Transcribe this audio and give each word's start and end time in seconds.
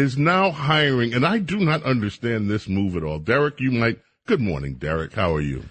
is 0.00 0.16
now 0.16 0.50
hiring, 0.50 1.12
and 1.12 1.26
I 1.26 1.38
do 1.38 1.58
not 1.58 1.82
understand 1.82 2.48
this 2.48 2.66
move 2.66 2.96
at 2.96 3.04
all. 3.04 3.18
Derek, 3.18 3.60
you 3.60 3.70
might. 3.70 3.98
Good 4.26 4.40
morning, 4.40 4.76
Derek. 4.76 5.12
How 5.12 5.34
are 5.34 5.42
you? 5.42 5.64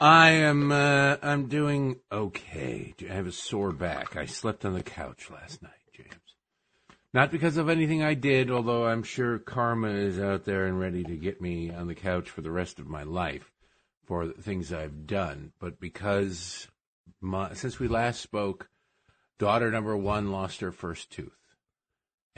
I 0.00 0.30
am. 0.30 0.72
Uh, 0.72 1.16
I'm 1.22 1.46
doing 1.46 2.00
okay. 2.10 2.94
I 3.08 3.12
have 3.12 3.28
a 3.28 3.32
sore 3.32 3.70
back. 3.70 4.16
I 4.16 4.26
slept 4.26 4.64
on 4.64 4.74
the 4.74 4.82
couch 4.82 5.30
last 5.30 5.62
night, 5.62 5.70
James. 5.94 6.10
Not 7.14 7.30
because 7.30 7.56
of 7.56 7.68
anything 7.68 8.02
I 8.02 8.14
did, 8.14 8.50
although 8.50 8.86
I'm 8.86 9.04
sure 9.04 9.38
karma 9.38 9.90
is 9.90 10.18
out 10.18 10.44
there 10.44 10.66
and 10.66 10.80
ready 10.80 11.04
to 11.04 11.16
get 11.16 11.40
me 11.40 11.70
on 11.70 11.86
the 11.86 11.94
couch 11.94 12.28
for 12.28 12.40
the 12.40 12.50
rest 12.50 12.80
of 12.80 12.88
my 12.88 13.04
life 13.04 13.52
for 14.04 14.26
things 14.26 14.72
I've 14.72 15.06
done, 15.06 15.52
but 15.60 15.78
because 15.78 16.66
my, 17.20 17.52
since 17.54 17.78
we 17.78 17.86
last 17.86 18.22
spoke, 18.22 18.68
daughter 19.38 19.70
number 19.70 19.96
one 19.96 20.32
lost 20.32 20.60
her 20.62 20.72
first 20.72 21.10
tooth 21.10 21.37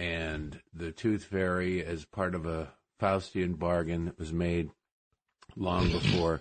and 0.01 0.59
the 0.73 0.91
tooth 0.93 1.25
fairy, 1.25 1.85
as 1.85 2.07
part 2.07 2.35
of 2.35 2.47
a 2.47 2.73
Faustian 2.99 3.59
bargain 3.59 4.07
that 4.07 4.19
was 4.19 4.33
made 4.33 4.71
long 5.57 5.93
before, 5.93 6.41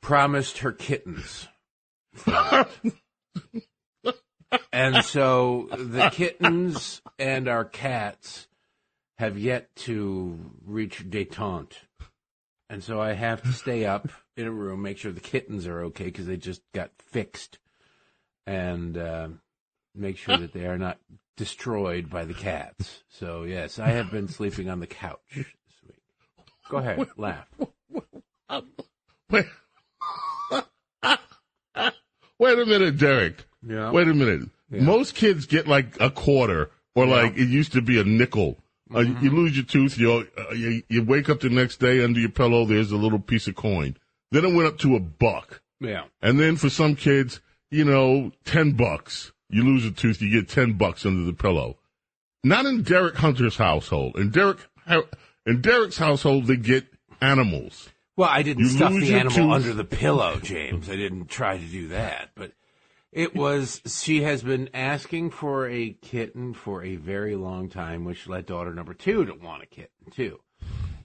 promised 0.00 0.58
her 0.58 0.72
kittens. 0.72 1.46
and 4.72 5.04
so 5.04 5.68
the 5.70 6.08
kittens 6.10 7.02
and 7.18 7.48
our 7.48 7.66
cats 7.66 8.48
have 9.18 9.38
yet 9.38 9.68
to 9.76 10.38
reach 10.64 11.04
detente. 11.10 11.74
And 12.70 12.82
so 12.82 12.98
I 12.98 13.12
have 13.12 13.42
to 13.42 13.52
stay 13.52 13.84
up 13.84 14.08
in 14.38 14.46
a 14.46 14.50
room, 14.50 14.80
make 14.80 14.96
sure 14.96 15.12
the 15.12 15.20
kittens 15.20 15.66
are 15.66 15.82
okay 15.82 16.04
because 16.04 16.24
they 16.24 16.38
just 16.38 16.62
got 16.72 16.92
fixed, 16.98 17.58
and 18.46 18.96
uh, 18.96 19.28
make 19.94 20.16
sure 20.16 20.38
that 20.38 20.54
they 20.54 20.64
are 20.64 20.78
not 20.78 20.96
destroyed 21.36 22.10
by 22.10 22.24
the 22.24 22.34
cats. 22.34 23.02
So 23.08 23.44
yes, 23.44 23.78
I 23.78 23.88
have 23.90 24.10
been 24.10 24.28
sleeping 24.28 24.68
on 24.68 24.80
the 24.80 24.86
couch 24.86 25.18
this 25.34 25.46
week. 25.86 25.96
Go 26.68 26.78
ahead, 26.78 27.06
laugh. 27.16 27.46
Wait, 29.30 29.46
wait 32.38 32.58
a 32.58 32.66
minute, 32.66 32.98
Derek. 32.98 33.44
Yeah. 33.66 33.90
Wait 33.90 34.08
a 34.08 34.14
minute. 34.14 34.48
Yeah. 34.70 34.82
Most 34.82 35.14
kids 35.14 35.46
get 35.46 35.66
like 35.68 35.96
a 36.00 36.10
quarter, 36.10 36.70
or 36.94 37.06
like 37.06 37.36
it 37.36 37.48
used 37.48 37.72
to 37.72 37.82
be 37.82 38.00
a 38.00 38.04
nickel. 38.04 38.56
Uh, 38.92 38.98
Mm-hmm. 39.00 39.24
you 39.24 39.30
lose 39.30 39.56
your 39.56 39.64
tooth, 39.64 39.96
you, 39.98 40.26
uh, 40.36 40.52
you 40.52 40.82
you 40.88 41.04
wake 41.04 41.28
up 41.28 41.38
the 41.40 41.48
next 41.48 41.76
day 41.78 42.02
under 42.02 42.18
your 42.18 42.28
pillow. 42.30 42.64
There's 42.64 42.90
a 42.90 42.96
little 42.96 43.20
piece 43.20 43.46
of 43.46 43.54
coin. 43.54 43.96
Then 44.32 44.44
it 44.44 44.52
went 44.52 44.66
up 44.66 44.78
to 44.78 44.96
a 44.96 45.00
buck, 45.00 45.60
Yeah. 45.80 46.04
and 46.20 46.40
then 46.40 46.56
for 46.56 46.68
some 46.70 46.96
kids, 46.96 47.40
you 47.70 47.84
know, 47.84 48.32
ten 48.44 48.72
bucks. 48.72 49.30
You 49.50 49.64
lose 49.64 49.84
a 49.84 49.90
tooth, 49.90 50.22
you 50.22 50.30
get 50.30 50.48
ten 50.48 50.74
bucks 50.74 51.04
under 51.04 51.24
the 51.24 51.32
pillow. 51.32 51.76
Not 52.42 52.66
in 52.66 52.82
Derek 52.82 53.16
Hunter's 53.16 53.56
household. 53.56 54.16
In 54.16 54.30
Derek 54.30 54.58
in 55.46 55.60
Derek's 55.60 55.98
household, 55.98 56.46
they 56.46 56.56
get 56.56 56.86
animals. 57.20 57.88
Well, 58.16 58.28
I 58.28 58.42
didn't 58.42 58.64
You 58.64 58.68
stuff 58.70 58.92
the 58.92 59.14
animal 59.14 59.30
tooth. 59.30 59.52
under 59.52 59.72
the 59.74 59.84
pillow, 59.84 60.38
James. 60.40 60.88
I 60.88 60.96
didn't 60.96 61.26
try 61.28 61.58
to 61.58 61.64
do 61.64 61.88
that, 61.88 62.30
but 62.34 62.52
it 63.12 63.34
was. 63.34 63.80
She 63.86 64.22
has 64.22 64.42
been 64.42 64.70
asking 64.74 65.30
for 65.30 65.68
a 65.68 65.90
kitten 66.00 66.54
for 66.54 66.82
a 66.84 66.96
very 66.96 67.34
long 67.34 67.68
time, 67.68 68.04
which 68.04 68.28
led 68.28 68.46
daughter 68.46 68.72
number 68.74 68.94
two 68.94 69.24
to 69.24 69.32
want 69.34 69.62
a 69.62 69.66
kitten 69.66 70.10
too, 70.10 70.40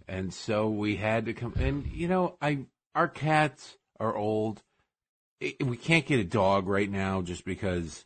and 0.07 0.33
so 0.33 0.69
we 0.69 0.97
had 0.97 1.25
to 1.25 1.33
come. 1.33 1.53
And 1.57 1.87
you 1.87 2.07
know, 2.07 2.37
I 2.41 2.65
our 2.93 3.07
cats 3.07 3.77
are 3.99 4.15
old. 4.15 4.61
We 5.41 5.77
can't 5.77 6.05
get 6.05 6.19
a 6.19 6.23
dog 6.25 6.67
right 6.67 6.89
now 6.89 7.21
just 7.21 7.43
because 7.45 8.05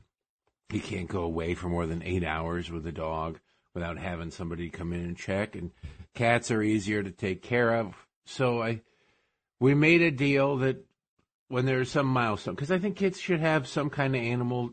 you 0.71 0.79
can't 0.79 1.07
go 1.07 1.21
away 1.21 1.55
for 1.55 1.67
more 1.67 1.87
than 1.87 2.03
eight 2.03 2.23
hours 2.23 2.69
with 2.71 2.85
a 2.85 2.91
dog 2.91 3.39
without 3.73 3.97
having 3.97 4.31
somebody 4.31 4.69
come 4.69 4.93
in 4.93 5.01
and 5.01 5.17
check. 5.17 5.55
And 5.55 5.71
cats 6.13 6.51
are 6.51 6.61
easier 6.61 7.01
to 7.03 7.11
take 7.11 7.41
care 7.41 7.75
of. 7.75 7.95
So 8.25 8.61
I, 8.61 8.81
we 9.59 9.73
made 9.73 10.01
a 10.01 10.11
deal 10.11 10.57
that 10.57 10.85
when 11.47 11.65
there's 11.65 11.91
some 11.91 12.07
milestone, 12.07 12.55
because 12.55 12.71
I 12.71 12.77
think 12.77 12.95
kids 12.95 13.19
should 13.19 13.39
have 13.39 13.67
some 13.67 13.89
kind 13.89 14.15
of 14.15 14.21
animal 14.21 14.71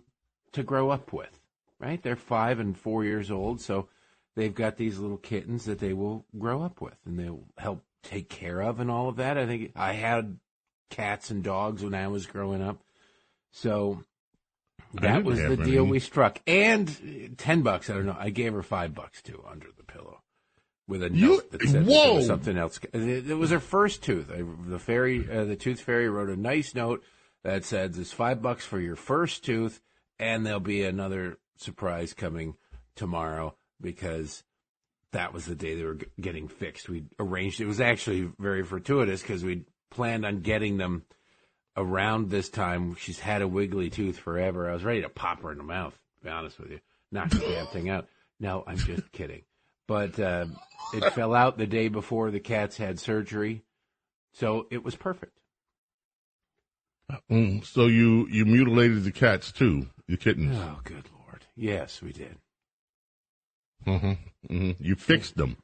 to 0.53 0.63
grow 0.63 0.91
up 0.91 1.13
with, 1.13 1.41
right? 1.79 2.03
They're 2.03 2.17
five 2.17 2.61
and 2.61 2.77
four 2.77 3.05
years 3.05 3.31
old, 3.31 3.61
so 3.61 3.89
they've 4.35 4.55
got 4.55 4.77
these 4.77 4.99
little 4.99 5.17
kittens 5.17 5.65
that 5.65 5.79
they 5.79 5.95
will 5.95 6.27
grow 6.39 6.63
up 6.63 6.83
with 6.83 6.99
and 7.07 7.19
they'll 7.19 7.45
help 7.57 7.83
take 8.03 8.29
care 8.29 8.61
of 8.61 8.81
and 8.81 8.91
all 8.91 9.09
of 9.09 9.17
that. 9.17 9.39
I 9.39 9.47
think 9.47 9.73
I 9.75 9.93
had 9.93 10.39
cats 10.91 11.31
and 11.31 11.43
dogs 11.43 11.83
when 11.83 11.95
I 11.95 12.09
was 12.09 12.27
growing 12.27 12.63
up. 12.63 12.83
So 13.51 14.05
that 14.95 15.25
was 15.25 15.39
the 15.39 15.57
deal 15.57 15.83
any. 15.83 15.91
we 15.93 15.99
struck. 16.01 16.41
And 16.47 17.35
10 17.39 17.63
bucks, 17.63 17.91
I 17.91 17.95
don't 17.95 18.07
know. 18.07 18.17
I 18.19 18.31
gave 18.31 18.53
her 18.53 18.63
5 18.63 18.95
bucks 18.95 19.23
too 19.23 19.43
under 19.51 19.69
the 19.77 19.83
pillow 19.85 20.23
with 20.89 21.03
a 21.03 21.13
You- 21.13 21.27
note 21.29 21.51
that 21.53 21.63
said 21.63 21.85
that 21.85 21.87
there 21.87 22.15
was 22.15 22.27
something 22.27 22.57
else. 22.57 22.79
It, 22.93 23.31
it 23.31 23.35
was 23.35 23.51
her 23.51 23.61
first 23.61 24.03
tooth. 24.03 24.29
The 24.29 24.79
fairy, 24.79 25.29
uh, 25.31 25.45
the 25.45 25.57
tooth 25.57 25.81
fairy 25.81 26.09
wrote 26.09 26.31
a 26.31 26.37
nice 26.37 26.75
note 26.75 27.03
that 27.45 27.65
said, 27.65 27.95
"There's 27.95 28.13
5 28.13 28.41
bucks 28.43 28.65
for 28.65 28.81
your 28.81 28.97
first 28.97 29.45
tooth 29.45 29.81
and 30.19 30.47
there'll 30.47 30.61
be 30.61 30.83
another 30.83 31.39
surprise 31.57 32.15
coming 32.15 32.57
tomorrow 32.95 33.55
because 33.81 34.43
that 35.13 35.33
was 35.33 35.47
the 35.47 35.55
day 35.55 35.75
they 35.75 35.85
were 35.85 35.95
g- 35.97 36.07
getting 36.21 36.49
fixed. 36.49 36.89
We 36.89 37.05
arranged 37.19 37.61
it 37.61 37.67
was 37.67 37.81
actually 37.81 38.31
very 38.39 38.63
fortuitous 38.65 39.23
because 39.23 39.45
we 39.45 39.65
planned 39.91 40.25
on 40.27 40.41
getting 40.41 40.77
them 40.79 41.05
around 41.77 42.31
this 42.31 42.49
time. 42.49 42.95
She's 42.97 43.19
had 43.21 43.43
a 43.43 43.49
wiggly 43.49 43.91
tooth 43.91 44.19
forever. 44.19 44.69
I 44.71 44.73
was 44.75 44.85
ready 44.85 45.03
to 45.03 45.09
pop 45.09 45.43
her 45.43 45.53
in 45.53 45.59
the 45.59 45.65
mouth. 45.65 45.95
To 46.19 46.25
be 46.25 46.31
honest 46.31 46.59
with 46.59 46.71
you, 46.71 46.81
knock 47.13 47.31
the 47.31 47.39
damn 47.41 47.67
thing 47.69 47.89
out. 47.89 48.07
No, 48.41 48.65
I'm 48.67 48.79
just 48.79 49.11
kidding. 49.13 49.43
But 49.87 50.19
uh, 50.19 50.47
it 50.95 51.13
fell 51.13 51.35
out 51.35 51.59
the 51.59 51.67
day 51.67 51.89
before 51.89 52.31
the 52.31 52.41
cats 52.41 52.77
had 52.77 52.99
surgery, 52.99 53.63
so 54.33 54.67
it 54.71 54.83
was 54.83 54.97
perfect. 54.97 55.39
Mm, 57.31 57.65
so 57.65 57.87
you 57.87 58.27
you 58.29 58.45
mutilated 58.45 59.05
the 59.05 59.13
cats 59.13 59.53
too, 59.53 59.87
the 60.09 60.17
kittens. 60.17 60.57
Oh, 60.59 60.81
good 60.83 61.09
lord! 61.25 61.45
Yes, 61.55 62.03
we 62.03 62.13
did. 62.13 62.37
hmm 63.85 64.13
hmm 64.49 64.71
You 64.81 64.97
fixed 64.97 65.37
them 65.37 65.57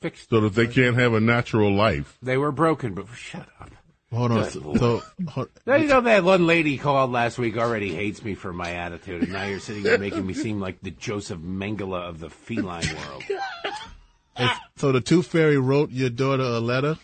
Fixed. 0.00 0.30
so 0.30 0.40
that 0.42 0.54
they 0.54 0.68
can't 0.68 0.94
have 0.96 1.12
a 1.14 1.20
natural 1.20 1.74
life. 1.74 2.16
They 2.22 2.36
were 2.36 2.52
broken, 2.52 2.94
but 2.94 3.08
shut 3.16 3.48
up. 3.60 3.70
Hold 4.14 4.32
on. 4.32 4.50
So, 4.50 4.74
so 4.76 5.02
hold- 5.28 5.48
Now, 5.66 5.74
you 5.76 5.86
know 5.88 6.00
that 6.00 6.24
one 6.24 6.46
lady 6.46 6.78
called 6.78 7.10
last 7.12 7.36
week 7.38 7.56
already 7.56 7.94
hates 7.94 8.22
me 8.24 8.34
for 8.34 8.52
my 8.52 8.70
attitude, 8.72 9.22
and 9.24 9.32
now 9.32 9.44
you're 9.44 9.60
sitting 9.60 9.82
there 9.82 9.98
making 9.98 10.26
me 10.26 10.34
seem 10.34 10.60
like 10.60 10.80
the 10.80 10.90
Joseph 10.92 11.40
Mengele 11.40 12.00
of 12.08 12.20
the 12.20 12.30
feline 12.30 12.86
world. 13.08 13.24
if- 14.38 14.58
so 14.76 14.92
the 14.92 15.00
tooth 15.00 15.26
fairy 15.26 15.58
wrote 15.58 15.90
your 15.90 16.10
daughter 16.10 16.42
a 16.42 16.60
letter. 16.60 16.98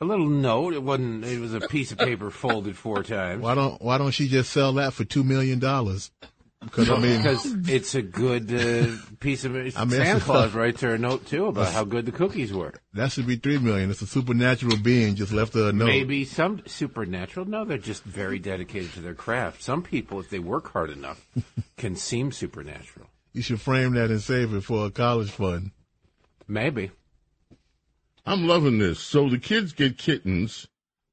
A 0.00 0.04
little 0.04 0.28
note. 0.28 0.74
It 0.74 0.82
wasn't. 0.82 1.24
It 1.24 1.40
was 1.40 1.54
a 1.54 1.60
piece 1.60 1.90
of 1.90 1.98
paper 1.98 2.30
folded 2.30 2.76
four 2.76 3.02
times. 3.02 3.42
Why 3.42 3.54
don't 3.56 3.82
Why 3.82 3.98
don't 3.98 4.12
she 4.12 4.28
just 4.28 4.52
sell 4.52 4.72
that 4.74 4.92
for 4.92 5.04
two 5.04 5.24
million 5.24 5.58
dollars? 5.58 6.12
Because 6.60 6.90
I 6.90 6.98
mean, 6.98 7.18
Because 7.18 7.46
it's 7.68 7.94
a 7.94 8.02
good 8.02 8.52
uh, 8.52 8.96
piece 9.20 9.44
of. 9.44 9.54
I 9.54 9.60
mean, 9.60 9.90
Santa 9.90 10.20
Claus 10.20 10.52
writes 10.54 10.80
her 10.80 10.94
a 10.94 10.98
note 10.98 11.24
too 11.26 11.46
about 11.46 11.72
how 11.72 11.84
good 11.84 12.04
the 12.04 12.12
cookies 12.12 12.52
were. 12.52 12.74
that 12.94 13.12
should 13.12 13.26
be 13.26 13.36
three 13.36 13.58
million. 13.58 13.90
It's 13.90 14.02
a 14.02 14.06
supernatural 14.06 14.76
being 14.76 15.14
just 15.14 15.32
left 15.32 15.54
her 15.54 15.68
a 15.68 15.72
note. 15.72 15.86
Maybe 15.86 16.24
some 16.24 16.62
supernatural. 16.66 17.46
No, 17.46 17.64
they're 17.64 17.78
just 17.78 18.02
very 18.02 18.40
dedicated 18.40 18.92
to 18.94 19.00
their 19.00 19.14
craft. 19.14 19.62
Some 19.62 19.82
people, 19.82 20.18
if 20.18 20.30
they 20.30 20.40
work 20.40 20.72
hard 20.72 20.90
enough, 20.90 21.24
can 21.76 21.94
seem 21.94 22.32
supernatural. 22.32 23.06
You 23.32 23.42
should 23.42 23.60
frame 23.60 23.92
that 23.94 24.10
and 24.10 24.20
save 24.20 24.52
it 24.52 24.62
for 24.62 24.86
a 24.86 24.90
college 24.90 25.30
fund. 25.30 25.70
Maybe. 26.48 26.90
I'm 28.26 28.46
loving 28.46 28.78
this. 28.78 28.98
So 28.98 29.28
the 29.28 29.38
kids 29.38 29.72
get 29.72 29.96
kittens. 29.96 30.66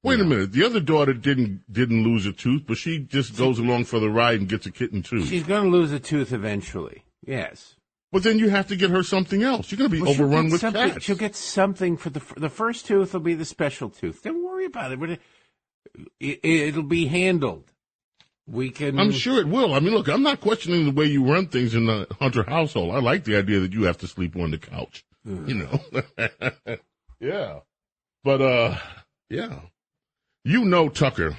Wait 0.06 0.20
a 0.20 0.24
minute. 0.24 0.52
The 0.52 0.64
other 0.64 0.80
daughter 0.80 1.14
didn't 1.14 1.72
didn't 1.72 2.04
lose 2.04 2.26
a 2.26 2.32
tooth, 2.32 2.64
but 2.68 2.78
she 2.78 3.00
just 3.00 3.36
goes 3.36 3.60
along 3.60 3.86
for 3.86 4.00
the 4.00 4.10
ride 4.10 4.40
and 4.40 4.48
gets 4.48 4.66
a 4.66 4.72
kitten 4.72 5.02
too. 5.02 5.26
She's 5.26 5.44
going 5.44 5.64
to 5.64 5.70
lose 5.70 5.92
a 5.92 6.00
tooth 6.00 6.32
eventually. 6.32 7.04
Yes. 7.26 7.76
But 8.12 8.24
then 8.24 8.40
you 8.40 8.50
have 8.50 8.68
to 8.68 8.76
get 8.76 8.92
her 8.92 9.04
something 9.04 9.44
else. 9.44 9.72
You're 9.72 9.78
going 9.80 9.90
to 9.90 9.96
be 9.96 10.02
Well, 10.02 10.12
overrun 10.12 10.50
with 10.50 10.62
cats. 10.62 11.04
She'll 11.04 11.16
get 11.16 11.36
something 11.36 11.98
for 11.98 12.10
the 12.10 12.22
the 12.38 12.50
first 12.50 12.86
tooth 12.86 13.14
will 13.14 13.20
be 13.20 13.34
the 13.34 13.46
special 13.46 13.90
tooth. 13.90 14.22
Don't 14.24 14.46
worry 14.46 14.66
about 14.66 14.92
it. 14.92 15.20
It, 16.20 16.40
it'll 16.44 16.84
be 16.84 17.08
handled. 17.08 17.72
We 18.48 18.70
can. 18.70 19.00
I'm 19.00 19.12
sure 19.12 19.40
it 19.40 19.48
will. 19.48 19.74
I 19.74 19.80
mean, 19.80 19.94
look, 19.96 20.08
I'm 20.08 20.22
not 20.22 20.40
questioning 20.40 20.86
the 20.86 20.92
way 20.92 21.06
you 21.06 21.26
run 21.26 21.48
things 21.48 21.74
in 21.74 21.88
the 21.88 22.06
Hunter 22.20 22.44
household. 22.44 22.94
I 22.94 23.00
like 23.00 23.24
the 23.24 23.38
idea 23.38 23.60
that 23.62 23.74
you 23.74 23.86
have 23.86 23.98
to 24.00 24.08
sleep 24.08 24.36
on 24.36 24.52
the 24.52 24.60
couch. 24.60 25.04
You 25.26 25.56
know. 25.56 26.78
Yeah. 27.20 27.60
But 28.24 28.42
uh, 28.42 28.78
yeah, 29.30 29.60
you 30.46 30.64
know 30.64 30.88
Tucker, 30.88 31.36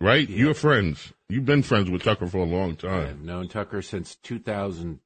right? 0.00 0.28
You're 0.28 0.54
friends. 0.54 1.12
You've 1.28 1.44
been 1.44 1.62
friends 1.62 1.90
with 1.90 2.02
Tucker 2.02 2.26
for 2.26 2.38
a 2.38 2.44
long 2.44 2.74
time. 2.74 3.06
I've 3.06 3.20
known 3.20 3.48
Tucker 3.48 3.82
since 3.82 4.16
2000, 4.16 4.98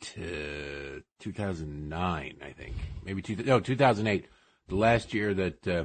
to 0.00 1.02
2009, 1.20 2.36
I 2.42 2.52
think. 2.52 2.74
Maybe 3.04 3.22
two, 3.22 3.36
no, 3.36 3.60
2008. 3.60 4.26
The 4.68 4.74
last 4.76 5.12
year 5.12 5.34
that 5.34 5.68
uh, 5.68 5.84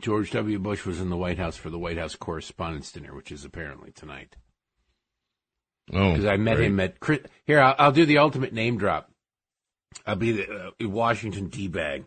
George 0.00 0.30
W. 0.32 0.58
Bush 0.58 0.84
was 0.84 1.00
in 1.00 1.10
the 1.10 1.16
White 1.16 1.38
House 1.38 1.56
for 1.56 1.70
the 1.70 1.78
White 1.78 1.98
House 1.98 2.16
Correspondents' 2.16 2.92
Dinner, 2.92 3.14
which 3.14 3.30
is 3.30 3.44
apparently 3.44 3.92
tonight. 3.92 4.36
Oh, 5.92 6.12
Because 6.12 6.26
I 6.26 6.36
met 6.36 6.56
great. 6.56 6.66
him 6.66 6.80
at 6.80 6.96
here. 7.46 7.60
I'll, 7.60 7.74
I'll 7.78 7.92
do 7.92 8.06
the 8.06 8.18
ultimate 8.18 8.52
name 8.52 8.76
drop. 8.78 9.10
I'll 10.06 10.16
be 10.16 10.32
the 10.32 10.72
uh, 10.82 10.88
Washington 10.88 11.48
D 11.48 11.68
bag. 11.68 12.04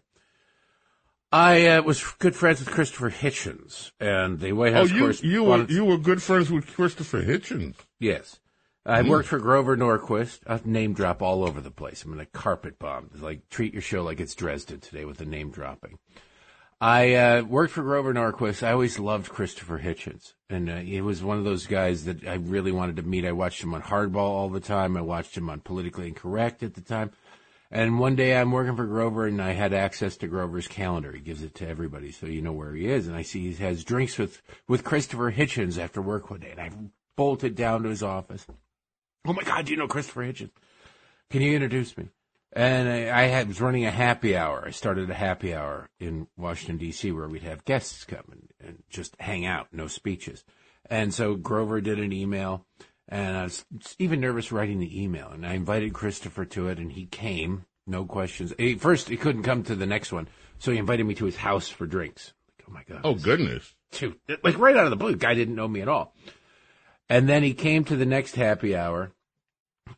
I 1.32 1.66
uh, 1.68 1.82
was 1.84 2.04
good 2.20 2.36
friends 2.36 2.60
with 2.60 2.72
Christopher 2.72 3.10
Hitchens 3.10 3.92
and 4.00 4.40
the 4.40 4.52
White 4.52 4.74
House. 4.74 4.90
Oh, 4.92 4.96
you 4.96 5.12
you 5.24 5.44
were 5.44 5.64
you 5.66 5.86
were 5.86 5.98
good 5.98 6.22
friends 6.22 6.52
with 6.52 6.68
Christopher 6.68 7.24
Hitchens. 7.24 7.76
Yes. 8.00 8.40
I 8.86 9.04
worked 9.04 9.28
for 9.28 9.40
Grover 9.40 9.78
Norquist. 9.78 10.40
I'll 10.48 10.60
name 10.66 10.94
drop 10.94 11.22
all 11.22 11.44
over 11.44 11.62
the 11.62 11.70
place. 11.70 12.04
I'm 12.04 12.12
going 12.12 12.26
to 12.26 12.32
carpet 12.32 12.80
bomb. 12.80 13.12
Like, 13.20 13.48
treat 13.50 13.74
your 13.74 13.82
show 13.82 14.02
like 14.02 14.20
it's 14.20 14.34
Dresden 14.34 14.80
today 14.80 15.06
with 15.06 15.20
the 15.20 15.26
name 15.26 15.52
dropping. 15.52 16.00
I 16.80 17.14
uh, 17.14 17.44
worked 17.44 17.74
for 17.74 17.84
Grover 17.84 18.12
Norquist. 18.12 18.66
I 18.66 18.72
always 18.72 18.98
loved 18.98 19.30
Christopher 19.30 19.78
Hitchens. 19.78 20.34
And 20.50 20.68
uh, 20.68 20.78
he 20.78 21.00
was 21.00 21.22
one 21.22 21.38
of 21.38 21.44
those 21.44 21.68
guys 21.68 22.06
that 22.06 22.28
I 22.28 22.34
really 22.34 22.72
wanted 22.72 22.96
to 22.96 23.04
meet. 23.04 23.24
I 23.24 23.34
watched 23.34 23.62
him 23.62 23.76
on 23.76 23.84
Hardball 23.84 24.18
all 24.18 24.50
the 24.50 24.60
time. 24.60 24.98
I 24.98 25.02
watched 25.02 25.38
him 25.38 25.48
on 25.48 25.60
Politically 25.60 26.08
Incorrect 26.08 26.64
at 26.64 26.74
the 26.74 26.82
time. 26.82 27.12
And 27.72 28.00
one 28.00 28.18
day 28.18 28.36
I'm 28.36 28.52
working 28.52 28.76
for 28.76 28.86
Grover 28.86 29.26
and 29.26 29.42
I 29.42 29.54
had 29.54 29.74
access 29.74 30.18
to 30.18 30.28
Grover's 30.28 30.68
calendar. 30.68 31.14
He 31.14 31.22
gives 31.22 31.42
it 31.42 31.56
to 31.56 31.68
everybody 31.68 32.12
so 32.12 32.26
you 32.26 32.42
know 32.42 32.52
where 32.52 32.74
he 32.74 32.88
is. 32.88 33.08
And 33.08 33.16
I 33.16 33.22
see 33.22 33.50
he 33.50 33.64
has 33.64 33.86
drinks 33.86 34.18
with, 34.18 34.42
with 34.68 34.84
Christopher 34.84 35.32
Hitchens 35.32 35.78
after 35.78 36.02
work 36.02 36.30
one 36.30 36.42
day. 36.42 36.52
And 36.52 36.60
I 36.60 36.72
bolted 37.16 37.56
down 37.56 37.84
to 37.84 37.90
his 37.90 38.04
office. 38.04 38.46
Oh 39.26 39.34
my 39.34 39.44
God, 39.44 39.66
do 39.66 39.72
you 39.72 39.78
know 39.78 39.88
Christopher 39.88 40.24
Hitchens? 40.24 40.52
Can 41.30 41.42
you 41.42 41.54
introduce 41.54 41.98
me? 41.98 42.10
And 42.54 42.90
I, 42.90 43.18
I 43.18 43.28
had, 43.28 43.48
was 43.48 43.62
running 43.62 43.86
a 43.86 43.92
happy 43.92 44.36
hour. 44.36 44.66
I 44.68 44.72
started 44.72 45.10
a 45.10 45.14
happy 45.14 45.56
hour 45.56 45.90
in 46.00 46.28
Washington, 46.36 46.78
D.C., 46.78 47.10
where 47.14 47.30
we'd 47.30 47.44
have 47.44 47.64
guests 47.64 48.04
come 48.04 48.26
and, 48.30 48.50
and 48.60 48.84
just 48.90 49.16
hang 49.22 49.46
out, 49.46 49.68
no 49.72 49.88
speeches. 49.88 50.44
And 50.90 51.14
so 51.14 51.36
Grover 51.36 51.80
did 51.80 52.00
an 52.00 52.12
email, 52.12 52.66
and 53.08 53.38
I 53.38 53.44
was 53.44 53.66
even 54.00 54.20
nervous 54.20 54.52
writing 54.52 54.80
the 54.80 55.04
email. 55.04 55.30
And 55.30 55.46
I 55.46 55.54
invited 55.54 55.94
Christopher 55.94 56.46
to 56.46 56.68
it, 56.68 56.80
and 56.80 56.92
he 56.92 57.06
came, 57.06 57.66
no 57.88 58.06
questions. 58.06 58.54
He, 58.58 58.76
first, 58.76 59.10
he 59.10 59.18
couldn't 59.18 59.44
come 59.44 59.64
to 59.64 59.76
the 59.76 59.86
next 59.86 60.12
one, 60.12 60.28
so 60.60 60.72
he 60.72 60.78
invited 60.78 61.06
me 61.06 61.16
to 61.16 61.26
his 61.26 61.38
house 61.38 61.68
for 61.68 61.86
drinks. 61.86 62.34
Like, 62.58 62.66
oh 62.68 62.72
my 62.72 62.84
God. 62.88 63.02
Oh 63.04 63.16
goodness. 63.16 63.74
Dude, 63.92 64.18
like 64.44 64.58
right 64.58 64.78
out 64.78 64.86
of 64.86 64.92
the 64.92 64.96
blue. 64.96 65.16
Guy 65.16 65.34
didn't 65.34 65.56
know 65.56 65.68
me 65.68 65.82
at 65.82 65.90
all. 65.90 66.16
And 67.10 67.28
then 67.28 67.44
he 67.44 67.54
came 67.54 67.84
to 67.86 67.98
the 67.98 68.06
next 68.06 68.36
happy 68.36 68.76
hour, 68.76 69.12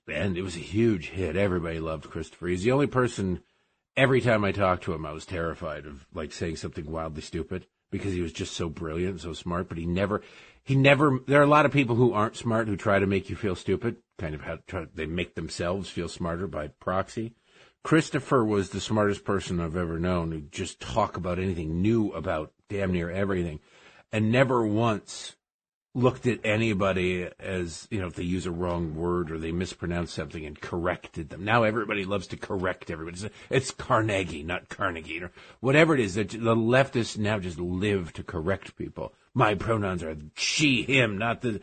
and 0.07 0.35
it 0.35 0.41
was 0.41 0.55
a 0.55 0.59
huge 0.59 1.09
hit. 1.09 1.35
Everybody 1.35 1.79
loved 1.79 2.09
Christopher. 2.09 2.47
He's 2.47 2.63
the 2.63 2.71
only 2.71 2.87
person. 2.87 3.41
Every 3.95 4.21
time 4.21 4.43
I 4.43 4.51
talked 4.51 4.85
to 4.85 4.93
him, 4.93 5.05
I 5.05 5.11
was 5.11 5.25
terrified 5.25 5.85
of 5.85 6.07
like 6.11 6.33
saying 6.33 6.55
something 6.55 6.89
wildly 6.89 7.21
stupid 7.21 7.67
because 7.91 8.13
he 8.13 8.21
was 8.21 8.33
just 8.33 8.53
so 8.53 8.67
brilliant, 8.67 9.21
so 9.21 9.33
smart. 9.33 9.69
But 9.69 9.77
he 9.77 9.85
never, 9.85 10.23
he 10.63 10.75
never. 10.75 11.19
There 11.27 11.39
are 11.39 11.43
a 11.43 11.47
lot 11.47 11.65
of 11.65 11.71
people 11.71 11.95
who 11.95 12.13
aren't 12.13 12.37
smart 12.37 12.67
who 12.67 12.77
try 12.77 12.99
to 12.99 13.05
make 13.05 13.29
you 13.29 13.35
feel 13.35 13.55
stupid. 13.55 13.97
Kind 14.17 14.35
of 14.35 14.41
how 14.41 14.59
they 14.93 15.05
make 15.05 15.35
themselves 15.35 15.89
feel 15.89 16.07
smarter 16.07 16.47
by 16.47 16.67
proxy. 16.67 17.33
Christopher 17.83 18.45
was 18.45 18.69
the 18.69 18.79
smartest 18.79 19.25
person 19.25 19.59
I've 19.59 19.75
ever 19.75 19.99
known 19.99 20.31
who 20.31 20.41
just 20.41 20.79
talk 20.79 21.17
about 21.17 21.37
anything 21.37 21.81
new 21.81 22.11
about 22.11 22.53
damn 22.69 22.93
near 22.93 23.11
everything 23.11 23.59
and 24.11 24.31
never 24.31 24.65
once 24.65 25.35
looked 25.95 26.25
at 26.25 26.39
anybody 26.43 27.29
as, 27.39 27.87
you 27.91 27.99
know, 27.99 28.07
if 28.07 28.15
they 28.15 28.23
use 28.23 28.45
a 28.45 28.51
wrong 28.51 28.95
word 28.95 29.31
or 29.31 29.37
they 29.37 29.51
mispronounce 29.51 30.11
something 30.11 30.45
and 30.45 30.59
corrected 30.59 31.29
them. 31.29 31.43
Now 31.43 31.63
everybody 31.63 32.03
loves 32.05 32.27
to 32.27 32.37
correct 32.37 32.89
everybody. 32.89 33.29
It's 33.49 33.71
Carnegie, 33.71 34.43
not 34.43 34.69
Carnegie 34.69 35.21
or 35.21 35.31
whatever 35.59 35.93
it 35.93 35.99
is. 35.99 36.15
that 36.15 36.29
the 36.29 36.55
leftists 36.55 37.17
now 37.17 37.37
just 37.37 37.59
live 37.59 38.13
to 38.13 38.23
correct 38.23 38.75
people. 38.75 39.13
My 39.35 39.55
pronouns 39.55 40.03
are 40.03 40.15
she, 40.35 40.83
him, 40.83 41.17
not 41.17 41.41
the, 41.41 41.61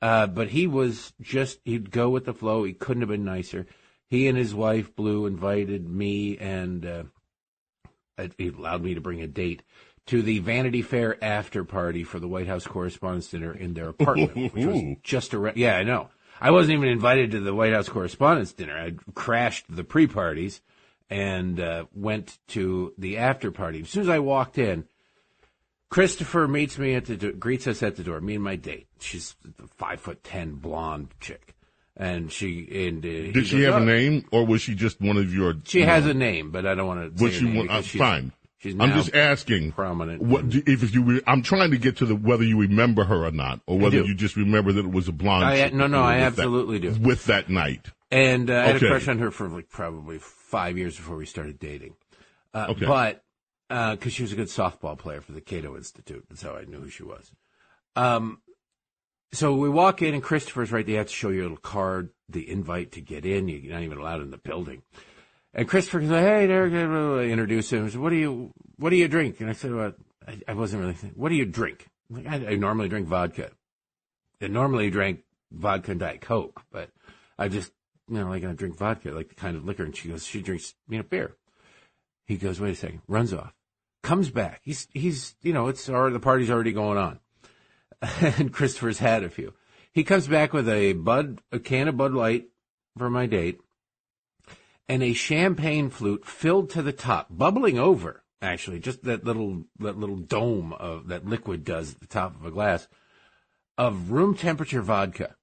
uh, 0.00 0.26
but 0.26 0.48
he 0.48 0.66
was 0.66 1.12
just, 1.20 1.60
he'd 1.64 1.90
go 1.90 2.08
with 2.08 2.24
the 2.24 2.34
flow. 2.34 2.64
He 2.64 2.72
couldn't 2.72 3.02
have 3.02 3.10
been 3.10 3.24
nicer. 3.24 3.66
He 4.08 4.26
and 4.26 4.36
his 4.36 4.54
wife, 4.54 4.94
Blue, 4.96 5.26
invited 5.26 5.88
me 5.88 6.38
and, 6.38 6.86
uh, 6.86 7.02
he 8.36 8.48
allowed 8.48 8.82
me 8.82 8.94
to 8.94 9.00
bring 9.00 9.22
a 9.22 9.26
date 9.26 9.62
to 10.06 10.22
the 10.22 10.40
Vanity 10.40 10.82
Fair 10.82 11.22
after 11.22 11.64
party 11.64 12.04
for 12.04 12.18
the 12.18 12.28
White 12.28 12.48
House 12.48 12.66
Correspondents' 12.66 13.28
Dinner 13.28 13.52
in 13.52 13.74
their 13.74 13.88
apartment, 13.88 14.52
which 14.52 14.66
was 14.66 14.96
just 15.02 15.34
around. 15.34 15.56
Yeah, 15.56 15.76
I 15.76 15.84
know. 15.84 16.10
I 16.40 16.50
wasn't 16.50 16.78
even 16.78 16.88
invited 16.88 17.30
to 17.32 17.40
the 17.40 17.54
White 17.54 17.72
House 17.72 17.88
Correspondents' 17.88 18.52
Dinner. 18.52 18.76
I 18.76 18.94
crashed 19.14 19.66
the 19.68 19.84
pre-parties 19.84 20.62
and 21.08 21.60
uh, 21.60 21.84
went 21.94 22.38
to 22.48 22.94
the 22.98 23.18
after 23.18 23.50
party. 23.50 23.82
As 23.82 23.90
soon 23.90 24.02
as 24.02 24.08
I 24.08 24.20
walked 24.20 24.58
in, 24.58 24.86
Christopher 25.90 26.46
meets 26.48 26.78
me 26.78 26.94
at 26.94 27.04
the 27.06 27.16
do- 27.16 27.32
greets 27.32 27.66
us 27.66 27.82
at 27.82 27.96
the 27.96 28.02
door. 28.04 28.20
Me 28.20 28.36
and 28.36 28.44
my 28.44 28.56
date. 28.56 28.86
She's 29.00 29.34
a 29.62 29.66
five 29.66 30.00
foot 30.00 30.22
ten 30.24 30.52
blonde 30.54 31.08
chick, 31.20 31.54
and 31.96 32.30
she 32.32 32.86
and 32.88 33.04
uh, 33.04 33.32
Did 33.32 33.46
she 33.46 33.56
goes, 33.58 33.66
have 33.66 33.74
"Oh." 33.74 33.82
a 33.82 33.84
name, 33.86 34.24
or 34.30 34.46
was 34.46 34.62
she 34.62 34.74
just 34.74 35.00
one 35.00 35.16
of 35.16 35.34
your? 35.34 35.54
She 35.64 35.80
you 35.80 35.86
has 35.86 36.04
know, 36.04 36.12
a 36.12 36.14
name, 36.14 36.50
but 36.52 36.64
I 36.64 36.74
don't 36.74 36.86
want 36.86 37.16
to. 37.16 37.22
What 37.24 37.32
she 37.32 37.44
want? 37.44 37.70
Uh, 37.70 37.82
she's- 37.82 37.98
fine. 38.00 38.32
She's 38.58 38.74
I'm 38.78 38.92
just 38.92 39.14
asking. 39.14 39.72
prominent. 39.72 40.20
What 40.20 40.44
if, 40.54 40.82
if 40.84 40.94
you? 40.94 41.02
Re, 41.02 41.20
I'm 41.26 41.40
trying 41.40 41.70
to 41.70 41.78
get 41.78 41.96
to 41.96 42.04
the 42.06 42.14
whether 42.14 42.44
you 42.44 42.60
remember 42.60 43.04
her 43.04 43.24
or 43.24 43.30
not, 43.30 43.60
or 43.66 43.78
whether 43.78 44.02
you 44.02 44.14
just 44.14 44.36
remember 44.36 44.70
that 44.70 44.84
it 44.84 44.92
was 44.92 45.08
a 45.08 45.12
blonde. 45.12 45.46
I- 45.46 45.56
chick 45.62 45.72
no, 45.74 45.86
no, 45.86 46.02
I 46.02 46.18
that- 46.18 46.26
absolutely 46.26 46.78
do. 46.78 46.92
With 47.00 47.24
that 47.24 47.48
night. 47.48 47.86
And 48.10 48.50
uh, 48.50 48.54
I 48.58 48.62
had 48.66 48.76
a 48.76 48.80
crush 48.80 49.08
on 49.08 49.18
her 49.20 49.30
for 49.30 49.48
like 49.48 49.70
probably 49.70 50.18
five 50.18 50.76
years 50.76 50.94
before 50.96 51.16
we 51.16 51.24
started 51.26 51.58
dating. 51.58 51.94
Uh, 52.52 52.66
Okay. 52.70 52.84
But 52.84 53.24
because 53.70 54.12
she 54.12 54.22
was 54.22 54.32
a 54.32 54.36
good 54.36 54.48
softball 54.48 54.98
player 54.98 55.20
for 55.20 55.32
the 55.32 55.40
Cato 55.40 55.76
Institute, 55.76 56.26
that's 56.28 56.42
how 56.42 56.56
I 56.56 56.64
knew 56.64 56.80
who 56.80 56.90
she 56.90 57.04
was. 57.04 57.30
Um, 57.94 58.42
so 59.32 59.54
we 59.54 59.68
walk 59.68 60.02
in, 60.02 60.12
and 60.12 60.22
Christopher's 60.22 60.72
right. 60.72 60.84
They 60.84 60.94
have 60.94 61.06
to 61.06 61.12
show 61.12 61.28
you 61.28 61.42
a 61.42 61.44
little 61.44 61.56
card, 61.56 62.10
the 62.28 62.50
invite 62.50 62.92
to 62.92 63.00
get 63.00 63.24
in. 63.24 63.48
You're 63.48 63.72
not 63.72 63.82
even 63.82 63.98
allowed 63.98 64.22
in 64.22 64.30
the 64.30 64.38
building. 64.38 64.82
And 65.54 65.68
Christopher 65.68 66.00
goes, 66.00 66.10
"Hey, 66.10 66.46
Derek," 66.48 66.72
I 66.72 67.30
introduce 67.30 67.72
him. 67.72 67.86
I 67.86 67.88
said, 67.90 68.00
"What 68.00 68.10
do 68.10 68.16
you 68.16 68.52
What 68.76 68.90
do 68.90 68.96
you 68.96 69.08
drink?" 69.08 69.40
And 69.40 69.48
I 69.48 69.52
said, 69.52 69.72
well, 69.72 69.92
I, 70.26 70.40
I 70.48 70.54
wasn't 70.54 70.82
really 70.82 70.94
thinking. 70.94 71.20
What 71.20 71.28
do 71.28 71.34
you 71.36 71.46
drink? 71.46 71.88
I, 72.28 72.34
I 72.34 72.54
normally 72.56 72.88
drink 72.88 73.06
vodka. 73.06 73.50
I 74.40 74.48
normally 74.48 74.90
drank 74.90 75.20
vodka 75.52 75.92
and 75.92 76.00
Diet 76.00 76.20
Coke, 76.20 76.62
but 76.72 76.90
I 77.38 77.48
just, 77.48 77.72
you 78.08 78.18
know, 78.18 78.28
like 78.28 78.44
I 78.44 78.52
drink 78.52 78.76
vodka, 78.76 79.10
like 79.10 79.28
the 79.28 79.34
kind 79.34 79.56
of 79.56 79.64
liquor. 79.64 79.84
And 79.84 79.96
she 79.96 80.08
goes, 80.08 80.24
she 80.24 80.40
drinks, 80.40 80.74
you 80.88 80.98
know, 80.98 81.04
beer. 81.04 81.36
He 82.26 82.36
goes, 82.36 82.60
wait 82.60 82.72
a 82.72 82.76
second, 82.76 83.02
runs 83.08 83.32
off, 83.32 83.52
comes 84.02 84.30
back. 84.30 84.60
He's, 84.64 84.88
he's, 84.92 85.34
you 85.42 85.52
know, 85.52 85.68
it's 85.68 85.88
already, 85.88 86.12
the 86.12 86.20
party's 86.20 86.50
already 86.50 86.72
going 86.72 86.98
on. 86.98 87.20
and 88.20 88.52
Christopher's 88.52 88.98
had 88.98 89.22
a 89.22 89.30
few. 89.30 89.54
He 89.92 90.04
comes 90.04 90.28
back 90.28 90.52
with 90.52 90.68
a 90.68 90.92
Bud, 90.92 91.40
a 91.52 91.58
can 91.58 91.88
of 91.88 91.96
Bud 91.96 92.12
Light 92.12 92.48
for 92.96 93.10
my 93.10 93.26
date 93.26 93.60
and 94.88 95.04
a 95.04 95.12
champagne 95.12 95.88
flute 95.88 96.26
filled 96.26 96.70
to 96.70 96.82
the 96.82 96.92
top, 96.92 97.28
bubbling 97.30 97.78
over, 97.78 98.24
actually, 98.42 98.80
just 98.80 99.04
that 99.04 99.24
little, 99.24 99.64
that 99.78 99.96
little 99.96 100.16
dome 100.16 100.72
of 100.72 101.08
that 101.08 101.24
liquid 101.24 101.64
does 101.64 101.94
at 101.94 102.00
the 102.00 102.06
top 102.06 102.34
of 102.34 102.44
a 102.44 102.50
glass 102.50 102.88
of 103.78 104.10
room 104.10 104.34
temperature 104.34 104.82
vodka. 104.82 105.36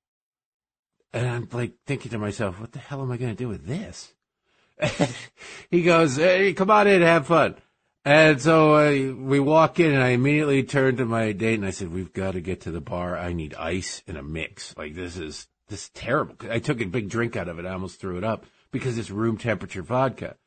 And 1.14 1.30
I'm 1.30 1.48
like 1.54 1.76
thinking 1.86 2.12
to 2.12 2.18
myself, 2.18 2.60
what 2.60 2.74
the 2.74 2.80
hell 2.80 3.02
am 3.02 3.10
I 3.10 3.16
going 3.16 3.32
to 3.32 3.38
do 3.38 3.48
with 3.48 3.66
this? 3.66 4.14
he 5.72 5.82
goes, 5.82 6.18
hey, 6.18 6.52
come 6.52 6.70
on 6.70 6.88
in, 6.88 7.02
have 7.02 7.28
fun. 7.28 7.56
And 8.08 8.42
so 8.42 8.74
uh, 8.74 9.16
we 9.22 9.42
walk 9.42 9.82
in, 9.82 9.94
and 9.94 10.02
I 10.02 10.12
immediately 10.12 10.64
turned 10.64 11.00
to 11.00 11.06
my 11.06 11.34
date 11.34 11.56
and 11.56 11.66
I 11.66 11.72
said, 11.72 11.92
"We've 11.92 12.14
got 12.14 12.36
to 12.36 12.40
get 12.40 12.62
to 12.62 12.72
the 12.72 12.80
bar. 12.80 13.18
I 13.18 13.34
need 13.34 13.54
ice 13.56 14.02
and 14.08 14.16
a 14.16 14.24
mix. 14.24 14.74
Like 14.78 14.96
this 14.96 15.18
is 15.18 15.50
this 15.68 15.84
is 15.84 15.90
terrible." 15.90 16.38
I 16.50 16.60
took 16.60 16.80
a 16.80 16.86
big 16.86 17.10
drink 17.10 17.36
out 17.36 17.50
of 17.50 17.60
it. 17.60 17.66
I 17.66 17.74
almost 17.74 18.00
threw 18.00 18.18
it 18.18 18.24
up 18.24 18.46
because 18.72 18.98
it's 18.98 19.12
room 19.12 19.38
temperature 19.38 19.82
vodka. 19.82 20.38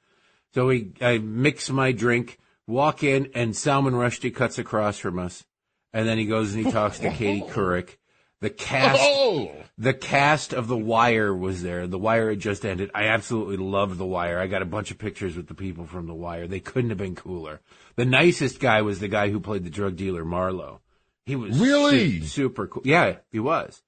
So 0.54 0.68
we, 0.68 0.94
I 1.02 1.18
mix 1.18 1.68
my 1.68 1.92
drink, 1.92 2.38
walk 2.66 3.02
in, 3.02 3.28
and 3.34 3.54
Salman 3.54 3.92
Rushdie 3.92 4.34
cuts 4.34 4.58
across 4.58 4.96
from 4.96 5.18
us, 5.18 5.44
and 5.92 6.08
then 6.08 6.16
he 6.16 6.24
goes 6.24 6.54
and 6.54 6.64
he 6.64 6.72
talks 6.72 6.98
to 7.00 7.10
Katie 7.10 7.42
Couric. 7.46 7.98
The 8.40 8.50
cast, 8.50 8.98
Oh, 9.02 9.52
the 9.76 9.92
cast 9.92 10.54
of 10.54 10.66
The 10.66 10.76
Wire 10.76 11.34
was 11.34 11.62
there. 11.62 11.86
The 11.86 11.98
Wire 11.98 12.30
had 12.30 12.40
just 12.40 12.64
ended. 12.64 12.90
I 12.94 13.04
absolutely 13.08 13.58
loved 13.58 13.98
The 13.98 14.06
Wire. 14.06 14.38
I 14.38 14.46
got 14.46 14.62
a 14.62 14.66
bunch 14.66 14.90
of 14.90 14.96
pictures 14.98 15.36
with 15.36 15.46
the 15.46 15.54
people 15.54 15.84
from 15.86 16.06
The 16.06 16.14
Wire. 16.14 16.46
They 16.46 16.60
couldn't 16.60 16.88
have 16.90 16.98
been 16.98 17.14
cooler. 17.16 17.60
The 17.96 18.06
nicest 18.06 18.58
guy 18.58 18.80
was 18.80 18.98
the 18.98 19.08
guy 19.08 19.28
who 19.28 19.40
played 19.40 19.64
the 19.64 19.70
drug 19.70 19.96
dealer 19.96 20.24
Marlowe. 20.24 20.80
He 21.26 21.36
was 21.36 21.58
Really? 21.60 22.20
su- 22.20 22.26
super 22.26 22.66
cool. 22.66 22.82
Yeah, 22.84 23.16
he 23.30 23.38
was. 23.38 23.82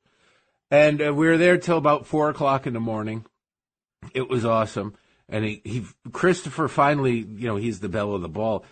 And 0.70 1.00
uh, 1.02 1.14
we 1.14 1.26
were 1.28 1.38
there 1.38 1.56
till 1.56 1.78
about 1.78 2.06
four 2.06 2.28
o'clock 2.28 2.66
in 2.66 2.74
the 2.74 2.80
morning. 2.80 3.24
It 4.12 4.28
was 4.28 4.44
awesome. 4.44 4.94
And 5.30 5.44
he, 5.46 5.62
he, 5.64 5.86
Christopher 6.12 6.68
finally, 6.68 7.18
you 7.20 7.46
know, 7.48 7.56
he's 7.56 7.80
the 7.80 7.88
belle 7.88 8.14
of 8.14 8.20
the 8.20 8.28
ball. 8.28 8.64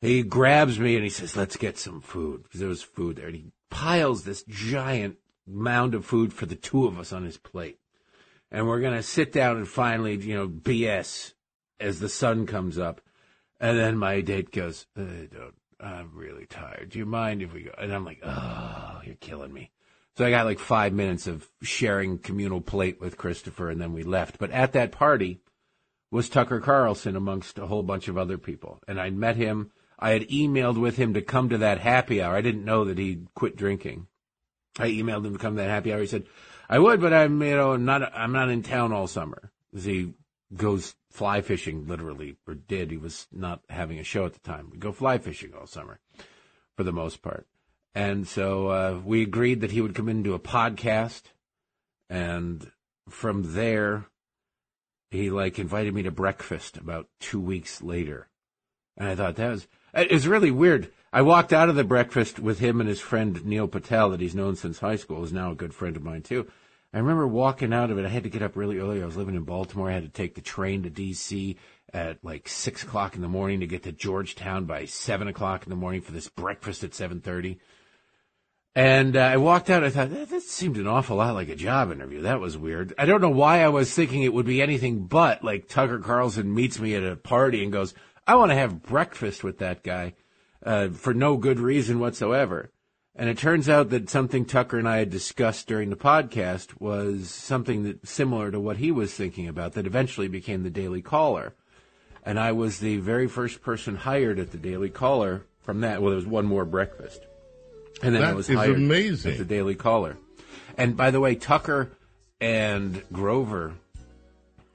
he 0.00 0.22
grabs 0.24 0.80
me 0.80 0.96
and 0.96 1.04
he 1.04 1.10
says, 1.10 1.36
"Let's 1.36 1.56
get 1.56 1.78
some 1.78 2.00
food," 2.00 2.42
because 2.42 2.58
there 2.60 2.68
was 2.68 2.82
food 2.82 3.16
there, 3.16 3.26
and 3.26 3.36
he 3.36 3.44
piles 3.70 4.24
this 4.24 4.42
giant 4.48 5.16
mound 5.48 5.94
of 5.94 6.04
food 6.04 6.32
for 6.32 6.46
the 6.46 6.54
two 6.54 6.86
of 6.86 6.98
us 6.98 7.12
on 7.12 7.24
his 7.24 7.38
plate, 7.38 7.78
and 8.50 8.66
we're 8.66 8.80
gonna 8.80 9.02
sit 9.02 9.32
down 9.32 9.56
and 9.56 9.68
finally, 9.68 10.16
you 10.16 10.34
know, 10.34 10.48
BS 10.48 11.34
as 11.80 12.00
the 12.00 12.08
sun 12.08 12.46
comes 12.46 12.78
up, 12.78 13.00
and 13.60 13.78
then 13.78 13.96
my 13.96 14.20
date 14.20 14.50
goes, 14.52 14.86
I 14.96 15.28
don't, 15.32 15.54
"I'm 15.80 16.10
really 16.14 16.46
tired. 16.46 16.90
Do 16.90 16.98
you 16.98 17.06
mind 17.06 17.42
if 17.42 17.52
we 17.52 17.62
go?" 17.62 17.72
And 17.78 17.92
I'm 17.92 18.04
like, 18.04 18.20
"Oh, 18.22 19.00
you're 19.04 19.16
killing 19.16 19.52
me." 19.52 19.70
So 20.16 20.26
I 20.26 20.30
got 20.30 20.46
like 20.46 20.58
five 20.58 20.92
minutes 20.92 21.28
of 21.28 21.48
sharing 21.62 22.18
communal 22.18 22.60
plate 22.60 23.00
with 23.00 23.16
Christopher, 23.16 23.70
and 23.70 23.80
then 23.80 23.92
we 23.92 24.02
left. 24.02 24.38
But 24.38 24.50
at 24.50 24.72
that 24.72 24.90
party 24.90 25.40
was 26.10 26.28
Tucker 26.28 26.60
Carlson 26.60 27.14
amongst 27.14 27.58
a 27.58 27.68
whole 27.68 27.84
bunch 27.84 28.08
of 28.08 28.18
other 28.18 28.38
people, 28.38 28.80
and 28.88 29.00
I 29.00 29.10
met 29.10 29.36
him. 29.36 29.70
I 29.98 30.10
had 30.10 30.28
emailed 30.28 30.80
with 30.80 30.96
him 30.96 31.14
to 31.14 31.22
come 31.22 31.48
to 31.50 31.58
that 31.58 31.80
happy 31.80 32.20
hour. 32.20 32.34
I 32.34 32.40
didn't 32.40 32.64
know 32.64 32.84
that 32.84 32.98
he'd 32.98 33.28
quit 33.34 33.56
drinking. 33.56 34.08
I 34.78 34.90
emailed 34.90 35.26
him 35.26 35.32
to 35.32 35.38
come 35.38 35.56
to 35.56 35.62
that 35.62 35.70
happy 35.70 35.92
hour. 35.92 36.00
He 36.00 36.06
said, 36.06 36.26
"I 36.68 36.78
would, 36.78 37.00
but 37.00 37.12
I'm 37.12 37.42
you 37.42 37.56
know 37.56 37.76
not 37.76 38.12
I'm 38.14 38.32
not 38.32 38.50
in 38.50 38.62
town 38.62 38.92
all 38.92 39.06
summer." 39.06 39.52
He 39.74 40.14
goes 40.54 40.94
fly 41.10 41.40
fishing 41.40 41.86
literally, 41.86 42.36
or 42.46 42.54
did. 42.54 42.90
He 42.90 42.96
was 42.96 43.26
not 43.32 43.62
having 43.68 43.98
a 43.98 44.04
show 44.04 44.26
at 44.26 44.34
the 44.34 44.40
time. 44.40 44.70
We 44.70 44.78
go 44.78 44.92
fly 44.92 45.18
fishing 45.18 45.52
all 45.54 45.66
summer, 45.66 46.00
for 46.76 46.84
the 46.84 46.92
most 46.92 47.22
part. 47.22 47.46
And 47.94 48.26
so 48.28 48.68
uh, 48.68 49.00
we 49.04 49.22
agreed 49.22 49.60
that 49.60 49.72
he 49.72 49.80
would 49.80 49.94
come 49.94 50.08
in 50.08 50.16
and 50.16 50.24
do 50.24 50.34
a 50.34 50.38
podcast, 50.38 51.22
and 52.08 52.70
from 53.08 53.54
there, 53.54 54.06
he 55.10 55.30
like 55.30 55.58
invited 55.58 55.94
me 55.94 56.02
to 56.02 56.10
breakfast 56.10 56.76
about 56.76 57.08
two 57.18 57.40
weeks 57.40 57.82
later, 57.82 58.28
and 58.96 59.08
I 59.08 59.14
thought 59.14 59.36
that 59.36 59.50
was 59.50 59.68
it 59.94 60.12
was 60.12 60.28
really 60.28 60.50
weird. 60.50 60.90
I 61.12 61.22
walked 61.22 61.52
out 61.52 61.68
of 61.68 61.74
the 61.74 61.84
breakfast 61.84 62.38
with 62.38 62.58
him 62.58 62.80
and 62.80 62.88
his 62.88 63.00
friend 63.00 63.44
Neil 63.44 63.66
Patel, 63.66 64.10
that 64.10 64.20
he's 64.20 64.34
known 64.34 64.56
since 64.56 64.78
high 64.78 64.96
school, 64.96 65.24
is 65.24 65.32
now 65.32 65.52
a 65.52 65.56
good 65.56 65.72
friend 65.72 65.96
of 65.96 66.02
mine 66.02 66.22
too. 66.22 66.46
I 66.92 66.98
remember 66.98 67.26
walking 67.26 67.72
out 67.72 67.90
of 67.90 67.98
it. 67.98 68.06
I 68.06 68.08
had 68.08 68.24
to 68.24 68.30
get 68.30 68.42
up 68.42 68.56
really 68.56 68.78
early. 68.78 69.02
I 69.02 69.06
was 69.06 69.16
living 69.16 69.34
in 69.34 69.42
Baltimore. 69.42 69.90
I 69.90 69.94
had 69.94 70.04
to 70.04 70.08
take 70.08 70.34
the 70.34 70.40
train 70.40 70.82
to 70.82 70.90
D.C. 70.90 71.56
at 71.92 72.24
like 72.24 72.48
six 72.48 72.82
o'clock 72.82 73.14
in 73.14 73.22
the 73.22 73.28
morning 73.28 73.60
to 73.60 73.66
get 73.66 73.82
to 73.82 73.92
Georgetown 73.92 74.64
by 74.64 74.86
seven 74.86 75.28
o'clock 75.28 75.64
in 75.64 75.70
the 75.70 75.76
morning 75.76 76.00
for 76.00 76.12
this 76.12 76.28
breakfast 76.28 76.84
at 76.84 76.94
seven 76.94 77.20
thirty. 77.20 77.58
And 78.74 79.16
uh, 79.16 79.20
I 79.20 79.36
walked 79.38 79.70
out. 79.70 79.84
I 79.84 79.90
thought 79.90 80.10
that, 80.10 80.30
that 80.30 80.42
seemed 80.42 80.76
an 80.76 80.86
awful 80.86 81.16
lot 81.16 81.34
like 81.34 81.48
a 81.48 81.56
job 81.56 81.90
interview. 81.90 82.22
That 82.22 82.40
was 82.40 82.56
weird. 82.56 82.94
I 82.96 83.06
don't 83.06 83.20
know 83.20 83.28
why 83.28 83.62
I 83.62 83.68
was 83.68 83.92
thinking 83.92 84.22
it 84.22 84.32
would 84.32 84.46
be 84.46 84.62
anything 84.62 85.06
but 85.06 85.42
like 85.42 85.68
Tucker 85.68 85.98
Carlson 85.98 86.54
meets 86.54 86.78
me 86.78 86.94
at 86.94 87.02
a 87.02 87.16
party 87.16 87.62
and 87.62 87.72
goes, 87.72 87.92
"I 88.28 88.36
want 88.36 88.52
to 88.52 88.56
have 88.56 88.82
breakfast 88.82 89.42
with 89.42 89.58
that 89.58 89.82
guy," 89.82 90.14
uh, 90.64 90.90
for 90.90 91.12
no 91.12 91.36
good 91.36 91.58
reason 91.58 91.98
whatsoever. 91.98 92.70
And 93.18 93.28
it 93.28 93.36
turns 93.36 93.68
out 93.68 93.90
that 93.90 94.08
something 94.08 94.44
Tucker 94.44 94.78
and 94.78 94.88
I 94.88 94.98
had 94.98 95.10
discussed 95.10 95.66
during 95.66 95.90
the 95.90 95.96
podcast 95.96 96.80
was 96.80 97.30
something 97.30 97.82
that 97.82 98.06
similar 98.06 98.52
to 98.52 98.60
what 98.60 98.76
he 98.76 98.92
was 98.92 99.12
thinking 99.12 99.48
about 99.48 99.72
that 99.72 99.88
eventually 99.88 100.28
became 100.28 100.62
the 100.62 100.70
Daily 100.70 101.02
Caller. 101.02 101.54
And 102.24 102.38
I 102.38 102.52
was 102.52 102.78
the 102.78 102.98
very 102.98 103.26
first 103.26 103.60
person 103.60 103.96
hired 103.96 104.38
at 104.38 104.52
the 104.52 104.58
Daily 104.58 104.88
Caller 104.88 105.42
from 105.62 105.80
that. 105.80 106.00
Well, 106.00 106.10
there 106.10 106.16
was 106.16 106.26
one 106.26 106.46
more 106.46 106.64
breakfast. 106.64 107.26
And 108.02 108.14
then 108.14 108.22
I 108.22 108.34
was 108.34 108.46
hired 108.46 108.76
amazing. 108.76 109.32
at 109.32 109.38
the 109.38 109.44
Daily 109.44 109.74
Caller. 109.74 110.16
And 110.76 110.96
by 110.96 111.10
the 111.10 111.18
way, 111.18 111.34
Tucker 111.34 111.90
and 112.40 113.02
Grover 113.12 113.72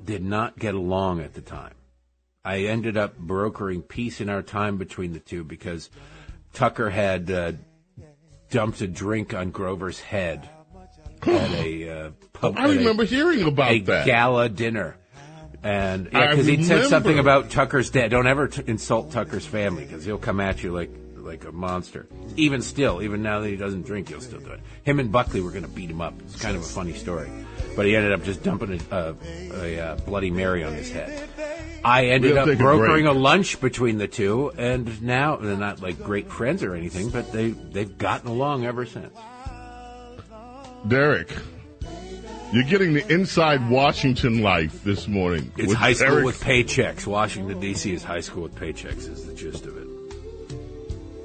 did 0.04 0.22
not 0.22 0.60
get 0.60 0.76
along 0.76 1.22
at 1.22 1.34
the 1.34 1.42
time. 1.42 1.76
I 2.46 2.64
ended 2.66 2.98
up 2.98 3.18
brokering 3.18 3.82
peace 3.82 4.20
in 4.20 4.30
our 4.30 4.42
time 4.42 4.78
between 4.78 5.14
the 5.14 5.20
two 5.20 5.44
because 5.44 5.90
Tucker 6.54 6.90
had 6.90 7.32
uh, 7.32 7.54
dumped 8.50 8.82
a 8.82 8.88
drink 8.88 9.34
on 9.34 9.52
Grover's 9.52 10.00
head 10.00 10.50
at 11.22 11.52
a 11.52 11.90
uh, 11.90 12.12
pub. 12.34 12.56
I 12.58 12.64
at 12.66 12.70
a- 12.70 12.74
remember 12.78 13.06
hearing 13.06 13.44
about 13.44 13.72
a 13.72 13.80
that. 13.82 14.06
gala 14.06 14.50
dinner. 14.50 14.98
And 15.64 16.10
yeah, 16.12 16.32
because 16.32 16.46
he'd 16.46 16.66
said 16.66 16.88
something 16.88 17.18
about 17.20 17.50
Tucker's 17.50 17.90
dad. 17.90 18.12
Don't 18.12 18.28
ever 18.28 18.50
t- 18.50 18.64
insult 18.68 19.12
Tucker's 19.14 19.46
family 19.46 19.86
because 19.86 20.04
he'll 20.04 20.18
come 20.18 20.42
at 20.42 20.62
you 20.62 20.74
like 20.74 20.90
like 21.24 21.46
a 21.46 21.52
monster. 21.52 22.08
Even 22.36 22.62
still, 22.62 23.02
even 23.02 23.24
now 23.24 23.40
that 23.40 23.50
he 23.50 23.56
doesn't 23.56 23.86
drink, 23.86 24.10
he'll 24.10 24.22
still 24.22 24.40
do 24.40 24.52
it. 24.52 24.60
Him 24.84 25.00
and 25.00 25.12
Buckley 25.12 25.42
were 25.42 25.52
going 25.52 25.64
to 25.64 25.70
beat 25.70 25.90
him 25.90 26.02
up. 26.02 26.14
It's 26.22 26.40
kind 26.40 26.56
of 26.56 26.62
a 26.62 26.66
funny 26.66 26.94
story, 26.94 27.30
but 27.76 27.86
he 27.86 27.96
ended 27.96 28.12
up 28.12 28.24
just 28.24 28.44
dumping 28.44 28.82
a, 28.92 28.96
a, 28.96 29.16
a, 29.54 29.80
uh 29.80 29.96
Bloody 29.98 30.32
Mary 30.32 30.64
on 30.64 30.74
his 30.74 30.92
head. 30.92 31.30
I 31.86 32.08
ended 32.08 32.32
We'll 32.32 32.40
up 32.42 32.46
take 32.48 32.60
a 32.60 32.64
brokering 32.64 33.08
a 33.08 33.12
lunch 33.14 33.60
between 33.60 33.98
the 33.98 34.08
two, 34.08 34.52
and 34.58 35.02
now 35.02 35.36
they're 35.36 35.58
not 35.58 35.82
like 35.82 36.02
great 36.02 36.30
friends 36.30 36.64
or 36.64 36.76
anything, 36.76 37.10
but 37.10 37.32
they 37.32 37.50
they've 37.50 37.98
gotten 37.98 38.30
along 38.30 38.66
ever 38.66 38.86
since. 38.86 39.14
Derek, 40.88 41.32
you're 42.54 42.64
getting 42.64 42.94
the 42.94 43.06
inside 43.12 43.70
Washington 43.70 44.42
life 44.42 44.84
this 44.84 45.08
morning. 45.08 45.52
It's 45.58 45.74
high 45.74 45.94
school 45.94 46.10
Derek. 46.10 46.26
with 46.26 46.42
paychecks. 46.42 47.08
Washington 47.08 47.60
D.C. 47.60 47.94
is 47.94 48.04
high 48.04 48.20
school 48.20 48.44
with 48.44 48.56
paychecks. 48.56 49.10
Is 49.10 49.26
the 49.26 49.34
gist 49.34 49.66
of 49.66 49.73
it. 49.73 49.73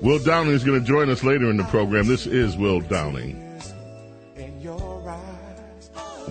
Will 0.00 0.19
Downing 0.21 0.52
is 0.52 0.62
going 0.62 0.81
to 0.81 0.87
join 0.87 1.11
us 1.11 1.25
later 1.25 1.50
in 1.50 1.57
the 1.57 1.64
program. 1.64 2.07
This 2.07 2.26
is 2.26 2.57
Will 2.57 2.81
Downing, 2.81 3.35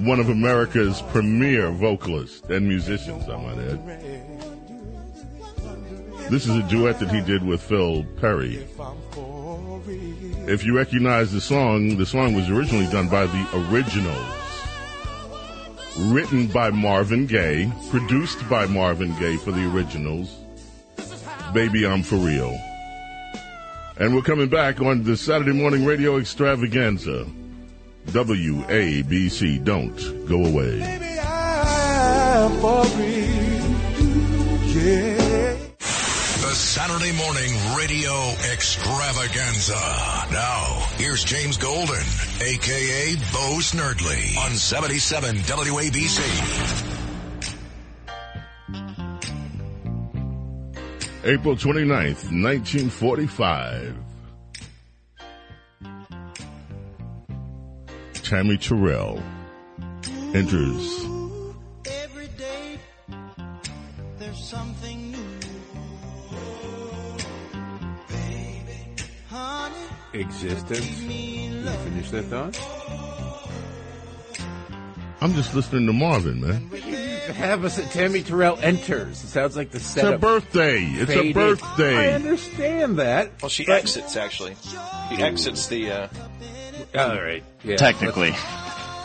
one 0.06 0.20
of 0.20 0.30
America's 0.30 1.02
premier 1.10 1.72
vocalists 1.72 2.48
and 2.50 2.68
musicians, 2.68 3.28
I 3.28 3.36
might 3.36 3.58
add. 3.58 3.80
This 6.30 6.46
is 6.46 6.56
a 6.56 6.64
duet 6.64 7.00
that 7.00 7.12
he 7.12 7.22
did 7.22 7.44
with 7.44 7.62
Phil 7.62 8.06
Perry. 8.22 8.66
If 10.48 10.64
you 10.64 10.76
recognize 10.76 11.32
the 11.32 11.42
song, 11.42 11.98
the 11.98 12.06
song 12.06 12.36
was 12.36 12.50
originally 12.50 12.88
done 12.88 13.10
by 13.10 13.26
the 13.26 13.70
Originals. 13.70 14.34
Written 15.98 16.48
by 16.48 16.70
Marvin 16.70 17.26
Gaye, 17.26 17.72
produced 17.90 18.48
by 18.50 18.66
Marvin 18.68 19.18
Gaye 19.20 19.38
for 19.38 19.52
the 19.52 19.70
Originals. 19.74 20.36
Baby, 21.54 21.86
I'm 21.88 22.04
for 22.04 22.18
real. 22.18 22.58
And 24.00 24.14
we're 24.14 24.22
coming 24.22 24.48
back 24.48 24.80
on 24.80 25.04
the 25.04 25.18
Saturday 25.18 25.54
morning 25.54 25.84
radio 25.84 26.18
extravaganza. 26.18 27.26
WABC. 28.08 29.64
Don't 29.64 30.28
go 30.28 30.46
away. 30.46 30.78
The 36.40 36.54
Saturday 36.54 37.12
morning 37.18 37.52
radio 37.76 38.14
extravaganza. 38.54 39.74
Now, 40.32 40.86
here's 40.98 41.24
James 41.24 41.58
Golden, 41.58 42.06
aka 42.42 43.16
Bo 43.34 43.58
Snerdley, 43.60 44.38
on 44.46 44.52
77 44.52 45.38
WABC. 45.38 46.97
April 51.24 51.56
29th, 51.56 52.32
1945. 52.32 53.96
Tammy 58.14 58.58
Terrell 58.58 59.24
enters 60.34 61.06
Every 61.86 62.28
day 62.38 62.78
there's 64.20 64.44
something 64.44 65.12
new. 65.12 65.18
Baby, 68.10 68.96
honey, 69.30 69.76
Existence. 70.14 71.02
You 71.02 71.64
finish 71.64 72.10
that 72.12 72.26
thought? 72.26 72.60
I'm 75.22 75.34
just 75.34 75.56
listening 75.56 75.88
to 75.88 75.94
Marvin, 75.94 76.42
man. 76.42 76.70
Have 77.34 77.66
us 77.66 77.80
at 77.80 77.92
Tammy 77.92 78.24
Terrell 78.24 78.58
enters. 78.62 79.24
It 79.24 79.28
sounds 79.28 79.56
like 79.56 79.72
the 79.72 79.80
setup. 79.80 79.82
It's 79.82 79.94
setup. 79.94 80.16
a 80.16 80.20
birthday. 80.20 80.84
It's 80.84 81.12
a 81.12 81.34
birthday. 81.34 82.12
I 82.12 82.14
understand 82.14 83.00
that. 83.00 83.32
Well, 83.42 83.50
she 83.50 83.66
but- 83.66 83.80
exits 83.80 84.16
actually. 84.16 84.56
She 85.10 85.22
exits 85.22 85.68
the. 85.68 85.92
Uh, 85.92 86.08
All 86.96 87.22
right. 87.22 87.44
Yeah. 87.64 87.78
Technically. 87.78 88.34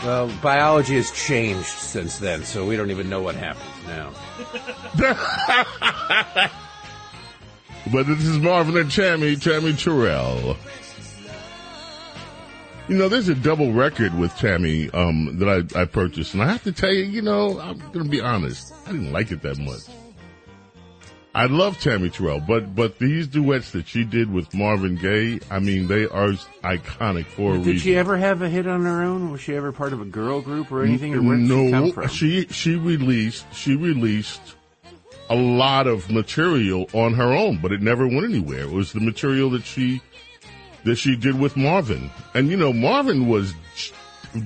Well, 0.04 0.30
biology 0.42 0.96
has 0.96 1.10
changed 1.12 1.66
since 1.66 2.18
then, 2.18 2.44
so 2.44 2.66
we 2.66 2.76
don't 2.76 2.90
even 2.90 3.08
know 3.08 3.22
what 3.22 3.36
happens 3.36 3.70
now. 3.86 4.12
But 7.90 8.06
this 8.06 8.24
is 8.24 8.38
Marvin 8.38 8.76
and 8.76 8.90
Tammy, 8.90 9.34
Tammy 9.36 9.72
Terrell. 9.72 10.56
You 12.88 12.98
know, 12.98 13.08
there's 13.08 13.28
a 13.28 13.34
double 13.34 13.72
record 13.72 14.16
with 14.18 14.36
Tammy 14.36 14.90
um, 14.90 15.38
that 15.38 15.48
I, 15.76 15.82
I 15.82 15.84
purchased, 15.84 16.34
and 16.34 16.42
I 16.42 16.48
have 16.50 16.64
to 16.64 16.72
tell 16.72 16.92
you, 16.92 17.04
you 17.04 17.22
know, 17.22 17.60
I'm 17.60 17.78
going 17.78 18.04
to 18.04 18.10
be 18.10 18.20
honest, 18.20 18.74
I 18.86 18.92
didn't 18.92 19.12
like 19.12 19.30
it 19.30 19.40
that 19.42 19.58
much. 19.58 19.82
I 21.34 21.46
love 21.46 21.78
Tammy 21.80 22.10
Terrell, 22.10 22.40
but 22.40 22.74
but 22.74 22.98
these 22.98 23.26
duets 23.26 23.70
that 23.70 23.88
she 23.88 24.04
did 24.04 24.30
with 24.30 24.52
Marvin 24.52 24.96
Gaye, 24.96 25.40
I 25.50 25.60
mean, 25.60 25.86
they 25.86 26.04
are 26.04 26.32
iconic 26.62 27.24
for 27.24 27.54
a 27.54 27.58
Did 27.58 27.66
reason. 27.66 27.78
she 27.78 27.96
ever 27.96 28.18
have 28.18 28.42
a 28.42 28.50
hit 28.50 28.66
on 28.66 28.82
her 28.82 29.02
own? 29.02 29.30
Was 29.30 29.40
she 29.40 29.56
ever 29.56 29.72
part 29.72 29.94
of 29.94 30.02
a 30.02 30.04
girl 30.04 30.42
group 30.42 30.70
or 30.70 30.84
anything? 30.84 31.14
Or 31.14 31.22
where 31.22 31.38
did 31.38 31.46
she 31.48 31.70
come 31.70 31.86
no, 31.86 31.92
from? 31.92 32.08
she 32.08 32.46
she 32.48 32.74
released 32.74 33.46
she 33.54 33.76
released 33.76 34.42
a 35.30 35.34
lot 35.34 35.86
of 35.86 36.10
material 36.10 36.86
on 36.92 37.14
her 37.14 37.32
own, 37.32 37.56
but 37.62 37.72
it 37.72 37.80
never 37.80 38.06
went 38.06 38.24
anywhere. 38.24 38.64
It 38.64 38.70
was 38.70 38.92
the 38.92 39.00
material 39.00 39.48
that 39.50 39.64
she 39.64 40.02
that 40.84 40.96
she 40.96 41.16
did 41.16 41.38
with 41.38 41.56
Marvin, 41.56 42.10
and 42.34 42.48
you 42.48 42.56
know 42.56 42.72
Marvin 42.72 43.28
was 43.28 43.54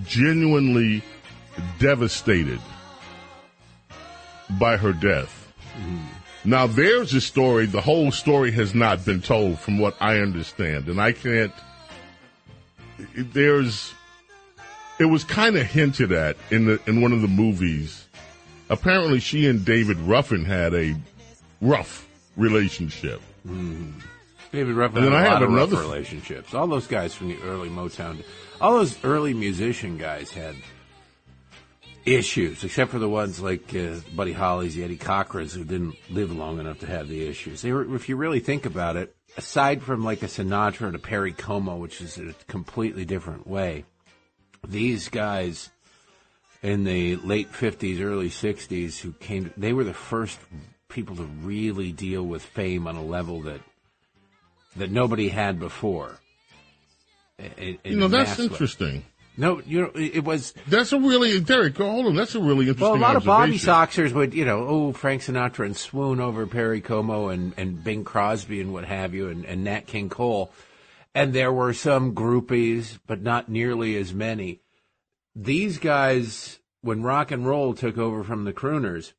genuinely 0.04 1.02
devastated 1.78 2.60
by 4.58 4.76
her 4.76 4.92
death. 4.92 5.52
Mm-hmm. 5.78 6.50
Now 6.50 6.66
there's 6.66 7.12
a 7.14 7.20
story. 7.20 7.66
The 7.66 7.80
whole 7.80 8.12
story 8.12 8.52
has 8.52 8.74
not 8.74 9.04
been 9.04 9.20
told, 9.20 9.58
from 9.58 9.78
what 9.78 9.96
I 10.00 10.18
understand, 10.18 10.88
and 10.88 11.00
I 11.00 11.12
can't. 11.12 11.52
There's, 13.14 13.92
it 14.98 15.06
was 15.06 15.24
kind 15.24 15.56
of 15.56 15.66
hinted 15.66 16.12
at 16.12 16.36
in 16.50 16.66
the 16.66 16.80
in 16.86 17.00
one 17.00 17.12
of 17.12 17.22
the 17.22 17.28
movies. 17.28 18.04
Apparently, 18.68 19.20
she 19.20 19.46
and 19.46 19.64
David 19.64 19.96
Ruffin 19.98 20.44
had 20.44 20.74
a 20.74 20.94
rough 21.60 22.06
relationship. 22.36 23.20
Mm-hmm. 23.46 23.98
David 24.56 24.74
Ruffin 24.74 25.04
And 25.04 25.06
then 25.06 25.12
had 25.12 25.20
a 25.22 25.28
I 25.28 25.32
lot 25.32 25.40
have 25.42 25.48
of 25.50 25.54
rough 25.54 25.68
another- 25.68 25.82
relationships. 25.82 26.54
All 26.54 26.66
those 26.66 26.86
guys 26.86 27.14
from 27.14 27.28
the 27.28 27.36
early 27.44 27.68
Motown, 27.68 28.24
all 28.60 28.72
those 28.74 28.96
early 29.04 29.34
musician 29.34 29.98
guys 29.98 30.30
had 30.30 30.54
issues, 32.04 32.64
except 32.64 32.90
for 32.90 32.98
the 32.98 33.08
ones 33.08 33.40
like 33.40 33.74
uh, 33.74 33.96
Buddy 34.14 34.32
Holly's, 34.32 34.74
the 34.74 34.84
Eddie 34.84 34.96
Cochran's, 34.96 35.52
who 35.52 35.64
didn't 35.64 35.96
live 36.10 36.32
long 36.34 36.58
enough 36.60 36.78
to 36.80 36.86
have 36.86 37.08
the 37.08 37.26
issues. 37.26 37.62
They 37.62 37.72
were, 37.72 37.94
if 37.94 38.08
you 38.08 38.16
really 38.16 38.40
think 38.40 38.64
about 38.64 38.96
it, 38.96 39.14
aside 39.36 39.82
from 39.82 40.04
like 40.04 40.22
a 40.22 40.26
Sinatra 40.26 40.86
and 40.86 40.94
a 40.96 41.00
Perry 41.00 41.32
Como, 41.32 41.76
which 41.76 42.00
is 42.00 42.16
a 42.18 42.32
completely 42.46 43.04
different 43.04 43.46
way, 43.46 43.84
these 44.66 45.08
guys 45.08 45.68
in 46.62 46.84
the 46.84 47.16
late 47.16 47.52
50s, 47.52 48.00
early 48.00 48.30
60s 48.30 49.00
who 49.00 49.12
came, 49.12 49.52
they 49.56 49.72
were 49.72 49.84
the 49.84 49.92
first 49.92 50.38
people 50.88 51.16
to 51.16 51.24
really 51.42 51.92
deal 51.92 52.22
with 52.22 52.42
fame 52.42 52.86
on 52.86 52.96
a 52.96 53.04
level 53.04 53.42
that 53.42 53.60
that 54.78 54.90
nobody 54.90 55.28
had 55.28 55.58
before. 55.58 56.18
In- 57.38 57.78
in 57.84 57.92
You 57.92 57.96
know, 57.98 58.08
that's 58.08 58.38
way. 58.38 58.44
interesting. 58.44 59.04
No, 59.38 59.60
you 59.66 59.82
know, 59.82 59.90
it 59.94 60.24
was 60.24 60.54
That's 60.66 60.92
a 60.92 60.98
really 60.98 61.38
Derek. 61.40 61.76
Hold 61.76 62.06
on, 62.06 62.14
that's 62.16 62.34
a 62.34 62.40
really 62.40 62.68
interesting. 62.68 62.80
well, 62.80 62.96
a 62.96 62.96
lot 62.96 63.16
of 63.16 63.24
Bobby. 63.24 63.58
Soxers 63.58 64.12
would, 64.12 64.32
you 64.32 64.46
know, 64.46 64.66
oh 64.66 64.92
Frank 64.92 65.20
Sinatra 65.20 65.66
and 65.66 65.76
swoon 65.76 66.20
over 66.20 66.46
Perry 66.46 66.80
Como 66.80 67.28
and 67.28 67.52
and 67.58 67.84
Bing 67.84 68.02
Crosby 68.02 68.62
and 68.62 68.72
what 68.72 68.86
have 68.86 69.12
you, 69.12 69.28
and, 69.28 69.44
and 69.44 69.62
Nat 69.64 69.86
King 69.86 70.08
Cole, 70.08 70.50
and 71.14 71.34
there 71.34 71.52
were 71.52 71.74
some 71.74 72.14
groupies, 72.14 72.98
but 73.06 73.20
not 73.20 73.50
nearly 73.50 73.94
as 73.96 74.14
many. 74.14 74.60
These 75.34 75.76
guys, 75.76 76.58
when 76.80 77.02
rock 77.02 77.30
and 77.30 77.46
roll 77.46 77.74
took 77.74 77.98
over 77.98 78.24
from 78.24 78.44
the 78.44 78.54
crooners, 78.54 79.12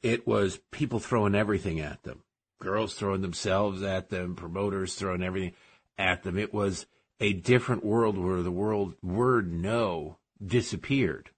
it 0.00 0.28
was 0.28 0.60
people 0.70 1.00
throwing 1.00 1.34
everything 1.34 1.80
at 1.80 2.04
them, 2.04 2.22
girls 2.60 2.94
throwing 2.94 3.22
themselves 3.22 3.82
at 3.82 4.10
them, 4.10 4.36
promoters 4.36 4.94
throwing 4.94 5.22
everything 5.22 5.54
at 5.98 6.22
them. 6.22 6.38
It 6.38 6.52
was 6.52 6.86
a 7.20 7.32
different 7.32 7.84
world 7.84 8.18
where 8.18 8.42
the 8.42 8.50
world 8.50 8.94
word 9.02 9.52
no 9.52 10.18
disappeared 10.44 11.30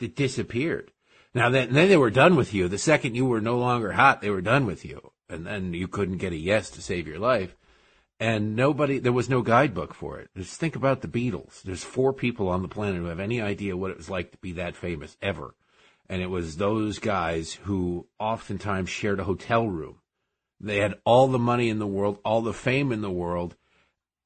it 0.00 0.16
disappeared. 0.16 0.92
Now 1.34 1.50
then, 1.50 1.72
then 1.72 1.88
they 1.88 1.96
were 1.96 2.10
done 2.10 2.34
with 2.34 2.52
you. 2.52 2.68
The 2.68 2.78
second 2.78 3.14
you 3.14 3.26
were 3.26 3.40
no 3.40 3.58
longer 3.58 3.92
hot, 3.92 4.20
they 4.20 4.30
were 4.30 4.40
done 4.40 4.66
with 4.66 4.84
you, 4.84 5.12
and 5.28 5.46
then 5.46 5.74
you 5.74 5.86
couldn't 5.86 6.18
get 6.18 6.32
a 6.32 6.36
yes 6.36 6.70
to 6.70 6.82
save 6.82 7.06
your 7.06 7.18
life. 7.18 7.56
And 8.18 8.54
nobody, 8.54 8.98
there 8.98 9.12
was 9.12 9.30
no 9.30 9.40
guidebook 9.40 9.94
for 9.94 10.18
it. 10.18 10.28
Just 10.36 10.60
think 10.60 10.76
about 10.76 11.00
the 11.00 11.08
Beatles. 11.08 11.62
There's 11.62 11.84
four 11.84 12.12
people 12.12 12.48
on 12.48 12.60
the 12.60 12.68
planet 12.68 12.96
who 12.96 13.06
have 13.06 13.20
any 13.20 13.40
idea 13.40 13.76
what 13.76 13.90
it 13.90 13.96
was 13.96 14.10
like 14.10 14.32
to 14.32 14.38
be 14.38 14.52
that 14.52 14.76
famous 14.76 15.16
ever, 15.22 15.54
and 16.10 16.20
it 16.20 16.26
was 16.28 16.56
those 16.56 16.98
guys 16.98 17.54
who 17.62 18.08
oftentimes 18.18 18.90
shared 18.90 19.20
a 19.20 19.24
hotel 19.24 19.66
room. 19.68 20.00
They 20.58 20.78
had 20.78 20.96
all 21.04 21.28
the 21.28 21.38
money 21.38 21.70
in 21.70 21.78
the 21.78 21.86
world, 21.86 22.18
all 22.24 22.42
the 22.42 22.52
fame 22.52 22.90
in 22.90 23.00
the 23.00 23.10
world, 23.10 23.54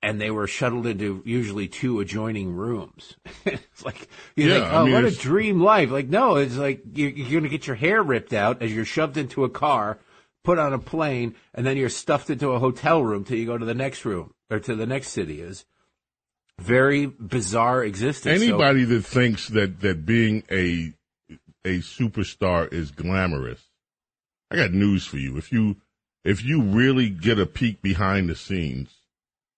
and 0.02 0.18
they 0.18 0.30
were 0.30 0.46
shuttled 0.46 0.86
into 0.86 1.22
usually 1.26 1.68
two 1.68 2.00
adjoining 2.00 2.54
rooms. 2.54 3.16
it's 3.44 3.84
like 3.84 4.08
you 4.34 4.48
Yeah, 4.48 4.54
think, 4.54 4.64
I 4.66 4.76
oh, 4.78 4.84
mean, 4.86 4.94
what 4.94 5.04
a 5.04 5.10
dream 5.10 5.60
life! 5.60 5.90
Like, 5.90 6.08
no, 6.08 6.36
it's 6.36 6.56
like 6.56 6.80
you're, 6.94 7.10
you're 7.10 7.30
going 7.40 7.42
to 7.44 7.48
get 7.50 7.66
your 7.66 7.76
hair 7.76 8.02
ripped 8.02 8.32
out 8.32 8.62
as 8.62 8.74
you're 8.74 8.86
shoved 8.86 9.18
into 9.18 9.44
a 9.44 9.50
car, 9.50 9.98
put 10.42 10.58
on 10.58 10.72
a 10.72 10.78
plane, 10.78 11.34
and 11.54 11.66
then 11.66 11.76
you're 11.76 11.90
stuffed 11.90 12.30
into 12.30 12.48
a 12.52 12.58
hotel 12.58 13.04
room 13.04 13.24
till 13.24 13.36
you 13.36 13.46
go 13.46 13.58
to 13.58 13.64
the 13.66 13.74
next 13.74 14.06
room 14.06 14.32
or 14.50 14.58
to 14.58 14.74
the 14.74 14.86
next 14.86 15.08
city. 15.10 15.42
Is 15.42 15.66
very 16.58 17.06
bizarre 17.06 17.84
existence. 17.84 18.40
So- 18.40 18.46
Anybody 18.46 18.84
that 18.84 19.04
thinks 19.04 19.48
that 19.48 19.80
that 19.80 20.06
being 20.06 20.44
a 20.50 20.94
a 21.64 21.78
superstar 21.78 22.72
is 22.72 22.90
glamorous, 22.90 23.68
I 24.50 24.56
got 24.56 24.72
news 24.72 25.06
for 25.06 25.16
you. 25.16 25.36
If 25.36 25.52
you 25.52 25.76
if 26.24 26.44
you 26.44 26.62
really 26.62 27.10
get 27.10 27.38
a 27.38 27.46
peek 27.46 27.82
behind 27.82 28.28
the 28.28 28.34
scenes, 28.34 28.94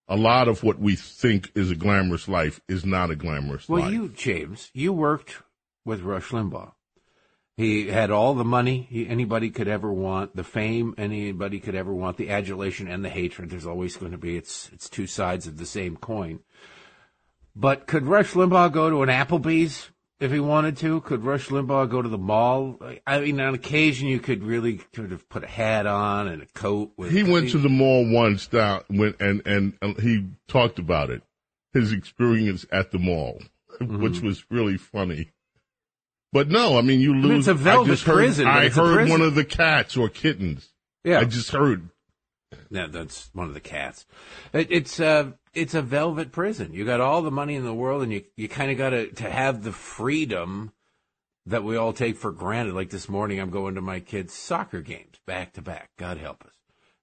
a 0.09 0.17
lot 0.17 0.49
of 0.49 0.63
what 0.63 0.79
we 0.79 0.97
think 0.97 1.51
is 1.55 1.71
a 1.71 1.77
glamorous 1.77 2.29
life 2.29 2.61
is 2.69 2.85
not 2.85 3.11
a 3.11 3.17
glamorous 3.17 3.69
Well, 3.69 3.83
life. 3.83 3.93
you, 3.93 4.09
James, 4.09 4.71
you 4.73 4.93
worked 4.93 5.43
with 5.85 6.03
Rush 6.03 6.31
Limbaugh. 6.31 6.73
He 7.57 7.89
had 7.89 8.11
all 8.11 8.35
the 8.35 8.45
money 8.45 8.87
he, 8.91 9.09
anybody 9.09 9.51
could 9.51 9.69
ever 9.69 9.91
want, 9.93 10.37
the 10.37 10.45
fame 10.45 10.95
anybody 10.99 11.59
could 11.59 11.75
ever 11.75 11.95
want, 11.95 12.19
the 12.19 12.29
adulation 12.31 12.87
and 12.87 13.05
the 13.05 13.09
hatred. 13.09 13.49
There's 13.51 13.67
always 13.67 13.97
going 13.97 14.13
to 14.13 14.19
be 14.19 14.37
it's 14.37 14.69
it's 14.73 14.91
two 14.91 15.07
sides 15.07 15.47
of 15.47 15.57
the 15.57 15.67
same 15.67 15.97
coin. 15.97 16.41
But 17.55 17.87
could 17.87 18.05
Rush 18.05 18.33
Limbaugh 18.33 18.73
go 18.73 18.91
to 18.91 19.03
an 19.03 19.09
Applebee's 19.09 19.91
if 20.21 20.33
he 20.33 20.41
wanted 20.41 20.77
to? 20.79 21.01
Could 21.03 21.25
Rush 21.25 21.49
Limbaugh 21.49 21.91
go 21.91 22.01
to 22.03 22.09
the 22.09 22.19
mall? 22.19 22.79
I 23.07 23.21
mean, 23.21 23.41
on 23.41 23.55
occasion 23.55 24.09
you 24.09 24.19
could 24.19 24.43
really 24.43 24.81
sort 24.95 25.13
of 25.13 25.29
put 25.29 25.45
a 25.45 25.47
hat 25.47 25.87
on 25.87 26.29
and 26.29 26.43
a 26.43 26.47
coat. 26.47 26.93
With 26.97 27.11
he 27.13 27.23
went 27.23 27.51
to 27.51 27.59
the 27.59 27.69
mall 27.69 28.09
once 28.11 28.47
down 28.47 28.83
went 28.91 29.21
and 29.21 29.43
and 29.47 29.75
and 29.83 29.99
he 30.01 30.27
talked 30.49 30.79
about 30.79 31.11
it, 31.11 31.23
his 31.73 31.93
experience 31.93 32.65
at 32.73 32.91
the 32.93 32.99
mall, 32.99 33.41
Mm-hmm. 33.81 34.03
which 34.03 34.23
was 34.23 34.43
really 34.51 34.79
funny. 34.79 35.33
But 36.33 36.49
no, 36.49 36.79
I 36.79 36.81
mean 36.83 37.01
you 37.01 37.13
mean, 37.13 37.23
lose. 37.23 37.39
it's 37.41 37.49
a 37.49 37.55
velvet 37.55 37.91
I 37.91 37.93
just 37.93 38.05
heard, 38.05 38.15
prison, 38.15 38.47
I 38.47 38.69
heard 38.71 38.95
prison. 38.97 39.11
one 39.11 39.21
of 39.21 39.35
the 39.35 39.45
cats 39.45 39.97
or 39.99 40.09
kittens. 40.09 40.69
yeah. 41.05 41.21
I 41.21 41.25
just 41.25 41.51
heard. 41.51 41.91
Yeah, 42.71 42.87
that's 42.89 43.31
one 43.33 43.49
of 43.49 43.55
the 43.55 43.61
cats. 43.61 44.07
It, 44.53 44.69
it's 44.71 45.01
uh, 45.01 45.33
it's 45.55 45.75
a 45.75 45.83
velvet 45.83 46.33
prison. 46.33 46.73
You 46.73 46.85
got 46.85 47.01
all 47.01 47.23
the 47.23 47.31
money 47.31 47.55
in 47.55 47.65
the 47.65 47.75
world, 47.75 48.03
and 48.03 48.13
you 48.13 48.25
you 48.37 48.49
kind 48.49 48.71
of 48.71 48.79
got 48.79 48.91
to 48.91 49.11
to 49.11 49.31
have 49.31 49.63
the 49.63 49.73
freedom 49.73 50.73
that 51.47 51.65
we 51.65 51.77
all 51.77 51.93
take 51.93 52.17
for 52.17 52.33
granted. 52.33 52.75
Like 52.75 52.91
this 52.91 53.09
morning, 53.09 53.41
I'm 53.41 53.51
going 53.51 53.75
to 53.77 53.81
my 53.81 54.01
kids' 54.01 54.35
soccer 54.35 54.81
games 54.81 55.21
back 55.27 55.53
to 55.55 55.63
back. 55.63 55.91
God 55.97 56.19
help 56.19 56.45
us. 56.45 56.53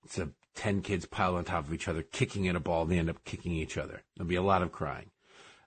It's 0.04 0.18
a 0.18 0.30
ten 0.56 0.82
kids 0.82 1.06
piled 1.06 1.38
on 1.38 1.46
top 1.46 1.66
of 1.66 1.74
each 1.74 1.88
other, 1.88 2.04
kicking 2.04 2.48
at 2.48 2.56
a 2.56 2.60
ball. 2.60 2.86
They 2.86 3.00
end 3.00 3.10
up 3.10 3.24
kicking 3.24 3.54
each 3.54 3.78
other. 3.78 4.02
There'll 4.16 4.30
be 4.30 4.36
a 4.36 4.44
lot 4.44 4.62
of 4.62 4.72
crying. 4.72 5.12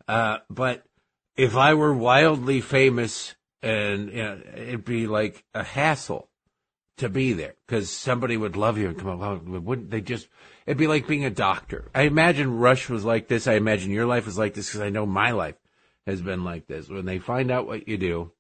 Uh, 0.07 0.39
but 0.49 0.85
if 1.37 1.57
I 1.57 1.75
were 1.75 1.93
wildly 1.93 2.61
famous, 2.61 3.35
and 3.63 4.11
you 4.11 4.23
know, 4.23 4.41
it'd 4.55 4.85
be 4.85 5.07
like 5.07 5.45
a 5.55 5.65
hassle 5.65 6.29
to 6.99 7.09
be 7.09 7.33
there 7.33 7.55
because 7.67 7.91
somebody 7.91 8.37
would 8.37 8.57
love 8.57 8.79
you 8.79 8.89
and 8.89 8.99
come 8.99 9.21
up. 9.21 9.45
Wouldn't 9.45 9.91
they 9.91 10.01
just? 10.01 10.29
It'd 10.67 10.79
be 10.79 10.87
like 10.87 11.07
being 11.07 11.25
a 11.25 11.31
doctor. 11.31 11.91
I 11.95 12.03
imagine 12.03 12.59
Rush 12.59 12.89
was 12.89 13.05
like 13.05 13.29
this. 13.29 13.47
I 13.47 13.55
imagine 13.55 13.91
your 13.91 14.07
life 14.07 14.27
was 14.27 14.39
like 14.39 14.55
this 14.55 14.69
because 14.69 14.81
I 14.81 14.91
know 14.91 15.07
my 15.07 15.31
life 15.33 15.57
has 16.07 16.23
been 16.23 16.45
like 16.45 16.67
this. 16.67 16.89
When 16.89 17.05
they 17.05 17.19
find 17.19 17.51
out 17.51 17.67
what 17.67 17.87
you 17.87 17.97
do, 17.97 18.33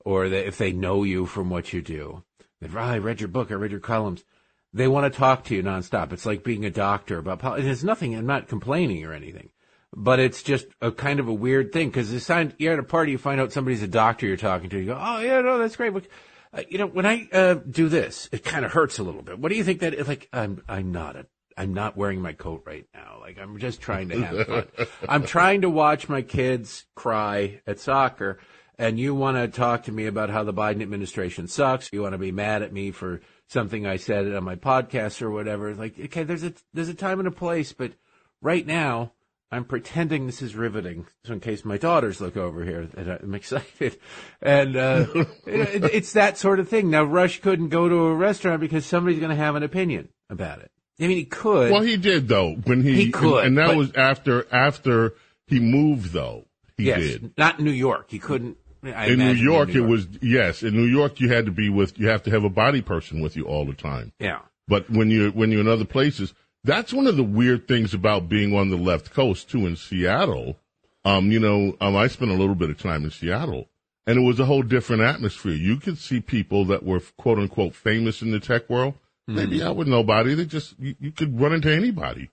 or 0.00 0.26
if 0.26 0.58
they 0.58 0.72
know 0.72 1.04
you 1.04 1.26
from 1.26 1.50
what 1.50 1.72
you 1.72 1.82
do, 1.82 2.22
they've 2.60 2.76
oh, 2.76 2.80
I 2.80 2.98
read 2.98 3.20
your 3.20 3.28
book, 3.28 3.50
I 3.50 3.54
read 3.54 3.70
your 3.70 3.80
columns. 3.80 4.24
They 4.72 4.86
want 4.86 5.10
to 5.10 5.18
talk 5.18 5.44
to 5.44 5.54
you 5.54 5.62
nonstop. 5.62 6.12
It's 6.12 6.26
like 6.26 6.44
being 6.44 6.64
a 6.66 6.70
doctor 6.70 7.18
about. 7.18 7.38
pol- 7.38 7.54
It's 7.54 7.82
nothing. 7.82 8.14
I'm 8.14 8.26
not 8.26 8.48
complaining 8.48 9.04
or 9.04 9.14
anything. 9.14 9.48
But 9.96 10.20
it's 10.20 10.42
just 10.42 10.66
a 10.82 10.92
kind 10.92 11.18
of 11.18 11.28
a 11.28 11.32
weird 11.32 11.72
thing 11.72 11.88
because 11.88 12.12
you're 12.58 12.72
at 12.74 12.78
a 12.78 12.82
party, 12.82 13.12
you 13.12 13.18
find 13.18 13.40
out 13.40 13.52
somebody's 13.52 13.82
a 13.82 13.88
doctor 13.88 14.26
you're 14.26 14.36
talking 14.36 14.68
to. 14.68 14.78
You 14.78 14.86
go, 14.86 14.98
oh 15.00 15.20
yeah, 15.20 15.40
no, 15.40 15.56
that's 15.56 15.76
great. 15.76 15.94
But, 15.94 16.06
uh, 16.52 16.62
you 16.68 16.78
know, 16.78 16.86
when 16.86 17.06
I 17.06 17.28
uh, 17.32 17.54
do 17.54 17.88
this, 17.88 18.28
it 18.32 18.44
kind 18.44 18.64
of 18.64 18.72
hurts 18.72 18.98
a 18.98 19.02
little 19.02 19.22
bit. 19.22 19.38
What 19.38 19.50
do 19.50 19.56
you 19.56 19.64
think 19.64 19.80
that? 19.80 20.06
Like, 20.06 20.28
I'm 20.32 20.62
I'm 20.68 20.92
not 20.92 21.16
a 21.16 21.26
I'm 21.56 21.74
not 21.74 21.96
wearing 21.96 22.22
my 22.22 22.32
coat 22.32 22.62
right 22.64 22.86
now. 22.94 23.18
Like, 23.20 23.38
I'm 23.38 23.58
just 23.58 23.80
trying 23.80 24.08
to 24.10 24.22
have 24.22 24.46
fun. 24.46 24.66
I'm 25.08 25.24
trying 25.24 25.62
to 25.62 25.70
watch 25.70 26.08
my 26.08 26.22
kids 26.22 26.86
cry 26.94 27.60
at 27.66 27.80
soccer, 27.80 28.38
and 28.78 28.98
you 28.98 29.14
want 29.14 29.36
to 29.36 29.48
talk 29.48 29.84
to 29.84 29.92
me 29.92 30.06
about 30.06 30.30
how 30.30 30.44
the 30.44 30.54
Biden 30.54 30.82
administration 30.82 31.48
sucks. 31.48 31.92
You 31.92 32.02
want 32.02 32.12
to 32.12 32.18
be 32.18 32.32
mad 32.32 32.62
at 32.62 32.72
me 32.72 32.92
for 32.92 33.20
something 33.48 33.86
I 33.86 33.96
said 33.96 34.32
on 34.32 34.44
my 34.44 34.56
podcast 34.56 35.20
or 35.20 35.30
whatever. 35.30 35.74
Like, 35.74 35.98
okay, 35.98 36.22
there's 36.22 36.44
a 36.44 36.54
there's 36.72 36.88
a 36.88 36.94
time 36.94 37.18
and 37.18 37.28
a 37.28 37.32
place, 37.32 37.72
but 37.72 37.92
right 38.40 38.66
now. 38.66 39.12
I'm 39.50 39.64
pretending 39.64 40.26
this 40.26 40.42
is 40.42 40.54
riveting, 40.54 41.06
so 41.24 41.32
in 41.32 41.40
case 41.40 41.64
my 41.64 41.78
daughters 41.78 42.20
look 42.20 42.36
over 42.36 42.64
here, 42.64 42.86
and 42.94 43.08
I'm 43.08 43.34
excited. 43.34 43.98
And 44.42 44.76
uh, 44.76 45.06
it, 45.46 45.84
it's 45.84 46.12
that 46.12 46.36
sort 46.36 46.60
of 46.60 46.68
thing. 46.68 46.90
Now, 46.90 47.04
Rush 47.04 47.40
couldn't 47.40 47.70
go 47.70 47.88
to 47.88 47.94
a 47.94 48.14
restaurant 48.14 48.60
because 48.60 48.84
somebody's 48.84 49.20
going 49.20 49.30
to 49.30 49.36
have 49.36 49.54
an 49.54 49.62
opinion 49.62 50.10
about 50.28 50.60
it. 50.60 50.70
I 51.00 51.06
mean, 51.06 51.16
he 51.16 51.24
could. 51.24 51.70
Well, 51.72 51.82
he 51.82 51.96
did 51.96 52.28
though 52.28 52.54
when 52.64 52.82
he, 52.82 52.94
He 52.94 53.10
could, 53.10 53.44
and, 53.44 53.56
that 53.56 53.68
but- 53.68 53.76
was 53.76 53.92
after 53.94 54.46
after 54.52 55.14
he 55.46 55.60
moved 55.60 56.12
though. 56.12 56.44
He 56.76 56.84
yes, 56.84 57.00
did. 57.00 57.32
not 57.36 57.58
in 57.58 57.64
New 57.64 57.72
York. 57.72 58.10
He 58.10 58.18
couldn't. 58.18 58.56
I 58.84 59.06
in 59.06 59.18
New 59.18 59.32
York, 59.32 59.70
it 59.70 59.80
was 59.80 60.06
yes. 60.22 60.62
In 60.62 60.74
New 60.74 60.84
York, 60.84 61.20
you 61.20 61.28
had 61.28 61.46
to 61.46 61.52
be 61.52 61.68
with. 61.68 61.98
You 61.98 62.08
have 62.08 62.22
to 62.24 62.30
have 62.30 62.44
a 62.44 62.50
body 62.50 62.82
person 62.82 63.20
with 63.20 63.36
you 63.36 63.44
all 63.44 63.64
the 63.64 63.74
time. 63.74 64.12
Yeah. 64.20 64.40
But 64.68 64.88
when 64.88 65.10
you 65.10 65.30
when 65.30 65.50
you're 65.50 65.62
in 65.62 65.68
other 65.68 65.84
places, 65.84 66.34
that's 66.64 66.92
one 66.92 67.06
of 67.06 67.16
the 67.16 67.22
weird 67.22 67.68
things 67.68 67.94
about 67.94 68.28
being 68.28 68.54
on 68.56 68.70
the 68.70 68.76
left 68.76 69.12
coast 69.12 69.50
too. 69.50 69.66
In 69.66 69.76
Seattle, 69.76 70.56
um, 71.04 71.30
you 71.30 71.38
know, 71.40 71.76
um, 71.80 71.96
I 71.96 72.08
spent 72.08 72.30
a 72.30 72.34
little 72.34 72.54
bit 72.54 72.70
of 72.70 72.78
time 72.78 73.04
in 73.04 73.10
Seattle, 73.10 73.68
and 74.06 74.18
it 74.18 74.22
was 74.22 74.40
a 74.40 74.44
whole 74.44 74.62
different 74.62 75.02
atmosphere. 75.02 75.52
You 75.52 75.76
could 75.76 75.98
see 75.98 76.20
people 76.20 76.64
that 76.66 76.82
were 76.82 77.00
quote 77.16 77.38
unquote 77.38 77.74
famous 77.74 78.22
in 78.22 78.30
the 78.30 78.40
tech 78.40 78.68
world. 78.68 78.94
Maybe 79.26 79.62
out 79.62 79.76
with 79.76 79.88
nobody. 79.88 80.34
They 80.34 80.46
just 80.46 80.74
you, 80.78 80.94
you 80.98 81.12
could 81.12 81.38
run 81.38 81.52
into 81.52 81.70
anybody, 81.70 82.30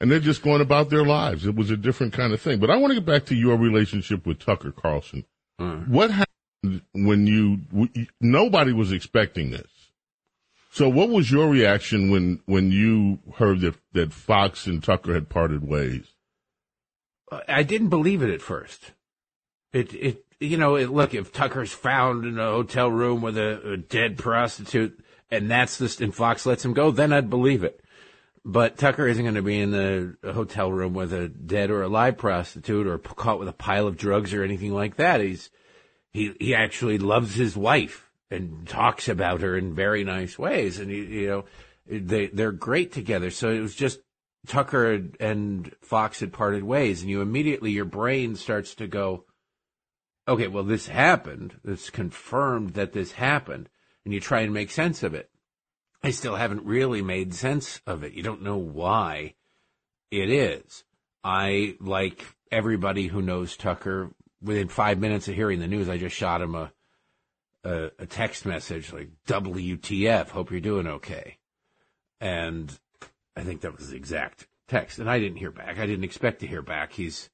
and 0.00 0.10
they're 0.10 0.20
just 0.20 0.42
going 0.42 0.60
about 0.60 0.90
their 0.90 1.04
lives. 1.04 1.44
It 1.44 1.56
was 1.56 1.70
a 1.70 1.76
different 1.76 2.12
kind 2.12 2.32
of 2.32 2.40
thing. 2.40 2.60
But 2.60 2.70
I 2.70 2.76
want 2.76 2.92
to 2.92 3.00
get 3.00 3.06
back 3.06 3.26
to 3.26 3.34
your 3.34 3.56
relationship 3.56 4.24
with 4.26 4.38
Tucker 4.38 4.70
Carlson. 4.70 5.24
What 5.88 6.10
happened 6.12 6.82
when 6.92 7.26
you 7.26 7.56
w- 7.72 8.06
nobody 8.20 8.72
was 8.72 8.92
expecting 8.92 9.50
this? 9.50 9.68
So, 10.70 10.88
what 10.88 11.08
was 11.08 11.30
your 11.30 11.48
reaction 11.48 12.10
when 12.10 12.40
when 12.46 12.70
you 12.70 13.20
heard 13.36 13.60
that 13.60 13.76
that 13.92 14.12
Fox 14.12 14.66
and 14.66 14.82
Tucker 14.82 15.14
had 15.14 15.28
parted 15.28 15.66
ways? 15.66 16.12
I 17.48 17.62
didn't 17.62 17.88
believe 17.88 18.22
it 18.22 18.30
at 18.30 18.42
first. 18.42 18.92
It 19.72 19.94
it 19.94 20.24
you 20.38 20.56
know 20.56 20.76
it, 20.76 20.90
look 20.90 21.14
if 21.14 21.32
Tucker's 21.32 21.72
found 21.72 22.24
in 22.24 22.38
a 22.38 22.46
hotel 22.46 22.90
room 22.90 23.22
with 23.22 23.38
a, 23.38 23.72
a 23.72 23.76
dead 23.76 24.18
prostitute 24.18 25.02
and 25.30 25.50
that's 25.50 25.78
this 25.78 26.00
and 26.00 26.14
Fox 26.14 26.46
lets 26.46 26.64
him 26.64 26.72
go, 26.72 26.90
then 26.90 27.12
I'd 27.12 27.30
believe 27.30 27.64
it. 27.64 27.80
But 28.44 28.78
Tucker 28.78 29.08
isn't 29.08 29.24
going 29.24 29.34
to 29.34 29.42
be 29.42 29.58
in 29.58 29.72
the 29.72 30.16
hotel 30.32 30.70
room 30.70 30.94
with 30.94 31.12
a 31.12 31.28
dead 31.28 31.70
or 31.70 31.82
alive 31.82 32.16
prostitute 32.16 32.86
or 32.86 32.98
caught 32.98 33.40
with 33.40 33.48
a 33.48 33.52
pile 33.52 33.88
of 33.88 33.96
drugs 33.96 34.32
or 34.32 34.44
anything 34.44 34.72
like 34.72 34.96
that. 34.96 35.20
He's 35.20 35.50
he 36.12 36.32
he 36.38 36.54
actually 36.54 36.98
loves 36.98 37.34
his 37.34 37.56
wife 37.56 38.05
and 38.30 38.66
talks 38.66 39.08
about 39.08 39.40
her 39.40 39.56
in 39.56 39.74
very 39.74 40.04
nice 40.04 40.38
ways, 40.38 40.78
and 40.78 40.90
you, 40.90 41.02
you 41.02 41.26
know 41.28 41.44
they 41.86 42.26
they're 42.26 42.52
great 42.52 42.92
together. 42.92 43.30
So 43.30 43.50
it 43.50 43.60
was 43.60 43.74
just 43.74 44.00
Tucker 44.46 45.02
and 45.20 45.72
Fox 45.82 46.20
had 46.20 46.32
parted 46.32 46.64
ways, 46.64 47.02
and 47.02 47.10
you 47.10 47.20
immediately 47.20 47.70
your 47.70 47.84
brain 47.84 48.36
starts 48.36 48.74
to 48.76 48.86
go, 48.86 49.24
okay, 50.26 50.48
well 50.48 50.64
this 50.64 50.88
happened. 50.88 51.58
It's 51.64 51.90
confirmed 51.90 52.74
that 52.74 52.92
this 52.92 53.12
happened, 53.12 53.68
and 54.04 54.12
you 54.12 54.20
try 54.20 54.40
and 54.40 54.52
make 54.52 54.70
sense 54.70 55.02
of 55.02 55.14
it. 55.14 55.30
I 56.02 56.10
still 56.10 56.36
haven't 56.36 56.64
really 56.64 57.02
made 57.02 57.34
sense 57.34 57.80
of 57.86 58.04
it. 58.04 58.12
You 58.12 58.22
don't 58.22 58.42
know 58.42 58.58
why 58.58 59.34
it 60.10 60.30
is. 60.30 60.84
I 61.24 61.76
like 61.80 62.24
everybody 62.50 63.08
who 63.08 63.22
knows 63.22 63.56
Tucker. 63.56 64.12
Within 64.42 64.68
five 64.68 64.98
minutes 64.98 65.28
of 65.28 65.34
hearing 65.34 65.60
the 65.60 65.66
news, 65.66 65.88
I 65.88 65.96
just 65.96 66.14
shot 66.14 66.42
him 66.42 66.54
a 66.54 66.70
a, 67.66 67.90
a 67.98 68.06
text 68.06 68.46
message 68.46 68.92
like 68.92 69.10
"WTF? 69.26 70.28
Hope 70.30 70.50
you're 70.50 70.60
doing 70.60 70.86
okay." 70.86 71.38
And 72.20 72.76
I 73.36 73.42
think 73.42 73.60
that 73.60 73.76
was 73.76 73.90
the 73.90 73.96
exact 73.96 74.46
text. 74.68 74.98
And 74.98 75.10
I 75.10 75.18
didn't 75.18 75.38
hear 75.38 75.50
back. 75.50 75.78
I 75.78 75.86
didn't 75.86 76.04
expect 76.04 76.40
to 76.40 76.46
hear 76.46 76.62
back. 76.62 76.92
He's 76.92 77.28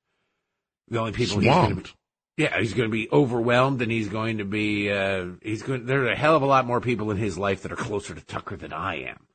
the 0.89 0.99
only 0.99 1.13
people 1.13 1.41
he's 1.41 1.49
going 1.49 1.69
to 1.69 1.75
be. 1.75 1.81
Swamped. 1.81 1.95
Yeah, 2.39 2.59
he's 2.59 2.73
going 2.73 2.89
to 2.89 2.93
be 2.93 3.11
overwhelmed, 3.13 3.83
and 3.83 3.93
he's 3.93 4.09
going 4.09 4.39
to 4.39 4.45
be. 4.45 4.91
Uh, 4.91 5.27
he's 5.43 5.63
going. 5.63 5.87
There 5.87 6.05
are 6.05 6.13
a 6.13 6.17
hell 6.17 6.35
of 6.35 6.43
a 6.43 6.47
lot 6.47 6.67
more 6.67 6.81
people 6.81 7.11
in 7.11 7.19
his 7.19 7.37
life 7.37 7.63
that 7.63 7.73
are 7.73 7.77
closer 7.77 8.15
to 8.15 8.25
Tucker 8.25 8.57
than 8.57 8.73
I 8.73 9.03
am, 9.03 9.27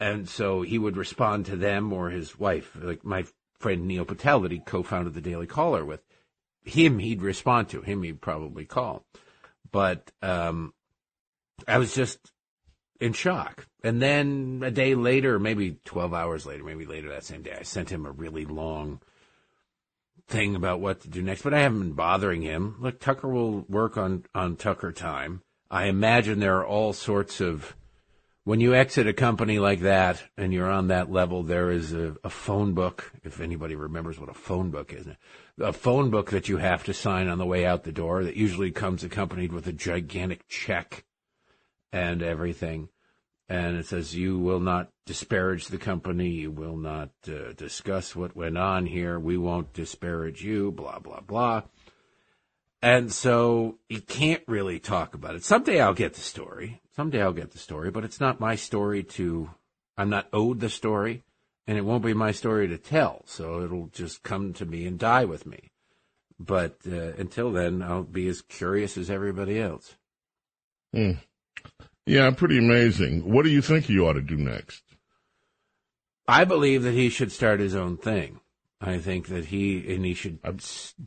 and 0.00 0.28
so 0.28 0.62
he 0.62 0.76
would 0.76 0.96
respond 0.96 1.46
to 1.46 1.56
them 1.56 1.92
or 1.92 2.10
his 2.10 2.38
wife, 2.38 2.76
like 2.82 3.04
my 3.04 3.26
friend 3.58 3.86
Neil 3.86 4.04
Patel 4.04 4.40
that 4.40 4.52
he 4.52 4.58
co-founded 4.58 5.14
the 5.14 5.20
Daily 5.20 5.46
Caller 5.46 5.84
with. 5.84 6.02
Him, 6.64 6.98
he'd 6.98 7.22
respond 7.22 7.68
to. 7.68 7.80
Him, 7.80 8.02
he'd 8.02 8.20
probably 8.20 8.64
call. 8.64 9.04
But 9.76 10.10
um, 10.22 10.72
I 11.68 11.76
was 11.76 11.94
just 11.94 12.32
in 12.98 13.12
shock. 13.12 13.66
And 13.84 14.00
then 14.00 14.62
a 14.64 14.70
day 14.70 14.94
later, 14.94 15.38
maybe 15.38 15.76
12 15.84 16.14
hours 16.14 16.46
later, 16.46 16.64
maybe 16.64 16.86
later 16.86 17.10
that 17.10 17.24
same 17.24 17.42
day, 17.42 17.54
I 17.60 17.62
sent 17.62 17.90
him 17.90 18.06
a 18.06 18.10
really 18.10 18.46
long 18.46 19.02
thing 20.28 20.56
about 20.56 20.80
what 20.80 21.02
to 21.02 21.10
do 21.10 21.20
next, 21.20 21.42
but 21.42 21.52
I 21.52 21.60
haven't 21.60 21.80
been 21.80 21.92
bothering 21.92 22.40
him. 22.40 22.76
Look, 22.80 23.00
Tucker 23.00 23.28
will 23.28 23.66
work 23.68 23.98
on, 23.98 24.24
on 24.34 24.56
Tucker 24.56 24.92
time. 24.92 25.42
I 25.70 25.88
imagine 25.88 26.40
there 26.40 26.56
are 26.56 26.66
all 26.66 26.94
sorts 26.94 27.42
of, 27.42 27.76
when 28.44 28.60
you 28.60 28.74
exit 28.74 29.06
a 29.06 29.12
company 29.12 29.58
like 29.58 29.80
that 29.80 30.22
and 30.38 30.54
you're 30.54 30.70
on 30.70 30.88
that 30.88 31.12
level, 31.12 31.42
there 31.42 31.70
is 31.70 31.92
a, 31.92 32.16
a 32.24 32.30
phone 32.30 32.72
book, 32.72 33.12
if 33.24 33.40
anybody 33.42 33.74
remembers 33.74 34.18
what 34.18 34.30
a 34.30 34.34
phone 34.34 34.70
book 34.70 34.94
is, 34.94 35.06
a 35.60 35.72
phone 35.72 36.10
book 36.10 36.30
that 36.30 36.48
you 36.48 36.58
have 36.58 36.84
to 36.84 36.94
sign 36.94 37.28
on 37.28 37.38
the 37.38 37.46
way 37.46 37.64
out 37.64 37.84
the 37.84 37.92
door 37.92 38.24
that 38.24 38.36
usually 38.36 38.70
comes 38.70 39.02
accompanied 39.02 39.52
with 39.52 39.66
a 39.66 39.72
gigantic 39.72 40.46
check 40.48 41.04
and 41.92 42.22
everything. 42.22 42.88
And 43.48 43.76
it 43.76 43.86
says, 43.86 44.14
you 44.14 44.38
will 44.38 44.60
not 44.60 44.90
disparage 45.06 45.68
the 45.68 45.78
company. 45.78 46.28
You 46.30 46.50
will 46.50 46.76
not 46.76 47.10
uh, 47.28 47.52
discuss 47.56 48.16
what 48.16 48.36
went 48.36 48.58
on 48.58 48.86
here. 48.86 49.18
We 49.18 49.38
won't 49.38 49.72
disparage 49.72 50.42
you, 50.42 50.72
blah, 50.72 50.98
blah, 50.98 51.20
blah. 51.20 51.62
And 52.82 53.12
so 53.12 53.78
you 53.88 54.00
can't 54.00 54.42
really 54.46 54.78
talk 54.78 55.14
about 55.14 55.36
it. 55.36 55.44
Someday 55.44 55.80
I'll 55.80 55.94
get 55.94 56.14
the 56.14 56.20
story. 56.20 56.82
Someday 56.96 57.22
I'll 57.22 57.32
get 57.32 57.52
the 57.52 57.58
story, 57.58 57.90
but 57.90 58.04
it's 58.04 58.20
not 58.20 58.40
my 58.40 58.56
story 58.56 59.04
to, 59.04 59.50
I'm 59.96 60.10
not 60.10 60.28
owed 60.32 60.60
the 60.60 60.68
story 60.68 61.22
and 61.66 61.76
it 61.76 61.84
won't 61.84 62.04
be 62.04 62.14
my 62.14 62.32
story 62.32 62.68
to 62.68 62.78
tell. 62.78 63.22
So 63.26 63.62
it'll 63.62 63.88
just 63.88 64.22
come 64.22 64.52
to 64.54 64.66
me 64.66 64.86
and 64.86 64.98
die 64.98 65.24
with 65.24 65.46
me. 65.46 65.70
But 66.38 66.78
uh, 66.86 67.12
until 67.18 67.50
then, 67.50 67.82
I'll 67.82 68.02
be 68.02 68.28
as 68.28 68.42
curious 68.42 68.96
as 68.96 69.10
everybody 69.10 69.58
else. 69.58 69.96
Hmm. 70.92 71.12
Yeah, 72.04 72.30
pretty 72.30 72.58
amazing. 72.58 73.30
What 73.30 73.44
do 73.44 73.50
you 73.50 73.62
think 73.62 73.86
he 73.86 73.98
ought 73.98 74.12
to 74.12 74.22
do 74.22 74.36
next? 74.36 74.82
I 76.28 76.44
believe 76.44 76.82
that 76.82 76.94
he 76.94 77.08
should 77.08 77.32
start 77.32 77.60
his 77.60 77.74
own 77.74 77.96
thing. 77.96 78.40
I 78.80 78.98
think 78.98 79.28
that 79.28 79.46
he 79.46 79.94
and 79.94 80.04
he 80.04 80.12
should 80.12 80.38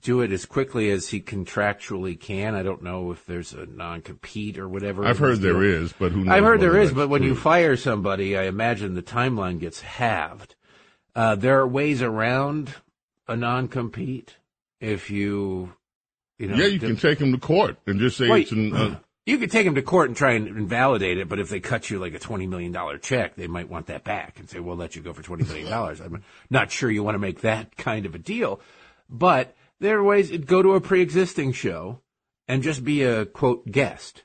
do 0.02 0.22
it 0.22 0.32
as 0.32 0.46
quickly 0.46 0.90
as 0.90 1.10
he 1.10 1.22
contractually 1.22 2.20
can. 2.20 2.56
I 2.56 2.64
don't 2.64 2.82
know 2.82 3.12
if 3.12 3.26
there's 3.28 3.54
a 3.54 3.68
non-compete 3.68 4.58
or 4.58 4.68
whatever. 4.68 5.06
I've 5.06 5.20
heard 5.20 5.40
there 5.42 5.64
is, 5.64 5.94
but 5.94 6.12
who 6.12 6.24
knows? 6.24 6.34
I've 6.34 6.44
heard 6.44 6.62
there 6.62 6.78
is, 6.78 6.92
but 6.92 7.10
when 7.10 7.22
you 7.22 7.36
fire 7.36 7.78
somebody, 7.78 8.36
I 8.36 8.44
imagine 8.44 8.96
the 8.96 9.04
timeline 9.04 9.60
gets 9.60 9.82
halved. 9.82 10.56
Uh, 11.16 11.36
there 11.36 11.60
are 11.60 11.68
ways 11.68 12.02
around 12.02 12.74
a 13.28 13.36
non-compete 13.36 14.38
if 14.80 15.12
you, 15.12 15.74
you 16.40 16.48
know. 16.48 16.56
yeah, 16.56 16.66
you 16.68 16.80
do- 16.80 16.88
can 16.88 16.98
take 16.98 17.20
him 17.20 17.32
to 17.34 17.38
court 17.38 17.78
and 17.86 18.00
just 18.00 18.18
say 18.18 18.30
Well, 18.30 18.40
it's 18.40 18.52
an. 18.52 18.74
Uh, 18.74 19.00
you 19.30 19.38
could 19.38 19.52
take 19.52 19.66
them 19.66 19.76
to 19.76 19.82
court 19.84 20.10
and 20.10 20.18
try 20.18 20.32
and 20.32 20.48
invalidate 20.48 21.20
it, 21.20 21.30
but 21.30 21.40
if 21.40 21.50
they 21.50 21.60
cut 21.60 21.90
you 21.90 22.00
like 22.00 22.16
a 22.16 22.20
twenty 22.20 22.48
million 22.48 22.72
dollar 22.72 22.98
check, 22.98 23.36
they 23.36 23.48
might 23.48 23.70
want 23.70 23.86
that 23.88 24.04
back 24.04 24.40
and 24.40 24.50
say, 24.50 24.60
"We'll 24.60 24.76
let 24.76 24.96
you 24.96 25.04
go 25.04 25.14
for 25.14 25.22
twenty 25.22 25.44
million 25.44 25.70
dollars." 25.70 26.02
I'm 26.02 26.24
not 26.50 26.72
sure 26.72 26.90
you 26.90 27.04
want 27.04 27.16
to 27.16 27.20
make 27.20 27.42
that 27.42 27.78
kind 27.78 28.06
of 28.08 28.16
a 28.16 28.20
deal, 28.20 28.60
but 29.08 29.56
there 29.80 30.00
are 30.00 30.04
ways. 30.04 30.32
To 30.32 30.40
go 30.40 30.64
to 30.64 30.74
a 30.74 30.82
pre-existing 30.82 31.54
show 31.54 32.02
and 32.48 32.64
just 32.64 32.84
be 32.84 33.04
a 33.04 33.26
quote 33.26 33.70
guest. 33.70 34.24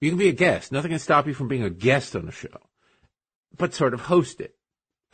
You 0.00 0.10
can 0.10 0.18
be 0.18 0.28
a 0.28 0.32
guest. 0.32 0.72
Nothing 0.72 0.90
can 0.90 0.98
stop 0.98 1.26
you 1.26 1.34
from 1.34 1.48
being 1.48 1.62
a 1.62 1.70
guest 1.70 2.16
on 2.16 2.26
a 2.26 2.32
show, 2.32 2.60
but 3.56 3.74
sort 3.74 3.94
of 3.94 4.00
host 4.00 4.40
it. 4.40 4.54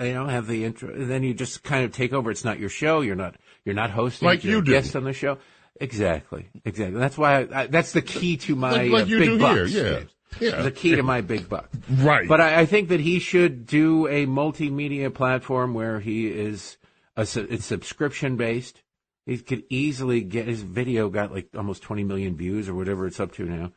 You 0.00 0.14
know, 0.14 0.26
have 0.26 0.46
the 0.46 0.64
intro, 0.64 0.92
and 0.92 1.10
then 1.10 1.22
you 1.22 1.34
just 1.34 1.62
kind 1.62 1.84
of 1.84 1.92
take 1.92 2.12
over. 2.12 2.30
It's 2.30 2.44
not 2.44 2.58
your 2.58 2.68
show. 2.68 3.00
You're 3.00 3.16
not. 3.16 3.36
You're 3.64 3.74
not 3.74 3.90
hosting. 3.90 4.26
Like. 4.26 4.44
You're 4.44 4.52
you 4.54 4.58
a 4.60 4.64
do. 4.64 4.72
guest 4.72 4.94
on 4.94 5.04
the 5.04 5.12
show. 5.12 5.38
Exactly. 5.80 6.48
Exactly. 6.64 6.98
That's 6.98 7.18
why. 7.18 7.42
I, 7.42 7.62
I, 7.62 7.66
that's 7.66 7.92
the 7.92 8.02
key 8.02 8.36
to 8.38 8.54
my 8.54 8.70
Like- 8.72 8.90
like 8.90 9.04
uh, 9.04 9.18
big 9.18 9.40
bucks. 9.40 9.72
here, 9.72 9.86
yeah. 9.92 10.00
Yeah. 10.40 10.62
The 10.62 10.70
key 10.70 10.94
to 10.96 11.02
my 11.02 11.20
big 11.20 11.48
buck. 11.48 11.68
right. 11.90 12.26
But 12.26 12.40
I, 12.40 12.60
I 12.60 12.66
think 12.66 12.88
that 12.88 13.00
he 13.00 13.18
should 13.18 13.66
do 13.66 14.06
a 14.06 14.26
multimedia 14.26 15.12
platform 15.12 15.74
where 15.74 16.00
he 16.00 16.26
is 16.28 16.78
a, 17.16 17.22
it's 17.36 17.66
subscription 17.66 18.36
based. 18.36 18.80
He 19.26 19.36
could 19.38 19.64
easily 19.68 20.22
get 20.22 20.46
his 20.46 20.62
video 20.62 21.08
got 21.10 21.32
like 21.32 21.48
almost 21.56 21.82
20 21.82 22.04
million 22.04 22.34
views 22.36 22.68
or 22.68 22.74
whatever 22.74 23.06
it's 23.06 23.20
up 23.20 23.32
to 23.34 23.44
now 23.44 23.72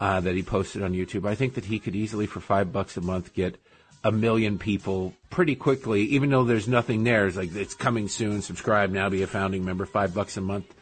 uh, 0.00 0.20
that 0.20 0.34
he 0.34 0.42
posted 0.42 0.82
on 0.82 0.94
YouTube. 0.94 1.28
I 1.28 1.34
think 1.34 1.54
that 1.54 1.66
he 1.66 1.78
could 1.78 1.94
easily 1.94 2.26
for 2.26 2.40
five 2.40 2.72
bucks 2.72 2.96
a 2.96 3.00
month 3.02 3.34
get 3.34 3.60
a 4.02 4.10
million 4.10 4.58
people 4.58 5.12
pretty 5.28 5.54
quickly, 5.54 6.02
even 6.04 6.30
though 6.30 6.44
there's 6.44 6.66
nothing 6.66 7.04
there. 7.04 7.26
It's 7.26 7.36
like 7.36 7.54
it's 7.54 7.74
coming 7.74 8.08
soon. 8.08 8.40
Subscribe 8.40 8.90
now, 8.90 9.10
be 9.10 9.22
a 9.22 9.26
founding 9.26 9.64
member. 9.64 9.84
Five 9.84 10.14
bucks 10.14 10.36
a 10.38 10.40
month. 10.40 10.74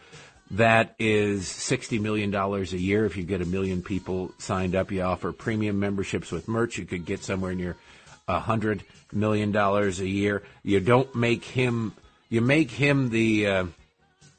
That 0.52 0.94
is 0.98 1.44
$60 1.44 2.00
million 2.00 2.34
a 2.34 2.62
year. 2.62 3.04
If 3.04 3.16
you 3.16 3.22
get 3.22 3.42
a 3.42 3.46
million 3.46 3.82
people 3.82 4.32
signed 4.38 4.74
up, 4.74 4.90
you 4.90 5.02
offer 5.02 5.32
premium 5.32 5.78
memberships 5.78 6.32
with 6.32 6.48
merch. 6.48 6.78
You 6.78 6.86
could 6.86 7.04
get 7.04 7.22
somewhere 7.22 7.54
near 7.54 7.76
a 8.26 8.40
hundred 8.40 8.82
million 9.12 9.52
dollars 9.52 10.00
a 10.00 10.08
year. 10.08 10.42
You 10.62 10.80
don't 10.80 11.14
make 11.14 11.44
him, 11.44 11.92
you 12.30 12.40
make 12.40 12.70
him 12.70 13.10
the, 13.10 13.46
uh, 13.46 13.66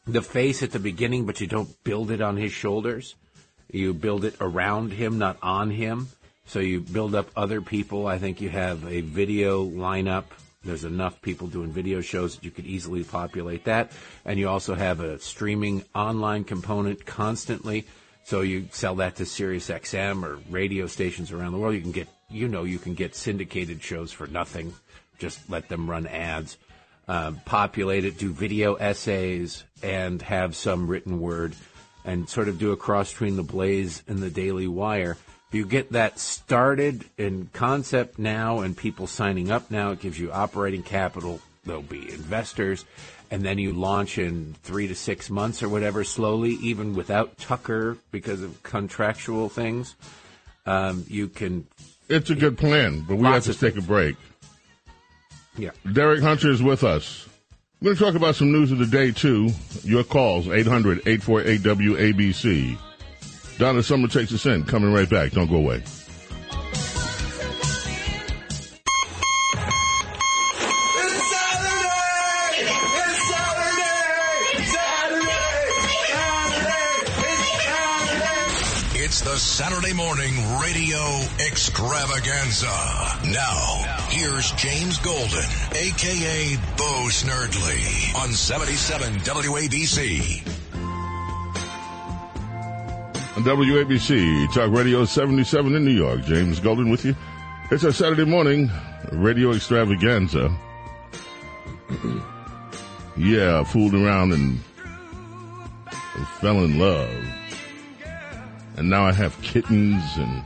the 0.08 0.22
face 0.24 0.64
at 0.64 0.72
the 0.72 0.80
beginning, 0.80 1.26
but 1.26 1.42
you 1.42 1.48
don't 1.48 1.84
build 1.84 2.10
it 2.10 2.22
on 2.22 2.38
his 2.38 2.52
shoulders. 2.52 3.16
You 3.72 3.94
build 3.94 4.26
it 4.26 4.36
around 4.42 4.94
him, 4.94 5.20
not 5.20 5.38
on 5.44 5.70
him. 5.70 6.08
So 6.48 6.58
you 6.58 6.80
build 6.80 7.14
up 7.14 7.30
other 7.36 7.62
people. 7.62 8.08
I 8.08 8.18
think 8.18 8.42
you 8.42 8.50
have 8.50 8.84
a 8.88 9.02
video 9.02 9.64
lineup 9.64 10.26
There's 10.64 10.84
enough 10.84 11.22
people 11.22 11.48
doing 11.48 11.72
video 11.72 12.02
shows 12.02 12.36
that 12.36 12.44
you 12.44 12.52
could 12.52 12.66
easily 12.66 13.04
populate 13.04 13.64
that. 13.66 13.92
And 14.26 14.38
you 14.38 14.50
also 14.50 14.76
have 14.76 15.00
a 15.00 15.20
streaming 15.20 15.84
online 15.96 16.44
component 16.44 17.06
constantly. 17.06 17.88
So 18.26 18.42
you 18.42 18.68
sell 18.72 18.96
that 18.96 19.16
to 19.16 19.26
Sirius 19.26 19.70
XM 19.70 20.24
or 20.24 20.40
radio 20.50 20.86
stations 20.88 21.32
around 21.32 21.54
the 21.54 21.58
world. 21.58 21.76
You 21.76 21.82
can 21.82 21.92
get, 21.92 22.10
you 22.30 22.48
know, 22.48 22.64
you 22.64 22.78
can 22.78 22.94
get 22.94 23.16
syndicated 23.16 23.82
shows 23.82 24.12
for 24.12 24.28
nothing. 24.28 24.74
Just 25.18 25.50
let 25.50 25.70
them 25.70 25.90
run 25.90 26.08
ads. 26.08 26.58
Um, 27.08 27.42
populate 27.46 28.06
it, 28.06 28.20
do 28.20 28.32
video 28.32 28.76
essays, 28.76 29.64
and 29.82 30.22
have 30.22 30.56
some 30.56 30.88
written 30.88 31.20
word, 31.20 31.56
and 32.06 32.30
sort 32.30 32.48
of 32.48 32.60
do 32.60 32.72
a 32.72 32.78
cross 32.78 33.12
between 33.12 33.36
the 33.36 33.42
Blaze 33.42 34.04
and 34.08 34.20
the 34.20 34.30
Daily 34.30 34.68
Wire. 34.68 35.18
You 35.52 35.66
get 35.66 35.94
that 35.94 36.20
started 36.20 37.06
in 37.18 37.50
concept 37.54 38.20
now 38.20 38.60
and 38.60 38.78
people 38.78 39.08
signing 39.08 39.50
up 39.50 39.72
now, 39.72 39.92
it 39.92 40.00
gives 40.00 40.20
you 40.20 40.32
operating 40.32 40.84
capital. 40.84 41.42
There'll 41.66 41.82
be 41.82 42.12
investors. 42.12 42.86
And 43.32 43.44
then 43.44 43.58
you 43.60 43.74
launch 43.74 44.18
in 44.18 44.56
three 44.64 44.88
to 44.88 44.96
six 44.96 45.30
months 45.30 45.62
or 45.62 45.70
whatever, 45.70 46.04
slowly, 46.04 46.52
even 46.62 46.96
without 46.96 47.38
Tucker 47.38 47.98
because 48.12 48.42
of 48.42 48.62
contractual 48.64 49.50
things. 49.50 49.96
Um, 50.66 51.06
you 51.08 51.28
can. 51.28 51.68
It's 52.08 52.30
a 52.32 52.36
good 52.36 52.58
plan, 52.58 53.02
but 53.08 53.18
we 53.18 53.26
have 53.26 53.44
to 53.44 53.54
take 53.54 53.78
a 53.78 53.82
break. 53.82 54.16
Yeah. 55.58 55.72
Derek 55.92 56.22
Hunter 56.22 56.50
is 56.50 56.64
with 56.64 56.84
us. 56.84 57.28
We're 57.82 57.94
going 57.94 57.98
to 57.98 58.04
talk 58.04 58.16
about 58.16 58.36
some 58.36 58.52
news 58.52 58.72
of 58.72 58.78
the 58.78 58.86
day, 58.86 59.12
too. 59.12 59.52
Your 59.84 60.04
calls, 60.04 60.48
800 60.48 61.00
848 61.08 61.62
WABC. 61.62 62.78
Donna 63.60 63.84
Summer 63.84 64.08
takes 64.08 64.32
us 64.34 64.46
in. 64.46 64.64
Coming 64.64 64.94
right 64.94 65.10
back. 65.10 65.34
Don't 65.34 65.50
go 65.50 65.58
away. 65.58 65.76
It's 65.76 66.00
Saturday! 71.30 72.00
It's 72.56 73.20
Saturday! 73.28 74.64
Saturday! 74.64 75.36
Saturday! 76.32 77.04
It's 77.20 77.44
Saturday! 77.66 79.04
It's 79.04 79.20
the 79.22 79.36
Saturday 79.36 79.94
morning 79.94 80.32
radio 80.62 81.04
extravaganza. 81.46 82.72
Now, 83.28 83.84
here's 84.08 84.54
James 84.54 85.00
Golden, 85.00 85.44
aka 85.76 86.56
Bo 86.78 87.10
Snerdley, 87.10 88.16
on 88.24 88.32
77 88.32 89.16
WABC. 89.20 90.59
On 93.40 93.46
WABC, 93.46 94.54
Talk 94.54 94.70
Radio 94.72 95.06
77 95.06 95.74
in 95.74 95.86
New 95.86 95.92
York. 95.92 96.26
James 96.26 96.60
Golden 96.60 96.90
with 96.90 97.06
you. 97.06 97.16
It's 97.72 97.86
our 97.86 97.94
Saturday 97.94 98.26
morning 98.26 98.70
radio 99.14 99.54
extravaganza. 99.54 100.54
yeah, 103.16 103.64
fooled 103.64 103.94
around 103.94 104.34
and 104.34 104.60
fell 106.42 106.66
in 106.66 106.80
love. 106.80 107.10
And 108.76 108.90
now 108.90 109.06
I 109.06 109.14
have 109.14 109.42
kittens 109.42 110.04
and 110.18 110.44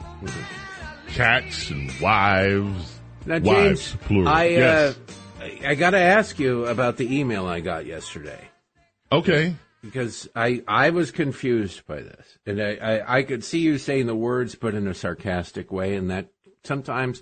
cats 1.08 1.71
and 1.71 1.91
wives. 1.99 2.99
Now, 3.25 3.39
wives, 3.39 3.93
James, 3.93 4.03
plural. 4.03 4.27
I, 4.27 4.43
yes. 4.49 4.95
uh, 4.95 5.43
I, 5.43 5.69
I 5.69 5.73
got 5.73 5.91
to 5.91 5.99
ask 5.99 6.38
you 6.38 6.67
about 6.67 6.97
the 6.97 7.19
email 7.19 7.47
I 7.47 7.60
got 7.60 7.88
yesterday. 7.88 8.49
okay. 9.12 9.56
Because 9.84 10.30
I 10.36 10.63
I 10.67 10.89
was 10.89 11.12
confused 11.12 11.86
by 11.86 12.02
this, 12.02 12.38
and 12.46 12.62
I, 12.62 12.76
I 12.76 13.17
I 13.17 13.24
could 13.24 13.43
see 13.43 13.60
you 13.60 13.78
saying 13.78 14.08
the 14.08 14.15
words, 14.15 14.56
but 14.56 14.74
in 14.74 14.88
a 14.88 14.93
sarcastic 14.93 15.72
way, 15.72 15.96
and 15.96 16.10
that 16.10 16.30
sometimes, 16.63 17.22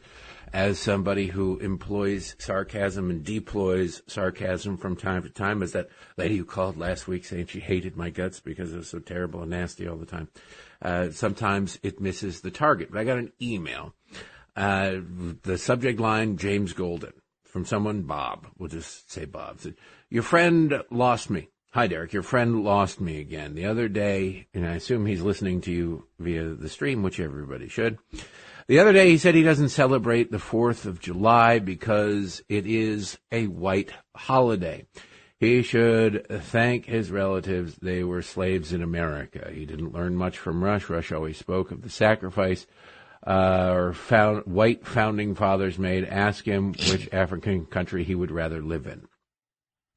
as 0.54 0.78
somebody 0.80 1.28
who 1.28 1.58
employs 1.58 2.36
sarcasm 2.38 3.10
and 3.10 3.24
deploys 3.24 4.04
sarcasm 4.08 4.78
from 4.78 4.96
time 4.96 5.24
to 5.24 5.30
time, 5.30 5.64
as 5.64 5.72
that 5.72 5.90
lady 6.18 6.38
who 6.38 6.46
called 6.46 6.78
last 6.78 7.08
week 7.08 7.26
saying 7.26 7.48
she 7.48 7.60
hated 7.60 7.98
my 7.98 8.10
guts 8.10 8.40
because 8.40 8.74
it 8.74 8.78
was 8.78 8.90
so 8.90 9.00
terrible 9.00 9.42
and 9.42 9.52
nasty 9.52 9.88
all 9.88 9.98
the 9.98 10.06
time. 10.06 10.30
Uh, 10.82 11.10
sometimes 11.10 11.80
it 11.84 12.00
misses 12.00 12.42
the 12.42 12.52
target. 12.52 12.92
But 12.92 13.00
I 13.00 13.04
got 13.04 13.18
an 13.18 13.32
email. 13.42 13.94
Uh, 14.56 14.98
the 15.44 15.58
subject 15.58 16.00
line, 16.00 16.38
James 16.38 16.74
Golden, 16.74 17.14
from 17.44 17.66
someone, 17.66 18.02
Bob. 18.02 18.48
We'll 18.58 18.70
just 18.70 19.12
say 19.12 19.26
Bob. 19.26 19.62
Said, 19.62 19.76
Your 20.10 20.24
friend 20.24 20.84
lost 20.92 21.30
me. 21.30 21.48
Hi, 21.74 21.88
Derek. 21.88 22.12
Your 22.12 22.22
friend 22.22 22.66
lost 22.66 23.00
me 23.00 23.22
again 23.22 23.56
the 23.56 23.66
other 23.66 23.88
day, 23.88 24.48
and 24.54 24.68
I 24.68 24.76
assume 24.76 25.06
he's 25.06 25.22
listening 25.22 25.62
to 25.62 25.72
you 25.72 26.06
via 26.20 26.54
the 26.54 26.68
stream, 26.68 27.02
which 27.02 27.18
everybody 27.18 27.70
should. 27.70 27.98
The 28.68 28.80
other 28.80 28.92
day, 28.92 29.10
he 29.10 29.18
said 29.18 29.36
he 29.36 29.42
doesn't 29.42 29.70
celebrate 29.70 30.32
the 30.32 30.38
4th 30.38 30.86
of 30.86 31.00
July 31.00 31.60
because 31.60 32.44
it 32.50 32.68
is 32.68 33.20
a 33.32 33.48
white 33.48 33.94
holiday. 34.14 34.86
He 35.40 35.62
should 35.62 36.28
thank 36.30 36.88
his 36.88 37.10
relatives. 37.10 37.78
They 37.82 38.04
were 38.04 38.22
slaves 38.22 38.74
in 38.74 38.84
America. 38.84 39.50
He 39.50 39.66
didn't 39.66 39.94
learn 39.94 40.18
much 40.18 40.38
from 40.38 40.62
Rush. 40.62 40.90
Rush 40.90 41.14
always 41.14 41.38
spoke 41.38 41.72
of 41.72 41.84
the 41.84 41.90
sacrifice 41.90 42.68
uh, 43.26 43.72
or 43.72 43.94
found, 43.94 44.46
white 44.46 44.86
founding 44.86 45.36
fathers 45.36 45.80
made. 45.80 46.04
Ask 46.04 46.44
him 46.44 46.74
which 46.74 47.08
African 47.14 47.66
country 47.66 48.04
he 48.04 48.14
would 48.14 48.30
rather 48.30 48.62
live 48.62 48.88
in. 48.88 49.08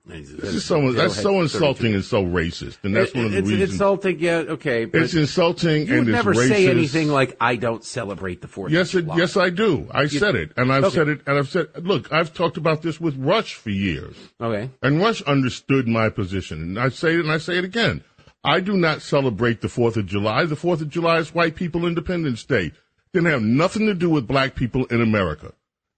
This 0.06 0.28
is 0.28 0.64
so, 0.66 0.92
that's 0.92 1.18
so 1.20 1.40
insulting 1.40 1.94
and 1.94 2.04
so 2.04 2.22
racist. 2.22 2.76
And 2.82 2.94
that's 2.94 3.14
one 3.14 3.24
of 3.24 3.32
the 3.32 3.38
it's 3.38 3.48
reasons. 3.48 3.72
insulting, 3.72 4.18
yeah, 4.18 4.36
okay. 4.48 4.84
But 4.84 5.00
it's 5.00 5.14
insulting 5.14 5.86
you 5.86 5.92
would 5.94 5.98
and 6.00 6.08
it's 6.08 6.14
never 6.26 6.34
say 6.34 6.68
anything 6.68 7.08
like, 7.08 7.34
I 7.40 7.56
don't 7.56 7.82
celebrate 7.82 8.42
the 8.42 8.46
4th 8.46 8.68
Yes, 8.70 8.92
of 8.92 8.98
it, 9.00 9.02
July. 9.04 9.16
yes, 9.16 9.36
I 9.38 9.48
do. 9.48 9.88
I 9.92 10.06
said 10.06 10.34
it, 10.34 10.52
and 10.58 10.70
I've 10.70 10.84
Okay. 10.84 10.94
said 10.94 11.08
it, 11.08 11.20
and 11.26 11.38
I've 11.38 11.48
said, 11.48 11.68
look, 11.82 12.12
I've 12.12 12.34
talked 12.34 12.58
about 12.58 12.82
this 12.82 13.00
with 13.00 13.16
Rush 13.16 13.54
for 13.54 13.70
years, 13.70 14.14
Okay. 14.42 14.68
and 14.82 15.00
Rush 15.00 15.22
understood 15.22 15.88
my 15.88 16.10
position, 16.10 16.60
and 16.60 16.78
I 16.78 16.90
say 16.90 17.14
it, 17.14 17.20
and 17.20 17.32
I 17.32 17.38
say 17.38 17.56
it 17.56 17.64
again. 17.64 18.04
I 18.44 18.60
do 18.60 18.76
not 18.76 19.00
celebrate 19.00 19.62
the 19.62 19.70
Fourth 19.70 19.96
of 19.96 20.04
July. 20.04 20.44
The 20.44 20.54
Fourth 20.54 20.82
of 20.82 20.90
July 20.90 21.16
is 21.20 21.34
White 21.34 21.54
People 21.56 21.86
Independence 21.86 22.44
Day. 22.44 22.66
It 22.66 22.74
Didn't 23.14 23.30
have 23.30 23.40
nothing 23.42 23.86
to 23.86 23.94
do 23.94 24.10
with 24.10 24.26
Black 24.28 24.54
people 24.54 24.84
in 24.86 25.00
America. 25.00 25.54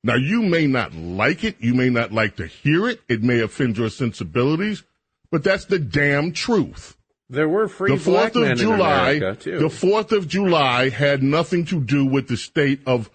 Now, 0.07 0.15
you 0.15 0.43
may 0.43 0.69
not 0.69 0.95
like 0.95 1.43
it. 1.43 1.57
You 1.59 1.75
may 1.75 1.91
not 1.91 2.13
like 2.13 2.37
to 2.37 2.47
hear 2.47 2.89
it. 2.89 3.01
It 3.09 3.25
may 3.25 3.41
offend 3.41 3.77
your 3.77 3.91
sensibilities, 3.91 4.85
but 5.33 5.43
that's 5.43 5.65
the 5.65 5.81
damn 5.81 6.31
truth. 6.31 6.97
There 7.29 7.49
were 7.49 7.67
free 7.67 7.97
The 7.97 8.05
black 8.09 8.33
Fourth 8.33 8.35
men 8.37 8.45
of 8.45 8.51
in 8.53 8.57
July, 8.59 9.11
America, 9.11 9.41
too. 9.43 9.59
the 9.59 9.69
Fourth 9.69 10.13
of 10.13 10.29
July 10.29 10.91
had 10.91 11.25
nothing 11.25 11.65
to 11.67 11.81
do 11.81 12.07
with 12.07 12.29
the 12.29 12.37
state 12.37 12.83
of 12.87 13.11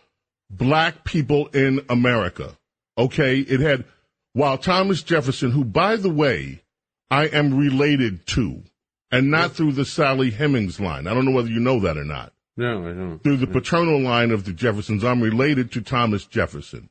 black 0.49 1.05
people 1.05 1.47
in 1.47 1.85
America. 1.87 2.57
Okay, 2.97 3.39
it 3.39 3.61
had 3.61 3.85
while 4.33 4.57
Thomas 4.57 5.01
Jefferson, 5.01 5.51
who 5.51 5.63
by 5.63 5.95
the 5.95 6.09
way, 6.09 6.61
I 7.09 7.27
am 7.27 7.57
related 7.57 8.25
to, 8.27 8.63
and 9.09 9.31
not 9.31 9.53
through 9.53 9.71
the 9.73 9.85
Sally 9.85 10.31
Hemings 10.31 10.81
line. 10.81 11.07
I 11.07 11.13
don't 11.13 11.23
know 11.23 11.31
whether 11.31 11.49
you 11.49 11.61
know 11.61 11.79
that 11.79 11.97
or 11.97 12.03
not. 12.03 12.33
No, 12.61 12.87
I 12.87 12.93
don't. 12.93 13.23
Through 13.23 13.37
the 13.37 13.47
paternal 13.47 13.99
line 13.99 14.31
of 14.31 14.45
the 14.45 14.53
Jeffersons, 14.53 15.03
I'm 15.03 15.21
related 15.21 15.71
to 15.73 15.81
Thomas 15.81 16.25
Jefferson. 16.25 16.89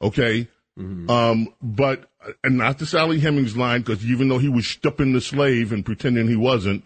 Okay. 0.00 0.48
Um, 0.76 1.54
but 1.62 2.10
and 2.42 2.58
not 2.58 2.78
the 2.78 2.86
Sally 2.86 3.20
Hemings 3.20 3.56
line 3.56 3.82
because 3.82 4.04
even 4.04 4.28
though 4.28 4.38
he 4.38 4.48
was 4.48 4.66
stupping 4.66 5.12
the 5.12 5.20
slave 5.20 5.70
and 5.70 5.86
pretending 5.86 6.26
he 6.26 6.34
wasn't, 6.34 6.84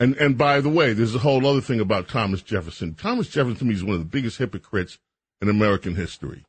and 0.00 0.16
and 0.16 0.38
by 0.38 0.62
the 0.62 0.70
way, 0.70 0.94
there's 0.94 1.14
a 1.14 1.18
whole 1.18 1.46
other 1.46 1.60
thing 1.60 1.78
about 1.78 2.08
Thomas 2.08 2.40
Jefferson. 2.40 2.94
Thomas 2.94 3.28
Jefferson 3.28 3.58
to 3.58 3.64
me 3.66 3.74
is 3.74 3.84
one 3.84 3.94
of 3.94 4.00
the 4.00 4.06
biggest 4.06 4.38
hypocrites 4.38 4.98
in 5.42 5.50
American 5.50 5.94
history. 5.94 6.44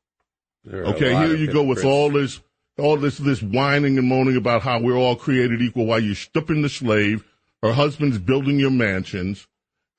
There 0.64 0.82
are 0.82 0.84
a 0.84 0.90
Okay, 0.92 1.14
here 1.14 1.36
you 1.36 1.52
go 1.52 1.64
with 1.64 1.84
all 1.84 2.10
this, 2.10 2.40
all 2.78 2.96
this, 2.96 3.18
this 3.18 3.42
whining 3.42 3.98
and 3.98 4.08
moaning 4.08 4.38
about 4.38 4.62
how 4.62 4.80
we're 4.80 4.96
all 4.96 5.18
created 5.18 5.62
equal 5.62 5.86
while 5.86 6.00
you're 6.00 6.16
stupping 6.16 6.62
the 6.62 6.70
slave. 6.70 7.26
Her 7.62 7.74
husband's 7.74 8.20
building 8.20 8.58
your 8.60 8.72
mansions. 8.72 9.48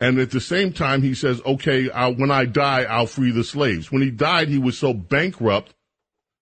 And 0.00 0.18
at 0.18 0.30
the 0.32 0.40
same 0.40 0.72
time, 0.72 1.02
he 1.02 1.14
says, 1.14 1.40
okay, 1.46 1.90
I'll, 1.90 2.14
when 2.14 2.30
I 2.30 2.44
die, 2.46 2.82
I'll 2.82 3.06
free 3.06 3.30
the 3.30 3.44
slaves. 3.44 3.92
When 3.92 4.02
he 4.02 4.10
died, 4.10 4.48
he 4.48 4.58
was 4.58 4.76
so 4.76 4.92
bankrupt 4.92 5.74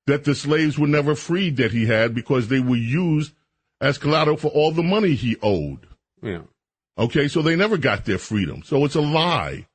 that 0.07 0.25
the 0.25 0.35
slaves 0.35 0.79
were 0.79 0.87
never 0.87 1.15
freed 1.15 1.59
that 1.59 1.73
he 1.73 1.87
had 1.87 2.15
because 2.15 2.49
they 2.49 2.61
were 2.61 2.77
used 2.77 3.33
as 3.81 3.99
collateral 3.99 4.37
for 4.37 4.49
all 4.49 4.73
the 4.73 4.83
money 4.83 5.15
he 5.15 5.37
owed. 5.43 5.87
Yeah. 6.23 6.43
Okay, 6.99 7.29
so 7.29 7.43
they 7.43 7.57
never 7.57 7.77
got 7.77 8.05
their 8.05 8.19
freedom. 8.19 8.63
So 8.65 8.85
it's 8.85 8.95
a 8.95 9.01
lie. 9.01 9.67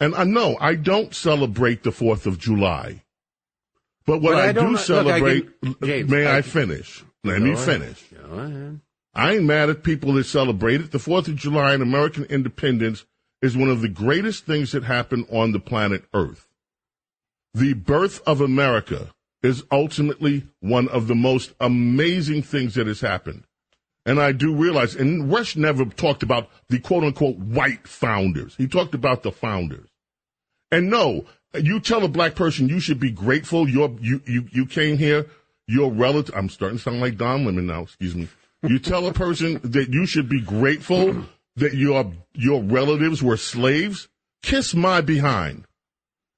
And 0.00 0.14
I 0.14 0.24
know 0.24 0.56
I 0.60 0.74
don't 0.74 1.14
celebrate 1.14 1.82
the 1.82 1.90
4th 1.90 2.26
of 2.26 2.38
July. 2.38 3.02
But 4.06 4.22
what 4.22 4.36
I, 4.36 4.48
I 4.48 4.52
do 4.52 4.60
look, 4.68 4.78
I 4.78 4.82
celebrate, 4.82 5.60
can- 5.60 5.76
James, 5.82 6.10
may 6.10 6.26
I, 6.26 6.38
I- 6.38 6.42
finish? 6.42 7.04
Let 7.24 7.42
me 7.42 7.52
ahead. 7.52 7.64
finish. 7.66 8.04
Go 8.14 8.38
ahead. 8.38 8.80
I 9.18 9.34
ain't 9.34 9.44
mad 9.44 9.68
at 9.68 9.82
people 9.82 10.12
that 10.12 10.26
celebrate 10.26 10.80
it. 10.80 10.92
The 10.92 10.98
4th 10.98 11.26
of 11.26 11.34
July 11.34 11.74
and 11.74 11.82
American 11.82 12.22
independence 12.26 13.04
is 13.42 13.56
one 13.56 13.68
of 13.68 13.80
the 13.80 13.88
greatest 13.88 14.46
things 14.46 14.70
that 14.70 14.84
happened 14.84 15.26
on 15.32 15.50
the 15.50 15.58
planet 15.58 16.04
Earth. 16.14 16.46
The 17.52 17.72
birth 17.72 18.20
of 18.28 18.40
America 18.40 19.12
is 19.42 19.64
ultimately 19.72 20.46
one 20.60 20.86
of 20.86 21.08
the 21.08 21.16
most 21.16 21.52
amazing 21.58 22.42
things 22.42 22.76
that 22.76 22.86
has 22.86 23.00
happened. 23.00 23.42
And 24.06 24.20
I 24.20 24.30
do 24.30 24.54
realize, 24.54 24.94
and 24.94 25.32
Rush 25.32 25.56
never 25.56 25.84
talked 25.84 26.22
about 26.22 26.48
the 26.68 26.78
quote 26.78 27.02
unquote 27.02 27.38
white 27.38 27.88
founders. 27.88 28.54
He 28.54 28.68
talked 28.68 28.94
about 28.94 29.24
the 29.24 29.32
founders. 29.32 29.88
And 30.70 30.90
no, 30.90 31.24
you 31.60 31.80
tell 31.80 32.04
a 32.04 32.08
black 32.08 32.36
person 32.36 32.68
you 32.68 32.78
should 32.78 33.00
be 33.00 33.10
grateful. 33.10 33.68
You're, 33.68 33.96
you, 34.00 34.22
you, 34.26 34.46
you 34.52 34.64
came 34.64 34.96
here, 34.96 35.26
your 35.66 35.90
relative, 35.90 36.36
I'm 36.36 36.48
starting 36.48 36.78
to 36.78 36.84
sound 36.84 37.00
like 37.00 37.16
Don 37.16 37.44
Lemon 37.44 37.66
now, 37.66 37.82
excuse 37.82 38.14
me. 38.14 38.28
You 38.62 38.78
tell 38.78 39.06
a 39.06 39.12
person 39.12 39.60
that 39.62 39.92
you 39.92 40.06
should 40.06 40.28
be 40.28 40.40
grateful 40.40 41.24
that 41.56 41.74
your, 41.74 42.12
your 42.34 42.62
relatives 42.62 43.22
were 43.22 43.36
slaves. 43.36 44.08
Kiss 44.42 44.74
my 44.74 45.00
behind. 45.00 45.64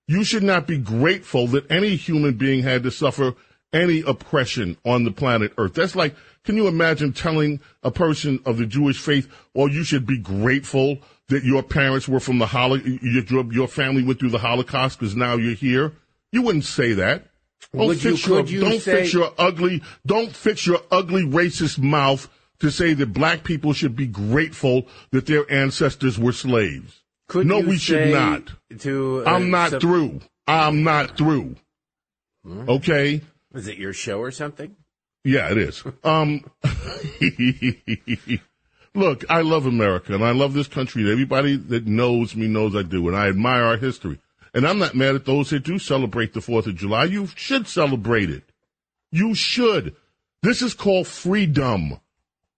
You 0.06 0.24
should 0.24 0.42
not 0.42 0.66
be 0.66 0.78
grateful 0.78 1.46
that 1.48 1.70
any 1.70 1.96
human 1.96 2.34
being 2.34 2.62
had 2.62 2.82
to 2.82 2.90
suffer 2.90 3.34
any 3.72 4.00
oppression 4.00 4.76
on 4.84 5.04
the 5.04 5.12
planet 5.12 5.52
Earth. 5.56 5.74
That's 5.74 5.94
like, 5.94 6.16
can 6.44 6.56
you 6.56 6.66
imagine 6.66 7.12
telling 7.12 7.60
a 7.82 7.90
person 7.90 8.40
of 8.44 8.58
the 8.58 8.66
Jewish 8.66 8.98
faith, 8.98 9.30
well, 9.54 9.68
you 9.68 9.84
should 9.84 10.06
be 10.06 10.18
grateful 10.18 10.98
that 11.28 11.44
your 11.44 11.62
parents 11.62 12.08
were 12.08 12.20
from 12.20 12.38
the 12.38 12.46
Holocaust, 12.46 13.02
your, 13.02 13.52
your 13.52 13.68
family 13.68 14.02
went 14.02 14.18
through 14.18 14.30
the 14.30 14.38
Holocaust 14.38 14.98
because 14.98 15.14
now 15.14 15.36
you're 15.36 15.54
here? 15.54 15.92
You 16.32 16.42
wouldn't 16.42 16.64
say 16.64 16.92
that. 16.94 17.29
Don't 17.72 17.86
Would 17.86 18.02
you- 18.02 18.10
fix 18.16 18.26
your, 18.26 18.44
you 18.46 18.60
don't 18.60 18.80
say- 18.80 19.02
fix 19.02 19.12
your 19.12 19.32
ugly, 19.38 19.82
don't 20.06 20.34
fix 20.34 20.66
your 20.66 20.80
ugly 20.90 21.22
racist 21.22 21.78
mouth 21.78 22.28
to 22.58 22.70
say 22.70 22.94
that 22.94 23.12
black 23.12 23.44
people 23.44 23.72
should 23.72 23.96
be 23.96 24.06
grateful 24.06 24.86
that 25.12 25.26
their 25.26 25.50
ancestors 25.50 26.18
were 26.18 26.32
slaves. 26.32 27.00
Could 27.28 27.46
no, 27.46 27.60
we 27.60 27.78
should 27.78 28.12
not. 28.12 28.50
To 28.80 29.22
uh, 29.24 29.30
I'm 29.30 29.50
not 29.50 29.70
some- 29.70 29.80
through. 29.80 30.20
I'm 30.48 30.82
not 30.82 31.16
through. 31.16 31.56
Okay? 32.46 33.20
Is 33.54 33.68
it 33.68 33.78
your 33.78 33.92
show 33.92 34.18
or 34.20 34.30
something? 34.32 34.74
Yeah, 35.22 35.50
it 35.50 35.58
is. 35.58 35.84
Um, 36.02 36.42
look, 38.94 39.24
I 39.30 39.42
love 39.42 39.66
America 39.66 40.14
and 40.14 40.24
I 40.24 40.30
love 40.32 40.54
this 40.54 40.66
country. 40.66 41.10
Everybody 41.10 41.56
that 41.56 41.86
knows 41.86 42.34
me 42.34 42.48
knows 42.48 42.74
I 42.74 42.82
do, 42.82 43.06
and 43.08 43.16
I 43.16 43.28
admire 43.28 43.62
our 43.64 43.76
history. 43.76 44.18
And 44.54 44.66
I'm 44.66 44.78
not 44.78 44.94
mad 44.94 45.14
at 45.14 45.24
those 45.24 45.50
that 45.50 45.60
do 45.64 45.78
celebrate 45.78 46.32
the 46.32 46.40
Fourth 46.40 46.66
of 46.66 46.74
July. 46.76 47.04
You 47.04 47.26
should 47.36 47.68
celebrate 47.68 48.30
it. 48.30 48.42
You 49.12 49.34
should. 49.34 49.94
This 50.42 50.62
is 50.62 50.74
called 50.74 51.06
freedom. 51.06 52.00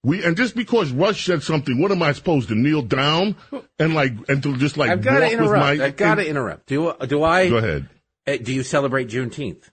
We 0.05 0.25
and 0.25 0.37
just 0.37 0.57
because 0.57 0.91
Rush 0.91 1.25
said 1.25 1.43
something, 1.43 1.81
what 1.81 1.93
am 1.93 2.03
I 2.03 2.13
supposed 2.13 2.49
to 2.49 2.55
kneel 2.57 2.83
down 2.83 3.37
and 3.79 3.95
like 3.95 4.13
and 4.29 4.43
to 4.43 4.57
just 4.57 4.77
like 4.77 4.91
I've 4.91 5.03
got 5.03 5.21
to 5.21 5.31
interrupt. 5.31 5.79
my? 5.79 5.85
I've 5.85 5.97
got 5.97 6.17
to 6.17 6.27
interrupt. 6.29 6.67
Do 6.67 6.93
do 7.07 7.23
I? 7.23 7.49
Go 7.49 7.57
ahead. 7.59 7.89
uh, 8.27 8.37
Do 8.43 8.53
you 8.53 8.63
celebrate 8.65 9.09
Juneteenth? 9.09 9.71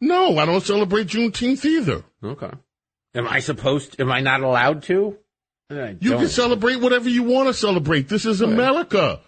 No, 0.00 0.38
I 0.38 0.46
don't 0.46 0.62
celebrate 0.62 1.08
Juneteenth 1.08 1.64
either. 1.64 2.04
Okay. 2.22 2.50
Am 3.14 3.26
I 3.28 3.40
supposed? 3.40 4.00
Am 4.00 4.10
I 4.12 4.20
not 4.20 4.42
allowed 4.42 4.82
to? 4.84 5.16
You 5.70 6.10
can 6.18 6.28
celebrate 6.28 6.76
whatever 6.76 7.08
you 7.08 7.24
want 7.24 7.48
to 7.48 7.54
celebrate. 7.54 8.08
This 8.08 8.26
is 8.26 8.40
America. 8.40 9.20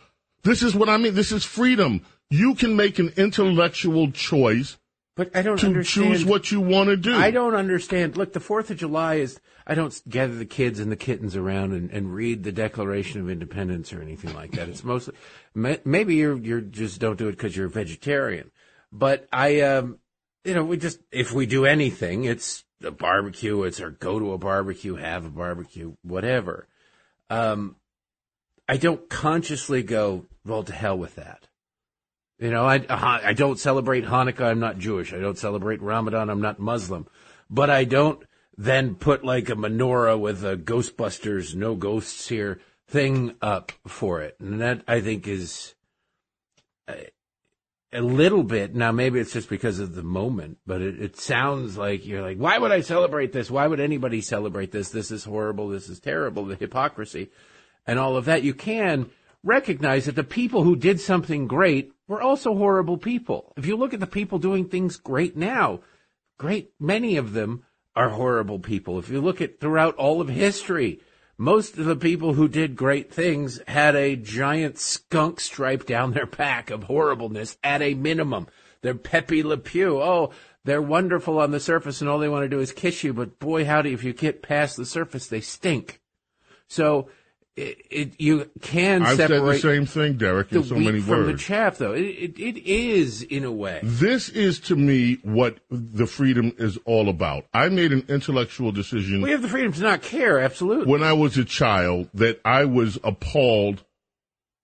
This 0.46 0.62
is 0.62 0.74
what 0.74 0.88
I 0.88 0.96
mean. 0.96 1.14
This 1.14 1.32
is 1.32 1.44
freedom. 1.44 2.02
You 2.30 2.54
can 2.54 2.76
make 2.76 2.98
an 2.98 3.12
intellectual 3.16 4.10
choice 4.10 4.78
but 5.16 5.34
I 5.34 5.40
don't 5.40 5.56
to 5.58 5.66
understand. 5.66 6.12
choose 6.12 6.24
what 6.26 6.52
you 6.52 6.60
want 6.60 6.90
to 6.90 6.96
do. 6.96 7.16
I 7.16 7.30
don't 7.30 7.54
understand. 7.54 8.18
Look, 8.18 8.34
the 8.34 8.40
Fourth 8.40 8.70
of 8.70 8.76
July 8.76 9.14
is. 9.14 9.40
I 9.66 9.74
don't 9.74 10.00
gather 10.08 10.36
the 10.36 10.44
kids 10.44 10.78
and 10.78 10.92
the 10.92 10.96
kittens 10.96 11.34
around 11.34 11.72
and, 11.72 11.90
and 11.90 12.14
read 12.14 12.44
the 12.44 12.52
Declaration 12.52 13.20
of 13.20 13.28
Independence 13.28 13.92
or 13.92 14.00
anything 14.00 14.34
like 14.34 14.52
that. 14.52 14.68
It's 14.68 14.84
mostly 14.84 15.14
maybe 15.54 16.16
you're 16.16 16.36
you're 16.36 16.60
just 16.60 17.00
don't 17.00 17.18
do 17.18 17.28
it 17.28 17.32
because 17.32 17.56
you're 17.56 17.66
a 17.66 17.70
vegetarian. 17.70 18.50
But 18.92 19.26
I, 19.32 19.62
um, 19.62 19.98
you 20.44 20.54
know, 20.54 20.64
we 20.64 20.76
just 20.76 21.00
if 21.10 21.32
we 21.32 21.46
do 21.46 21.64
anything, 21.64 22.24
it's 22.24 22.62
a 22.84 22.90
barbecue. 22.90 23.62
It's 23.62 23.80
or 23.80 23.90
go 23.90 24.18
to 24.18 24.34
a 24.34 24.38
barbecue, 24.38 24.96
have 24.96 25.24
a 25.24 25.30
barbecue, 25.30 25.94
whatever. 26.02 26.68
Um, 27.30 27.76
I 28.68 28.76
don't 28.76 29.08
consciously 29.08 29.82
go 29.82 30.26
well 30.46 30.62
to 30.64 30.72
hell 30.72 30.96
with 30.96 31.16
that. 31.16 31.46
You 32.38 32.50
know, 32.50 32.66
I 32.66 32.78
uh, 32.78 33.20
I 33.24 33.32
don't 33.32 33.58
celebrate 33.58 34.04
Hanukkah. 34.04 34.42
I'm 34.42 34.60
not 34.60 34.78
Jewish. 34.78 35.12
I 35.12 35.18
don't 35.18 35.38
celebrate 35.38 35.80
Ramadan. 35.80 36.28
I'm 36.28 36.42
not 36.42 36.58
Muslim. 36.58 37.06
But 37.48 37.70
I 37.70 37.84
don't 37.84 38.22
then 38.56 38.94
put 38.94 39.24
like 39.24 39.48
a 39.48 39.54
menorah 39.54 40.18
with 40.18 40.44
a 40.44 40.56
Ghostbusters, 40.56 41.54
no 41.54 41.74
ghosts 41.74 42.28
here 42.28 42.60
thing 42.88 43.34
up 43.42 43.72
for 43.86 44.22
it. 44.22 44.36
And 44.40 44.60
that 44.60 44.82
I 44.86 45.00
think 45.00 45.26
is 45.26 45.74
a, 46.88 47.08
a 47.92 48.00
little 48.00 48.42
bit. 48.42 48.74
Now, 48.74 48.92
maybe 48.92 49.18
it's 49.18 49.32
just 49.32 49.48
because 49.48 49.78
of 49.78 49.94
the 49.94 50.02
moment, 50.02 50.58
but 50.66 50.80
it, 50.82 51.00
it 51.00 51.16
sounds 51.16 51.76
like 51.76 52.06
you're 52.06 52.22
like, 52.22 52.38
why 52.38 52.58
would 52.58 52.72
I 52.72 52.80
celebrate 52.80 53.32
this? 53.32 53.50
Why 53.50 53.66
would 53.66 53.80
anybody 53.80 54.20
celebrate 54.20 54.72
this? 54.72 54.90
This 54.90 55.10
is 55.10 55.24
horrible. 55.24 55.68
This 55.68 55.88
is 55.88 56.00
terrible. 56.00 56.44
The 56.44 56.56
hypocrisy 56.56 57.30
and 57.86 57.98
all 57.98 58.16
of 58.16 58.26
that. 58.26 58.42
You 58.42 58.54
can 58.54 59.10
recognize 59.42 60.06
that 60.06 60.16
the 60.16 60.24
people 60.24 60.64
who 60.64 60.76
did 60.76 61.00
something 61.00 61.46
great 61.46 61.92
were 62.08 62.20
also 62.20 62.54
horrible 62.54 62.98
people. 62.98 63.52
If 63.56 63.66
you 63.66 63.76
look 63.76 63.94
at 63.94 64.00
the 64.00 64.06
people 64.06 64.38
doing 64.38 64.68
things 64.68 64.96
great 64.96 65.36
now, 65.36 65.80
great 66.38 66.72
many 66.78 67.16
of 67.16 67.32
them 67.32 67.64
are 67.94 68.10
horrible 68.10 68.58
people. 68.58 68.98
If 68.98 69.08
you 69.08 69.20
look 69.20 69.40
at 69.40 69.60
throughout 69.60 69.96
all 69.96 70.20
of 70.20 70.28
history, 70.28 71.00
most 71.38 71.76
of 71.78 71.84
the 71.84 71.96
people 71.96 72.34
who 72.34 72.48
did 72.48 72.76
great 72.76 73.12
things 73.12 73.60
had 73.66 73.94
a 73.94 74.16
giant 74.16 74.78
skunk 74.78 75.40
stripe 75.40 75.86
down 75.86 76.12
their 76.12 76.26
back 76.26 76.70
of 76.70 76.84
horribleness 76.84 77.58
at 77.62 77.82
a 77.82 77.94
minimum. 77.94 78.46
They're 78.82 78.94
Pepe 78.94 79.42
Le 79.42 79.56
Pew. 79.58 80.00
Oh, 80.00 80.32
they're 80.64 80.82
wonderful 80.82 81.38
on 81.38 81.50
the 81.50 81.60
surface 81.60 82.00
and 82.00 82.10
all 82.10 82.18
they 82.18 82.28
want 82.28 82.44
to 82.44 82.48
do 82.48 82.60
is 82.60 82.72
kiss 82.72 83.04
you, 83.04 83.12
but 83.12 83.38
boy 83.38 83.64
howdy, 83.64 83.92
if 83.92 84.02
you 84.02 84.12
get 84.12 84.42
past 84.42 84.76
the 84.76 84.86
surface, 84.86 85.26
they 85.26 85.40
stink. 85.40 86.00
So 86.68 87.08
it, 87.56 87.78
it 87.90 88.12
you 88.18 88.50
can 88.60 89.02
I've 89.02 89.16
said 89.16 89.30
the 89.30 89.58
same 89.58 89.86
thing, 89.86 90.18
Derek, 90.18 90.52
in 90.52 90.62
so 90.62 90.74
many 90.74 91.00
from 91.00 91.26
the 91.26 91.36
chaff, 91.38 91.78
though. 91.78 91.92
It, 91.92 92.02
it, 92.04 92.38
it 92.38 92.66
is 92.66 93.22
in 93.22 93.44
a 93.44 93.52
way. 93.52 93.80
This 93.82 94.28
is 94.28 94.60
to 94.60 94.76
me 94.76 95.18
what 95.22 95.58
the 95.70 96.06
freedom 96.06 96.52
is 96.58 96.78
all 96.84 97.08
about. 97.08 97.46
I 97.54 97.70
made 97.70 97.92
an 97.92 98.04
intellectual 98.08 98.72
decision 98.72 99.22
We 99.22 99.30
have 99.30 99.42
the 99.42 99.48
freedom 99.48 99.72
to 99.72 99.80
not 99.80 100.02
care, 100.02 100.38
absolutely. 100.38 100.90
when 100.90 101.02
I 101.02 101.14
was 101.14 101.38
a 101.38 101.44
child 101.44 102.10
that 102.14 102.40
I 102.44 102.66
was 102.66 102.98
appalled 103.02 103.84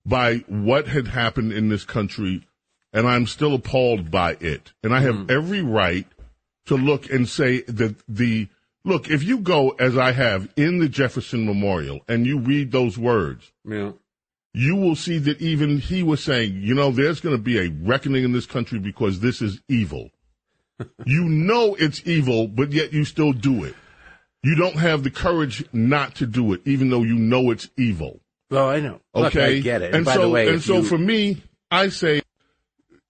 by 0.04 0.38
what 0.48 0.88
had 0.88 1.08
happened 1.08 1.52
in 1.52 1.68
this 1.70 1.84
country, 1.84 2.46
and 2.92 3.06
I'm 3.08 3.26
still 3.26 3.54
appalled 3.54 4.10
by 4.10 4.36
it. 4.40 4.72
And 4.82 4.94
I 4.94 5.00
have 5.00 5.14
Mm. 5.14 5.30
every 5.30 5.62
right 5.62 6.06
to 6.66 6.76
look 6.76 7.10
and 7.10 7.26
say 7.28 7.62
that 7.62 7.96
the 8.06 8.48
look, 8.84 9.10
if 9.10 9.22
you 9.22 9.38
go 9.38 9.70
as 9.70 9.96
I 9.96 10.12
have 10.12 10.48
in 10.56 10.78
the 10.78 10.88
Jefferson 10.88 11.44
Memorial 11.46 12.00
and 12.08 12.26
you 12.26 12.38
read 12.38 12.72
those 12.72 12.98
words, 12.98 13.52
Yeah. 13.68 13.92
you 14.54 14.76
will 14.76 14.96
see 14.96 15.18
that 15.18 15.40
even 15.40 15.78
he 15.78 16.02
was 16.02 16.22
saying, 16.22 16.60
you 16.62 16.74
know, 16.74 16.90
there's 16.90 17.20
going 17.20 17.36
to 17.36 17.42
be 17.42 17.58
a 17.58 17.68
reckoning 17.82 18.24
in 18.24 18.32
this 18.32 18.46
country 18.46 18.78
because 18.78 19.20
this 19.20 19.40
is 19.42 19.60
evil. 19.68 20.10
you 21.06 21.24
know 21.24 21.74
it's 21.76 22.02
evil, 22.06 22.48
but 22.48 22.72
yet 22.72 22.92
you 22.92 23.04
still 23.04 23.32
do 23.32 23.64
it. 23.64 23.74
You 24.42 24.56
don't 24.56 24.76
have 24.76 25.04
the 25.04 25.10
courage 25.10 25.64
not 25.72 26.16
to 26.16 26.26
do 26.26 26.52
it, 26.52 26.62
even 26.64 26.90
though 26.90 27.04
you 27.04 27.14
know 27.14 27.50
it's 27.52 27.68
evil. 27.76 28.20
Well, 28.50 28.68
I 28.68 28.80
know. 28.80 29.00
Look, 29.14 29.26
Okay, 29.36 29.58
I 29.58 29.60
get 29.60 29.82
it. 29.82 29.94
And, 29.94 30.04
by 30.04 30.14
so, 30.14 30.22
the 30.22 30.28
way, 30.28 30.48
and 30.48 30.60
so 30.62 30.78
you- 30.78 30.82
for 30.82 30.98
me, 30.98 31.42
I 31.70 31.88
say, 31.90 32.22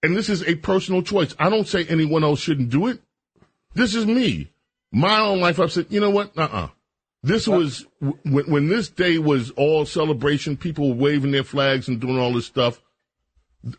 and 0.02 0.14
this 0.16 0.28
is 0.28 0.42
a 0.46 0.56
personal 0.56 1.02
choice. 1.02 1.34
I 1.38 1.48
don't 1.48 1.66
say 1.66 1.84
anyone 1.86 2.22
else 2.22 2.40
shouldn't 2.40 2.68
do 2.70 2.88
it. 2.88 3.00
This 3.74 3.94
is 3.94 4.04
me. 4.04 4.50
My 4.92 5.18
own 5.20 5.40
life. 5.40 5.58
I've 5.58 5.72
said, 5.72 5.86
you 5.90 6.00
know 6.00 6.10
what? 6.10 6.36
Uh 6.36 6.48
uh 6.52 6.68
This 7.22 7.48
was 7.48 7.86
w- 8.00 8.18
when, 8.24 8.50
when 8.50 8.68
this 8.68 8.88
day 8.88 9.18
was 9.18 9.50
all 9.52 9.86
celebration. 9.86 10.56
People 10.56 10.90
were 10.90 10.94
waving 11.02 11.32
their 11.32 11.44
flags 11.44 11.88
and 11.88 12.00
doing 12.00 12.18
all 12.18 12.32
this 12.32 12.46
stuff. 12.46 12.80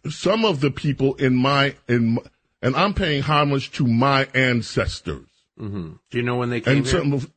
Some 0.10 0.45
of 0.45 0.62
the 0.62 0.71
people 0.71 1.15
in 1.15 1.36
my 1.36 1.76
in, 1.88 2.15
my- 2.15 2.21
and 2.62 2.76
I'm 2.76 2.93
paying 2.93 3.21
homage 3.21 3.71
to 3.73 3.86
my 3.88 4.28
ancestors. 4.34 5.28
Mhm. 5.60 5.99
do 6.10 6.17
you 6.17 6.23
know 6.23 6.38
when 6.38 6.49
they 6.49 6.62
came 6.62 6.78
And 6.78 6.88
here? 6.88 7.13
of, 7.13 7.32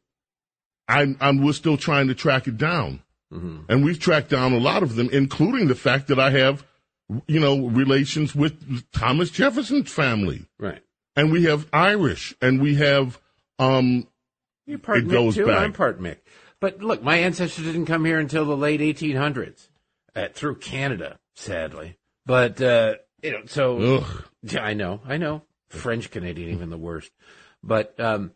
I'm, 0.89 1.19
I'm, 1.21 1.43
we're 1.45 1.53
still 1.53 1.77
trying 1.77 2.09
to 2.09 2.15
track 2.15 2.47
it 2.47 2.57
down. 2.57 3.03
Mm-hmm. 3.31 3.59
And 3.69 3.85
we've 3.85 3.99
tracked 3.99 4.31
down 4.31 4.53
a 4.55 4.59
lot 4.59 4.83
of 4.83 4.95
them, 4.95 5.11
including 5.13 5.67
the 5.69 5.75
fact 5.75 6.07
that 6.09 6.19
I 6.19 6.31
have, 6.31 6.65
you 7.27 7.41
know, 7.41 7.67
relations 7.67 8.35
with 8.35 8.91
Thomas 8.93 9.29
Jefferson's 9.31 9.91
family. 9.93 10.47
right. 10.59 10.83
And 11.15 11.31
we 11.33 11.43
have 11.45 11.67
Irish 11.73 12.35
and 12.41 12.61
we 12.63 12.77
have, 12.77 13.21
um, 13.59 14.07
You're 14.67 14.79
part 14.79 14.99
It 14.99 15.07
Mick 15.09 15.11
goes 15.13 15.35
too, 15.35 15.47
back. 15.47 15.59
I'm 15.59 15.73
part 15.73 16.01
Mick. 16.01 16.19
But 16.61 16.81
look, 16.83 17.03
my 17.03 17.17
ancestors 17.19 17.65
didn't 17.65 17.87
come 17.87 18.05
here 18.05 18.19
until 18.19 18.45
the 18.45 18.57
late 18.57 18.81
1800s, 18.81 19.69
uh, 20.15 20.29
through 20.33 20.57
Canada, 20.57 21.19
sadly. 21.35 21.99
But 22.25 22.61
uh, 22.61 22.95
you 23.23 23.33
know, 23.33 23.43
so 23.47 23.97
ugh. 23.99 24.25
Yeah, 24.43 24.63
I 24.65 24.75
know, 24.75 25.01
I 25.07 25.17
know. 25.17 25.43
French 25.69 26.11
Canadian, 26.11 26.51
even 26.51 26.71
the 26.71 26.79
worst. 26.79 27.11
But 27.63 27.99
um, 28.01 28.33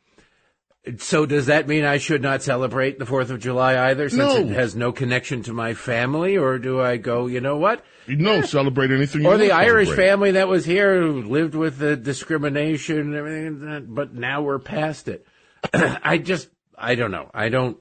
so 0.98 1.24
does 1.26 1.46
that 1.46 1.68
mean 1.68 1.84
I 1.84 1.98
should 1.98 2.22
not 2.22 2.42
celebrate 2.42 2.98
the 2.98 3.06
Fourth 3.06 3.30
of 3.30 3.38
July 3.40 3.90
either, 3.90 4.08
since 4.08 4.18
No. 4.20 4.36
it 4.36 4.48
has 4.48 4.74
no 4.74 4.92
connection 4.92 5.42
to 5.44 5.52
my 5.52 5.74
family, 5.74 6.36
or 6.36 6.58
do 6.58 6.80
I 6.80 6.96
go? 6.96 7.26
You 7.26 7.40
know 7.40 7.56
what? 7.56 7.84
You 8.10 8.16
know, 8.16 8.42
celebrate 8.42 8.90
anything 8.90 9.22
you 9.22 9.28
Or 9.28 9.36
the 9.38 9.52
Irish 9.52 9.88
celebrate. 9.88 10.06
family 10.06 10.30
that 10.32 10.48
was 10.48 10.64
here 10.64 11.00
who 11.00 11.22
lived 11.22 11.54
with 11.54 11.78
the 11.78 11.96
discrimination 11.96 12.98
and 12.98 13.14
everything, 13.14 13.86
but 13.90 14.12
now 14.14 14.42
we're 14.42 14.58
past 14.58 15.08
it. 15.08 15.26
I 15.72 16.18
just, 16.18 16.48
I 16.76 16.94
don't 16.94 17.10
know. 17.10 17.30
I 17.32 17.48
don't, 17.48 17.78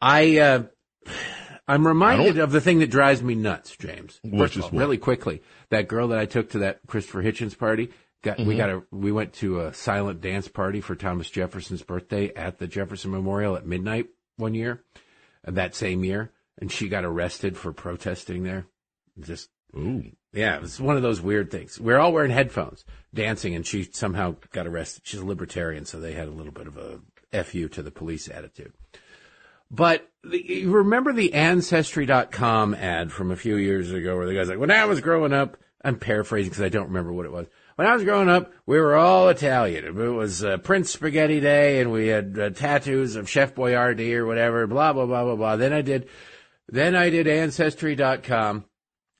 I, 0.00 0.38
uh, 0.38 0.62
I'm 1.66 1.86
reminded 1.86 2.38
of 2.38 2.52
the 2.52 2.60
thing 2.60 2.78
that 2.78 2.90
drives 2.90 3.22
me 3.22 3.34
nuts, 3.34 3.76
James. 3.76 4.20
Which 4.24 4.56
is 4.56 4.64
all, 4.64 4.70
what? 4.70 4.78
really 4.78 4.98
quickly, 4.98 5.42
that 5.70 5.88
girl 5.88 6.08
that 6.08 6.18
I 6.18 6.26
took 6.26 6.50
to 6.50 6.60
that 6.60 6.80
Christopher 6.86 7.22
Hitchens 7.22 7.56
party. 7.56 7.90
Got, 8.22 8.38
Mm-hmm. 8.38 8.48
We 8.48 8.56
got 8.56 8.70
a 8.70 8.82
we 8.90 9.12
went 9.12 9.32
to 9.34 9.60
a 9.60 9.72
silent 9.72 10.20
dance 10.20 10.48
party 10.48 10.80
for 10.80 10.96
Thomas 10.96 11.30
Jefferson's 11.30 11.82
birthday 11.82 12.32
at 12.34 12.58
the 12.58 12.66
Jefferson 12.66 13.12
Memorial 13.12 13.54
at 13.56 13.64
midnight 13.64 14.06
one 14.36 14.54
year, 14.54 14.82
that 15.44 15.76
same 15.76 16.02
year, 16.04 16.32
and 16.60 16.72
she 16.72 16.88
got 16.88 17.04
arrested 17.04 17.56
for 17.56 17.72
protesting 17.72 18.42
there. 18.42 18.66
Just 19.20 19.50
Ooh. 19.76 20.04
yeah, 20.32 20.56
it 20.56 20.62
was 20.62 20.80
one 20.80 20.96
of 20.96 21.02
those 21.02 21.20
weird 21.20 21.50
things. 21.50 21.80
We're 21.80 21.98
all 21.98 22.12
wearing 22.12 22.30
headphones, 22.30 22.84
dancing, 23.12 23.54
and 23.54 23.66
she 23.66 23.84
somehow 23.84 24.36
got 24.52 24.66
arrested. 24.66 25.02
She's 25.04 25.20
a 25.20 25.26
libertarian, 25.26 25.84
so 25.84 26.00
they 26.00 26.12
had 26.12 26.28
a 26.28 26.32
little 26.32 26.52
bit 26.52 26.66
of 26.66 26.78
a 26.78 27.44
fu 27.44 27.68
to 27.68 27.82
the 27.82 27.90
police 27.90 28.28
attitude. 28.28 28.72
But 29.70 30.08
the, 30.24 30.42
you 30.42 30.70
remember 30.70 31.12
the 31.12 31.34
Ancestry.com 31.34 32.74
ad 32.74 33.12
from 33.12 33.30
a 33.30 33.36
few 33.36 33.56
years 33.56 33.92
ago 33.92 34.16
where 34.16 34.26
the 34.26 34.34
guy's 34.34 34.48
like, 34.48 34.58
when 34.58 34.70
I 34.70 34.86
was 34.86 35.00
growing 35.00 35.32
up, 35.32 35.58
I'm 35.84 35.98
paraphrasing 35.98 36.50
because 36.50 36.64
I 36.64 36.70
don't 36.70 36.88
remember 36.88 37.12
what 37.12 37.26
it 37.26 37.32
was. 37.32 37.46
When 37.76 37.86
I 37.86 37.94
was 37.94 38.02
growing 38.02 38.28
up, 38.28 38.52
we 38.66 38.80
were 38.80 38.96
all 38.96 39.28
Italian. 39.28 39.84
It 39.84 39.92
was 39.92 40.42
uh, 40.42 40.56
Prince 40.58 40.90
Spaghetti 40.90 41.38
Day, 41.38 41.80
and 41.80 41.92
we 41.92 42.08
had 42.08 42.36
uh, 42.36 42.50
tattoos 42.50 43.14
of 43.14 43.30
Chef 43.30 43.54
Boyardee 43.54 44.14
or 44.14 44.26
whatever. 44.26 44.66
Blah 44.66 44.94
blah 44.94 45.06
blah 45.06 45.22
blah 45.22 45.36
blah. 45.36 45.56
Then 45.56 45.72
I 45.72 45.82
did, 45.82 46.08
then 46.66 46.96
I 46.96 47.10
did 47.10 47.28
Ancestry.com. 47.28 48.64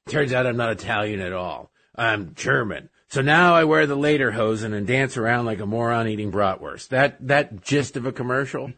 Turns 0.09 0.33
out 0.33 0.47
I'm 0.47 0.57
not 0.57 0.73
Italian 0.73 1.21
at 1.21 1.35
all. 1.35 1.71
I'm 1.95 2.35
German. 2.35 2.89
So 3.09 3.21
now 3.21 3.55
I 3.55 3.65
wear 3.65 3.87
the 3.87 3.97
lederhosen 3.97 4.73
and 4.73 4.87
dance 4.87 5.17
around 5.17 5.45
like 5.47 5.61
a 5.61 5.67
moron 5.67 6.09
eating 6.09 6.33
bratwurst. 6.33 6.89
That 6.89 7.27
that 7.29 7.63
gist 7.63 7.97
of 7.97 8.07
a 8.07 8.13
commercial. 8.13 8.73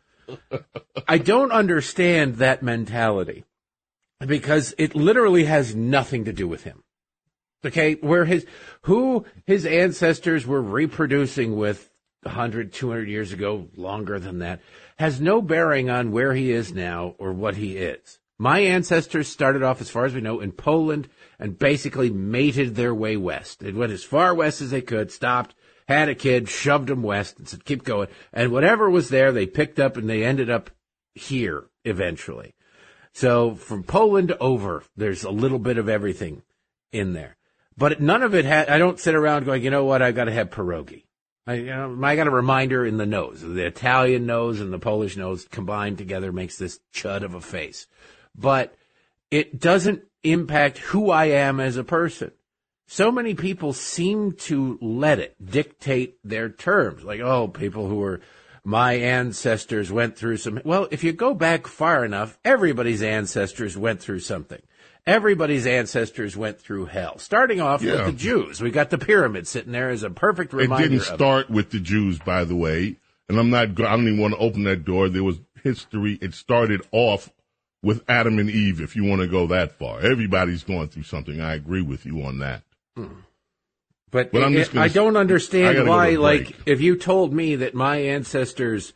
I 1.08 1.18
don't 1.18 1.52
understand 1.52 2.36
that 2.36 2.62
mentality 2.62 3.44
because 4.24 4.74
it 4.78 4.94
literally 4.94 5.44
has 5.44 5.74
nothing 5.74 6.24
to 6.24 6.32
do 6.32 6.48
with 6.48 6.64
him. 6.64 6.82
Okay, 7.64 7.94
where 7.94 8.24
his 8.24 8.46
who 8.82 9.24
his 9.46 9.66
ancestors 9.66 10.46
were 10.46 10.62
reproducing 10.62 11.56
with 11.56 11.90
100, 12.22 12.72
200 12.72 13.08
years 13.08 13.32
ago, 13.32 13.68
longer 13.76 14.18
than 14.18 14.40
that, 14.40 14.60
has 14.98 15.20
no 15.20 15.40
bearing 15.40 15.88
on 15.90 16.12
where 16.12 16.34
he 16.34 16.50
is 16.50 16.72
now 16.72 17.14
or 17.18 17.32
what 17.32 17.56
he 17.56 17.76
is. 17.76 18.18
My 18.38 18.60
ancestors 18.60 19.28
started 19.28 19.62
off, 19.62 19.82
as 19.82 19.90
far 19.90 20.06
as 20.06 20.14
we 20.14 20.22
know, 20.22 20.40
in 20.40 20.52
Poland 20.52 21.08
and 21.40 21.58
basically 21.58 22.10
mated 22.10 22.76
their 22.76 22.94
way 22.94 23.16
west. 23.16 23.60
They 23.60 23.72
went 23.72 23.92
as 23.92 24.04
far 24.04 24.34
west 24.34 24.60
as 24.60 24.70
they 24.70 24.82
could, 24.82 25.10
stopped, 25.10 25.54
had 25.88 26.10
a 26.10 26.14
kid, 26.14 26.48
shoved 26.48 26.90
him 26.90 27.02
west, 27.02 27.38
and 27.38 27.48
said, 27.48 27.64
keep 27.64 27.82
going. 27.82 28.08
And 28.32 28.52
whatever 28.52 28.88
was 28.88 29.08
there, 29.08 29.32
they 29.32 29.46
picked 29.46 29.80
up 29.80 29.96
and 29.96 30.08
they 30.08 30.22
ended 30.22 30.50
up 30.50 30.70
here 31.14 31.64
eventually. 31.84 32.54
So 33.12 33.54
from 33.54 33.82
Poland 33.82 34.32
over, 34.38 34.84
there's 34.96 35.24
a 35.24 35.30
little 35.30 35.58
bit 35.58 35.78
of 35.78 35.88
everything 35.88 36.42
in 36.92 37.14
there. 37.14 37.36
But 37.76 38.00
none 38.00 38.22
of 38.22 38.34
it 38.34 38.44
had, 38.44 38.68
I 38.68 38.76
don't 38.78 39.00
sit 39.00 39.14
around 39.14 39.46
going, 39.46 39.64
you 39.64 39.70
know 39.70 39.84
what, 39.86 40.02
I've 40.02 40.14
gotta 40.14 40.32
have 40.32 40.50
pierogi. 40.50 41.04
I, 41.46 41.54
you 41.54 41.66
know, 41.66 41.98
I 42.02 42.16
got 42.16 42.26
a 42.26 42.30
reminder 42.30 42.84
in 42.84 42.98
the 42.98 43.06
nose. 43.06 43.40
The 43.40 43.66
Italian 43.66 44.26
nose 44.26 44.60
and 44.60 44.72
the 44.72 44.78
Polish 44.78 45.16
nose 45.16 45.48
combined 45.50 45.96
together 45.96 46.30
makes 46.30 46.58
this 46.58 46.80
chud 46.94 47.22
of 47.22 47.34
a 47.34 47.40
face. 47.40 47.86
But 48.36 48.74
it 49.30 49.60
doesn't 49.60 50.02
impact 50.22 50.78
who 50.78 51.10
I 51.10 51.26
am 51.26 51.60
as 51.60 51.76
a 51.76 51.84
person. 51.84 52.32
So 52.86 53.12
many 53.12 53.34
people 53.34 53.72
seem 53.72 54.32
to 54.32 54.76
let 54.82 55.20
it 55.20 55.36
dictate 55.44 56.16
their 56.24 56.48
terms. 56.48 57.04
Like, 57.04 57.20
oh, 57.20 57.46
people 57.46 57.86
who 57.86 58.02
are, 58.02 58.20
my 58.64 58.94
ancestors 58.94 59.92
went 59.92 60.16
through 60.16 60.38
some, 60.38 60.60
well, 60.64 60.88
if 60.90 61.04
you 61.04 61.12
go 61.12 61.32
back 61.32 61.68
far 61.68 62.04
enough, 62.04 62.36
everybody's 62.44 63.02
ancestors 63.02 63.76
went 63.76 64.00
through 64.00 64.20
something. 64.20 64.60
Everybody's 65.06 65.66
ancestors 65.66 66.36
went 66.36 66.60
through 66.60 66.86
hell. 66.86 67.18
Starting 67.18 67.60
off 67.60 67.80
Yeah. 67.80 67.92
with 67.92 68.06
the 68.06 68.12
Jews. 68.12 68.60
We 68.60 68.70
got 68.70 68.90
the 68.90 68.98
pyramid 68.98 69.46
sitting 69.46 69.72
there 69.72 69.88
as 69.90 70.02
a 70.02 70.10
perfect 70.10 70.52
reminder. 70.52 70.84
It 70.84 70.88
didn't 70.88 71.06
of 71.06 71.12
it. 71.12 71.14
start 71.16 71.48
with 71.48 71.70
the 71.70 71.80
Jews, 71.80 72.18
by 72.18 72.44
the 72.44 72.56
way. 72.56 72.96
And 73.28 73.38
I'm 73.38 73.50
not, 73.50 73.68
I 73.68 73.96
don't 73.96 74.02
even 74.08 74.18
want 74.18 74.34
to 74.34 74.40
open 74.40 74.64
that 74.64 74.84
door. 74.84 75.08
There 75.08 75.22
was 75.24 75.40
history. 75.62 76.18
It 76.20 76.34
started 76.34 76.82
off 76.90 77.30
with 77.82 78.02
Adam 78.08 78.38
and 78.38 78.50
Eve, 78.50 78.80
if 78.80 78.94
you 78.94 79.04
want 79.04 79.22
to 79.22 79.26
go 79.26 79.46
that 79.48 79.78
far. 79.78 80.00
Everybody's 80.00 80.62
going 80.64 80.88
through 80.88 81.04
something. 81.04 81.40
I 81.40 81.54
agree 81.54 81.82
with 81.82 82.04
you 82.04 82.22
on 82.22 82.38
that. 82.40 82.62
But, 84.10 84.32
But 84.32 84.42
I'm 84.42 84.52
it- 84.54 84.58
just 84.58 84.72
gonna 84.72 84.84
I 84.84 84.88
don't 84.88 85.16
understand 85.16 85.76
gotta 85.76 85.88
why, 85.88 86.10
like, 86.16 86.56
if 86.66 86.80
you 86.80 86.96
told 86.96 87.32
me 87.32 87.56
that 87.56 87.74
my 87.74 87.96
ancestors 87.98 88.92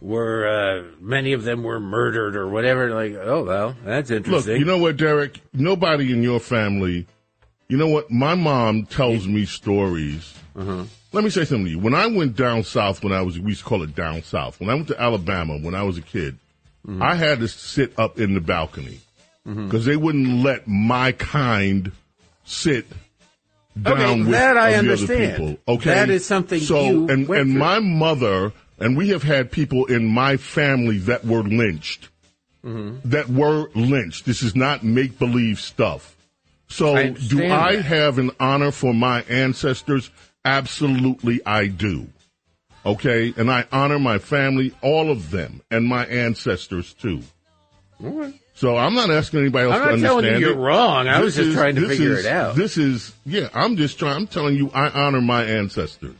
were, 0.00 0.46
uh, 0.46 0.96
many 1.00 1.32
of 1.32 1.44
them 1.44 1.62
were 1.62 1.78
murdered 1.78 2.34
or 2.36 2.48
whatever, 2.48 2.92
like, 2.92 3.14
oh, 3.14 3.44
well, 3.44 3.76
that's 3.84 4.10
interesting. 4.10 4.54
Look, 4.54 4.60
you 4.60 4.66
know 4.66 4.78
what, 4.78 4.96
Derek? 4.96 5.40
Nobody 5.52 6.12
in 6.12 6.22
your 6.22 6.40
family, 6.40 7.06
you 7.68 7.76
know 7.76 7.86
what? 7.88 8.10
My 8.10 8.34
mom 8.34 8.86
tells 8.86 9.26
me 9.28 9.44
stories. 9.44 10.34
Mm-hmm. 10.56 10.82
Let 11.12 11.24
me 11.24 11.30
say 11.30 11.44
something 11.44 11.66
to 11.66 11.70
you. 11.70 11.78
When 11.78 11.94
I 11.94 12.06
went 12.06 12.36
down 12.36 12.64
south, 12.64 13.04
when 13.04 13.12
I 13.12 13.22
was, 13.22 13.38
we 13.38 13.50
used 13.50 13.60
to 13.60 13.66
call 13.66 13.82
it 13.82 13.94
down 13.94 14.22
south. 14.22 14.58
When 14.58 14.68
I 14.68 14.74
went 14.74 14.88
to 14.88 15.00
Alabama, 15.00 15.58
when 15.58 15.74
I 15.74 15.82
was 15.84 15.96
a 15.96 16.02
kid, 16.02 16.38
Mm-hmm. 16.86 17.02
I 17.02 17.14
had 17.14 17.40
to 17.40 17.48
sit 17.48 17.98
up 17.98 18.18
in 18.18 18.34
the 18.34 18.40
balcony 18.40 19.00
because 19.44 19.84
they 19.84 19.96
wouldn't 19.96 20.42
let 20.44 20.66
my 20.68 21.12
kind 21.12 21.92
sit 22.44 22.86
down 23.80 23.98
Okay, 23.98 24.20
with 24.20 24.30
that 24.30 24.56
I 24.56 24.70
the 24.72 24.78
other 24.78 24.88
understand. 24.90 25.36
people. 25.36 25.74
Okay, 25.74 25.90
That 25.94 26.10
is 26.10 26.24
something 26.24 26.60
So, 26.60 26.82
you 26.84 27.00
and 27.08 27.10
and 27.10 27.26
through. 27.26 27.44
my 27.46 27.78
mother 27.80 28.52
and 28.78 28.96
we 28.96 29.08
have 29.10 29.22
had 29.22 29.50
people 29.50 29.86
in 29.86 30.06
my 30.06 30.36
family 30.36 30.98
that 30.98 31.24
were 31.24 31.42
lynched 31.42 32.08
Mm-hmm. 32.64 33.08
that 33.08 33.28
were 33.30 33.70
lynched. 33.74 34.26
This 34.26 34.42
is 34.42 34.54
not 34.54 34.82
make 34.84 35.18
believe 35.18 35.58
stuff. 35.58 36.14
So, 36.68 36.94
I 36.94 37.08
do 37.08 37.42
I 37.50 37.76
that. 37.76 37.84
have 37.86 38.18
an 38.18 38.30
honor 38.38 38.70
for 38.70 38.92
my 38.92 39.22
ancestors? 39.22 40.10
Absolutely, 40.44 41.40
I 41.46 41.68
do. 41.68 42.08
Okay, 42.84 43.34
and 43.36 43.50
I 43.50 43.66
honor 43.70 43.98
my 43.98 44.18
family, 44.18 44.74
all 44.82 45.10
of 45.10 45.30
them, 45.30 45.60
and 45.70 45.86
my 45.86 46.06
ancestors 46.06 46.94
too. 46.94 47.22
So 48.54 48.76
I'm 48.76 48.94
not 48.94 49.10
asking 49.10 49.40
anybody 49.40 49.70
else 49.70 49.74
I'm 49.74 49.80
to 49.80 49.84
not 49.86 49.92
understand 49.92 50.22
telling 50.22 50.40
you 50.40 50.46
you're 50.48 50.56
wrong. 50.56 51.06
I 51.08 51.20
was 51.20 51.36
This 51.36 51.46
just 51.46 51.56
trying 51.56 51.74
to 51.76 51.88
figure 51.88 52.12
is- 52.12 52.24
it 52.24 52.32
out. 52.32 52.56
This 52.56 52.78
is 52.78 53.12
yeah. 53.26 53.48
I'm 53.54 53.76
just 53.76 53.98
trying. 53.98 54.16
I'm 54.16 54.26
telling 54.26 54.56
you, 54.56 54.70
I 54.72 54.88
honor 54.88 55.20
my 55.20 55.44
ancestors, 55.44 56.16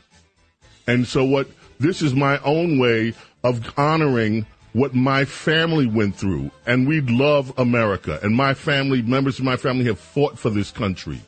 and 0.87 1.07
so 1.07 1.23
what? 1.23 1.47
This 1.79 2.03
is 2.03 2.13
my 2.13 2.37
own 2.39 2.77
way 2.77 3.13
of 3.43 3.73
honoring 3.77 4.45
what 4.73 4.93
my 4.93 5.25
family 5.25 5.87
went 5.87 6.15
through, 6.15 6.51
and 6.67 6.87
we 6.87 7.01
love 7.01 7.51
America, 7.57 8.19
and 8.21 8.35
my 8.35 8.53
family 8.53 9.01
members 9.01 9.39
of 9.39 9.45
my 9.45 9.57
family 9.57 9.85
have 9.85 9.99
fought 9.99 10.37
for 10.37 10.51
this 10.51 10.69
country, 10.71 11.19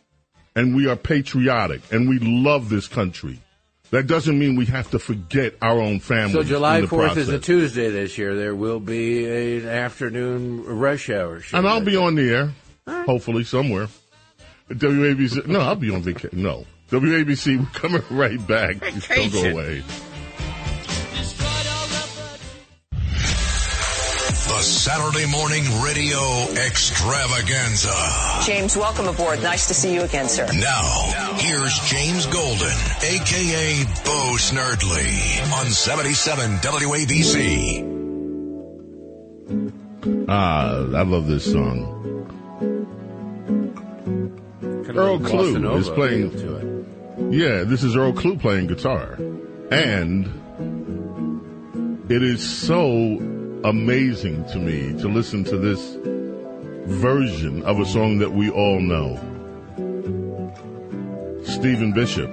and 0.55 0.75
we 0.75 0.87
are 0.87 0.95
patriotic, 0.95 1.81
and 1.91 2.07
we 2.07 2.19
love 2.19 2.69
this 2.69 2.87
country. 2.87 3.39
That 3.93 4.07
doesn't 4.07 4.39
mean 4.39 4.55
we 4.55 4.65
have 4.65 4.89
to 4.89 4.97
forget 4.97 5.53
our 5.61 5.79
own 5.79 5.99
family. 5.99 6.33
so 6.33 6.41
July 6.41 6.81
4th 6.81 7.15
is 7.15 7.29
a 7.29 7.37
Tuesday 7.37 7.91
this 7.91 8.17
year. 8.17 8.35
There 8.35 8.55
will 8.55 8.79
be 8.79 9.59
an 9.59 9.69
afternoon 9.69 10.65
rush 10.65 11.11
hour 11.11 11.41
show. 11.41 11.55
And 11.59 11.67
I'll 11.67 11.79
be 11.79 11.95
on 11.95 12.15
the 12.15 12.27
air, 12.27 12.53
hopefully 13.05 13.43
somewhere. 13.43 13.89
WABC. 14.71 15.45
No, 15.45 15.59
I'll 15.59 15.75
be 15.75 15.91
on 15.91 16.01
vacation. 16.01 16.41
No. 16.41 16.65
WABC, 16.89 17.59
we're 17.59 17.65
coming 17.67 18.01
right 18.09 18.47
back. 18.47 18.79
Just 18.81 19.09
Don't 19.09 19.31
go 19.31 19.49
away. 19.51 19.83
The 24.47 24.59
Saturday 24.61 25.25
Morning 25.25 25.63
Radio 25.81 26.19
Extravaganza. 26.65 27.93
James, 28.45 28.75
welcome 28.77 29.07
aboard. 29.07 29.41
Nice 29.41 29.67
to 29.69 29.73
see 29.73 29.93
you 29.93 30.01
again, 30.01 30.27
sir. 30.27 30.45
Now, 30.53 30.83
here's 31.37 31.79
James 31.89 32.25
Golden, 32.27 32.67
aka 33.01 33.83
Bo 34.03 34.35
Snerdley, 34.37 35.41
on 35.59 35.65
77 35.67 36.57
WABC. 36.57 37.89
Ah, 40.27 40.75
I 40.75 41.01
love 41.03 41.27
this 41.27 41.45
song. 41.51 41.89
Kind 44.61 44.89
of 44.89 44.97
Earl 44.97 45.19
like 45.19 45.31
Klugh 45.31 45.79
is 45.79 45.89
playing- 45.89 46.31
to 46.31 46.55
it. 46.57 46.67
Yeah, 47.31 47.63
this 47.63 47.83
is 47.83 47.95
Earl 47.95 48.11
Klugh 48.13 48.39
playing 48.41 48.67
guitar. 48.67 49.17
And 49.71 50.27
it 52.09 52.21
is 52.21 52.43
so 52.47 53.19
amazing 53.63 54.45
to 54.45 54.59
me 54.59 54.99
to 54.99 55.07
listen 55.07 55.43
to 55.45 55.57
this 55.57 55.97
version 56.85 57.63
of 57.63 57.79
a 57.79 57.85
song 57.85 58.19
that 58.19 58.31
we 58.31 58.49
all 58.49 58.79
know. 58.79 59.15
Stephen 61.43 61.93
Bishop 61.93 62.29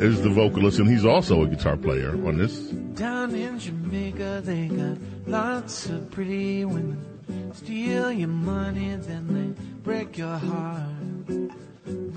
is 0.00 0.22
the 0.22 0.30
vocalist, 0.30 0.78
and 0.78 0.88
he's 0.88 1.04
also 1.04 1.42
a 1.42 1.46
guitar 1.46 1.76
player 1.76 2.12
on 2.26 2.38
this. 2.38 2.58
Down 2.94 3.34
in 3.34 3.58
Jamaica, 3.58 4.42
they 4.44 4.68
got 4.68 4.98
lots 5.26 5.86
of 5.90 6.10
pretty 6.10 6.64
women. 6.64 7.04
Steal 7.52 8.12
your 8.12 8.28
money, 8.28 8.96
then 8.96 9.26
they 9.28 9.62
break 9.82 10.16
your 10.16 10.36
heart. 10.36 10.93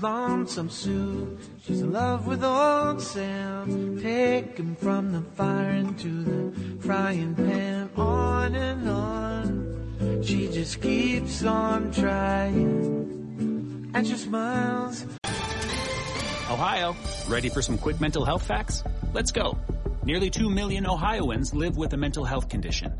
Lonesome 0.00 0.70
Sue, 0.70 1.36
she's 1.60 1.80
in 1.80 1.92
love 1.92 2.26
with 2.26 2.44
old 2.44 3.02
Sam. 3.02 3.98
Take 4.00 4.56
him 4.56 4.76
from 4.76 5.12
the 5.12 5.22
fire 5.34 5.70
into 5.70 6.22
the 6.22 6.80
frying 6.80 7.34
pan, 7.34 7.90
on 7.96 8.54
and 8.54 8.88
on. 8.88 10.22
she 10.22 10.48
just 10.52 10.80
keeps 10.80 11.42
on 11.42 11.90
trying. 11.90 13.90
And 13.92 14.06
she 14.06 14.14
smiles. 14.14 15.04
Ohio, 16.48 16.94
ready 17.28 17.48
for 17.48 17.60
some 17.60 17.76
quick 17.76 18.00
mental 18.00 18.24
health 18.24 18.46
facts? 18.46 18.84
Let's 19.12 19.32
go. 19.32 19.58
Nearly 20.04 20.30
2 20.30 20.48
million 20.48 20.86
Ohioans 20.86 21.52
live 21.52 21.76
with 21.76 21.92
a 21.92 21.96
mental 21.96 22.24
health 22.24 22.48
condition. 22.48 22.92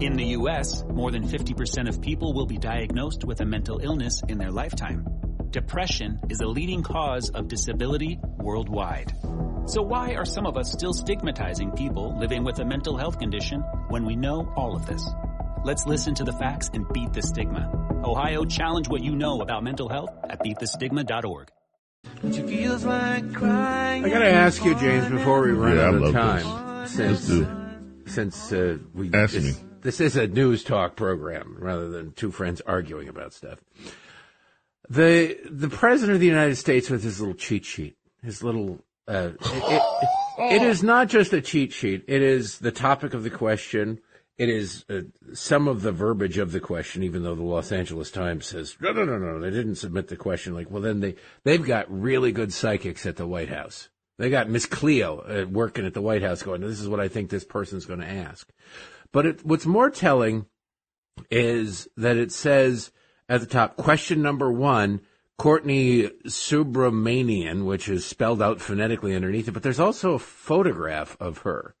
In 0.00 0.16
the 0.16 0.24
U.S., 0.38 0.84
more 0.90 1.10
than 1.10 1.26
50% 1.26 1.88
of 1.88 2.02
people 2.02 2.34
will 2.34 2.46
be 2.46 2.58
diagnosed 2.58 3.24
with 3.24 3.40
a 3.40 3.46
mental 3.46 3.78
illness 3.78 4.20
in 4.28 4.36
their 4.36 4.50
lifetime. 4.50 5.06
Depression 5.52 6.18
is 6.30 6.40
a 6.40 6.46
leading 6.46 6.82
cause 6.82 7.28
of 7.30 7.46
disability 7.46 8.18
worldwide. 8.38 9.12
So 9.66 9.82
why 9.82 10.14
are 10.14 10.24
some 10.24 10.46
of 10.46 10.56
us 10.56 10.72
still 10.72 10.94
stigmatizing 10.94 11.72
people 11.72 12.18
living 12.18 12.42
with 12.42 12.58
a 12.58 12.64
mental 12.64 12.96
health 12.96 13.18
condition 13.18 13.60
when 13.88 14.06
we 14.06 14.16
know 14.16 14.50
all 14.56 14.74
of 14.74 14.86
this? 14.86 15.06
Let's 15.62 15.86
listen 15.86 16.14
to 16.16 16.24
the 16.24 16.32
facts 16.32 16.70
and 16.72 16.88
beat 16.94 17.12
the 17.12 17.20
stigma. 17.20 17.70
Ohio, 18.02 18.44
challenge 18.46 18.88
what 18.88 19.04
you 19.04 19.14
know 19.14 19.42
about 19.42 19.62
mental 19.62 19.90
health 19.90 20.08
at 20.24 20.40
beatthestigma.org. 20.40 21.48
Feels 22.22 22.84
like 22.84 23.32
crying. 23.34 24.04
I 24.06 24.08
got 24.08 24.18
to 24.20 24.32
ask 24.32 24.64
you, 24.64 24.74
James, 24.76 25.08
before 25.10 25.42
we 25.42 25.52
run 25.52 25.76
Yeah, 25.76 25.82
I 25.82 25.86
out 25.88 25.94
of 25.96 26.00
love 26.00 26.12
time, 26.14 26.80
this. 26.82 26.92
since 26.92 27.28
Let's 27.28 27.40
do. 27.40 27.46
since 28.06 28.52
uh, 28.52 28.78
we 28.94 29.10
Ask 29.12 29.34
this, 29.34 29.44
me. 29.60 29.68
this 29.82 30.00
is 30.00 30.16
a 30.16 30.26
news 30.26 30.64
talk 30.64 30.96
program 30.96 31.56
rather 31.60 31.90
than 31.90 32.12
two 32.12 32.30
friends 32.32 32.62
arguing 32.62 33.08
about 33.08 33.34
stuff. 33.34 33.58
The 34.88 35.38
the 35.50 35.68
president 35.68 36.14
of 36.14 36.20
the 36.20 36.26
United 36.26 36.56
States 36.56 36.90
with 36.90 37.02
his 37.02 37.20
little 37.20 37.34
cheat 37.34 37.64
sheet, 37.64 37.96
his 38.22 38.42
little. 38.42 38.84
Uh, 39.08 39.30
it, 39.40 39.82
it, 40.40 40.60
it 40.60 40.62
is 40.62 40.82
not 40.82 41.08
just 41.08 41.32
a 41.32 41.40
cheat 41.40 41.72
sheet. 41.72 42.04
It 42.08 42.22
is 42.22 42.58
the 42.58 42.72
topic 42.72 43.14
of 43.14 43.22
the 43.22 43.30
question. 43.30 44.00
It 44.38 44.48
is 44.48 44.84
uh, 44.88 45.02
some 45.34 45.68
of 45.68 45.82
the 45.82 45.92
verbiage 45.92 46.38
of 46.38 46.52
the 46.52 46.60
question, 46.60 47.02
even 47.02 47.22
though 47.22 47.34
the 47.34 47.42
Los 47.42 47.70
Angeles 47.70 48.10
Times 48.10 48.46
says 48.46 48.76
no, 48.80 48.92
no, 48.92 49.04
no, 49.04 49.18
no, 49.18 49.40
they 49.40 49.50
didn't 49.50 49.76
submit 49.76 50.08
the 50.08 50.16
question. 50.16 50.54
Like, 50.54 50.70
well, 50.70 50.82
then 50.82 51.00
they 51.00 51.16
they've 51.44 51.64
got 51.64 51.86
really 51.88 52.32
good 52.32 52.52
psychics 52.52 53.06
at 53.06 53.16
the 53.16 53.26
White 53.26 53.50
House. 53.50 53.88
They 54.18 54.30
got 54.30 54.48
Miss 54.48 54.66
Cleo 54.66 55.18
uh, 55.20 55.46
working 55.48 55.86
at 55.86 55.94
the 55.94 56.02
White 56.02 56.22
House, 56.22 56.42
going, 56.42 56.60
"This 56.60 56.80
is 56.80 56.88
what 56.88 57.00
I 57.00 57.08
think 57.08 57.30
this 57.30 57.44
person's 57.44 57.86
going 57.86 58.00
to 58.00 58.06
ask." 58.06 58.50
But 59.12 59.26
it, 59.26 59.44
what's 59.44 59.66
more 59.66 59.90
telling 59.90 60.46
is 61.30 61.88
that 61.96 62.16
it 62.16 62.32
says 62.32 62.90
at 63.32 63.40
the 63.40 63.46
top, 63.46 63.78
question 63.78 64.20
number 64.20 64.52
one, 64.52 65.00
Courtney 65.38 66.10
Subramanian, 66.26 67.64
which 67.64 67.88
is 67.88 68.04
spelled 68.04 68.42
out 68.42 68.60
phonetically 68.60 69.16
underneath 69.16 69.48
it, 69.48 69.52
but 69.52 69.62
there's 69.62 69.80
also 69.80 70.12
a 70.12 70.18
photograph 70.18 71.16
of 71.18 71.38
her. 71.38 71.74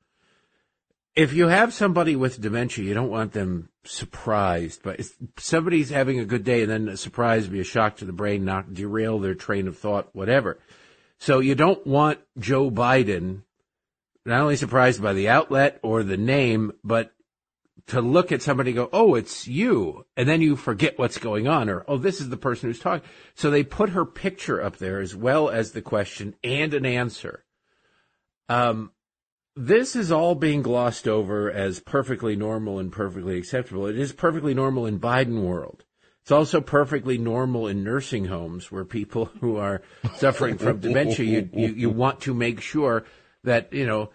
If 1.14 1.34
you 1.34 1.48
have 1.48 1.74
somebody 1.74 2.16
with 2.16 2.40
dementia, 2.40 2.86
you 2.86 2.94
don't 2.94 3.10
want 3.10 3.32
them 3.32 3.68
surprised, 3.84 4.82
but 4.82 4.98
if 4.98 5.14
somebody's 5.36 5.90
having 5.90 6.18
a 6.18 6.24
good 6.24 6.42
day 6.42 6.62
and 6.62 6.70
then 6.70 6.88
a 6.88 6.96
surprise 6.96 7.46
be 7.48 7.60
a 7.60 7.64
shock 7.64 7.96
to 7.96 8.06
the 8.06 8.14
brain, 8.14 8.46
knock, 8.46 8.64
derail 8.72 9.18
their 9.18 9.34
train 9.34 9.68
of 9.68 9.76
thought, 9.76 10.08
whatever. 10.14 10.58
So 11.18 11.40
you 11.40 11.54
don't 11.54 11.86
want 11.86 12.18
Joe 12.38 12.70
Biden 12.70 13.42
not 14.24 14.40
only 14.40 14.56
surprised 14.56 15.02
by 15.02 15.12
the 15.12 15.28
outlet 15.28 15.80
or 15.82 16.02
the 16.02 16.16
name, 16.16 16.72
but 16.82 17.12
to 17.88 18.00
look 18.00 18.32
at 18.32 18.42
somebody 18.42 18.72
go, 18.72 18.88
oh, 18.92 19.14
it's 19.14 19.46
you. 19.48 20.06
And 20.16 20.28
then 20.28 20.40
you 20.40 20.56
forget 20.56 20.98
what's 20.98 21.18
going 21.18 21.48
on 21.48 21.68
or, 21.68 21.84
oh, 21.88 21.98
this 21.98 22.20
is 22.20 22.28
the 22.28 22.36
person 22.36 22.68
who's 22.68 22.78
talking. 22.78 23.08
So 23.34 23.50
they 23.50 23.64
put 23.64 23.90
her 23.90 24.04
picture 24.04 24.62
up 24.62 24.76
there 24.76 25.00
as 25.00 25.16
well 25.16 25.48
as 25.48 25.72
the 25.72 25.82
question 25.82 26.34
and 26.44 26.74
an 26.74 26.86
answer. 26.86 27.44
Um, 28.48 28.92
this 29.56 29.96
is 29.96 30.12
all 30.12 30.34
being 30.34 30.62
glossed 30.62 31.06
over 31.06 31.50
as 31.50 31.80
perfectly 31.80 32.36
normal 32.36 32.78
and 32.78 32.90
perfectly 32.90 33.36
acceptable. 33.36 33.86
It 33.86 33.98
is 33.98 34.12
perfectly 34.12 34.54
normal 34.54 34.86
in 34.86 34.98
Biden 34.98 35.42
world. 35.42 35.84
It's 36.22 36.30
also 36.30 36.60
perfectly 36.60 37.18
normal 37.18 37.66
in 37.66 37.82
nursing 37.82 38.26
homes 38.26 38.70
where 38.70 38.84
people 38.84 39.26
who 39.40 39.56
are 39.56 39.82
suffering 40.16 40.56
from 40.56 40.78
dementia, 40.78 41.26
you, 41.26 41.50
you, 41.52 41.74
you 41.74 41.90
want 41.90 42.20
to 42.22 42.34
make 42.34 42.60
sure 42.60 43.04
that, 43.44 43.72
you 43.72 43.86
know, 43.86 44.10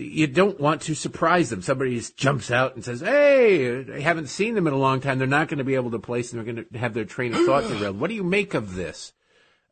you 0.00 0.26
don't 0.26 0.58
want 0.60 0.82
to 0.82 0.94
surprise 0.94 1.50
them. 1.50 1.62
Somebody 1.62 1.96
just 1.96 2.16
jumps 2.16 2.50
out 2.50 2.74
and 2.74 2.84
says, 2.84 3.00
Hey, 3.00 3.84
I 3.92 4.00
haven't 4.00 4.28
seen 4.28 4.54
them 4.54 4.66
in 4.66 4.72
a 4.72 4.78
long 4.78 5.00
time. 5.00 5.18
They're 5.18 5.26
not 5.26 5.48
going 5.48 5.58
to 5.58 5.64
be 5.64 5.74
able 5.74 5.90
to 5.92 5.98
place 5.98 6.32
and 6.32 6.38
they're 6.38 6.52
going 6.54 6.66
to 6.72 6.78
have 6.78 6.94
their 6.94 7.04
train 7.04 7.34
of 7.34 7.44
thought 7.44 7.68
derailed. 7.68 8.00
What 8.00 8.08
do 8.08 8.14
you 8.14 8.24
make 8.24 8.54
of 8.54 8.74
this? 8.74 9.12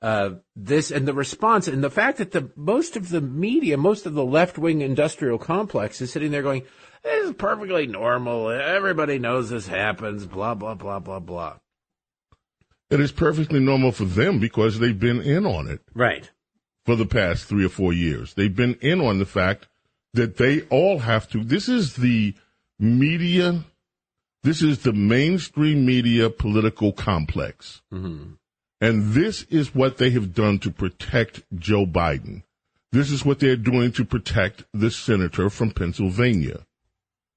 Uh, 0.01 0.37
this 0.55 0.93
and 0.93 1.09
the 1.09 1.13
response 1.13 1.67
and 1.67 1.83
the 1.83 1.91
fact 1.91 2.19
that 2.19 2.31
the 2.31 2.53
most 2.55 2.97
of 2.97 3.09
the 3.09 3.21
media, 3.21 3.77
most 3.77 4.07
of 4.07 4.15
the 4.15 4.25
left 4.25 4.57
wing 4.57 4.81
industrial 4.81 5.39
complex 5.39 6.01
is 6.01 6.13
sitting 6.13 6.31
there 6.31 6.43
going, 6.43 6.63
this 7.03 7.29
is 7.31 7.35
perfectly 7.35 7.87
normal. 7.89 8.49
Everybody 8.49 9.19
knows 9.19 9.51
this 9.51 9.67
happens, 9.67 10.25
blah, 10.25 10.55
blah, 10.55 10.75
blah, 10.75 11.01
blah, 11.01 11.19
blah. 11.19 11.57
It 12.91 13.01
is 13.01 13.13
perfectly 13.13 13.61
normal 13.61 13.91
for 13.93 14.05
them 14.05 14.39
because 14.39 14.79
they've 14.79 14.99
been 14.99 15.21
in 15.21 15.45
on 15.45 15.69
it 15.69 15.81
Right. 15.95 16.31
for 16.87 16.95
the 16.97 17.05
past 17.05 17.45
three 17.47 17.65
or 17.65 17.69
four 17.69 17.93
years. 17.93 18.35
They've 18.35 18.55
been 18.55 18.75
in 18.81 19.01
on 19.01 19.19
the 19.19 19.27
fact 19.27 19.67
that 20.15 20.37
they 20.37 20.63
all 20.63 21.01
have 21.01 21.29
to. 21.31 21.45
This 21.45 21.69
is 21.69 21.97
the 21.97 22.35
media. 22.79 23.65
This 24.43 24.63
is 24.63 24.81
the 24.81 24.93
mainstream 24.93 25.85
media 25.85 26.31
political 26.31 26.93
complex. 26.93 27.83
Mm-hmm. 27.93 28.35
And 28.81 29.13
this 29.13 29.43
is 29.51 29.75
what 29.75 29.99
they 29.99 30.11
have 30.11 30.35
done 30.35 30.61
to 30.61 30.71
protect 30.71 31.43
Joe 31.57 31.85
Biden. 31.85 32.45
This 32.93 33.11
is 33.11 33.25
what 33.25 33.41
they're 33.41 33.57
doing 33.57 33.93
to 33.93 34.05
protect 34.05 34.65
the 34.73 34.91
senator 34.91 35.51
from 35.51 35.73
Pennsylvania. 35.73 36.65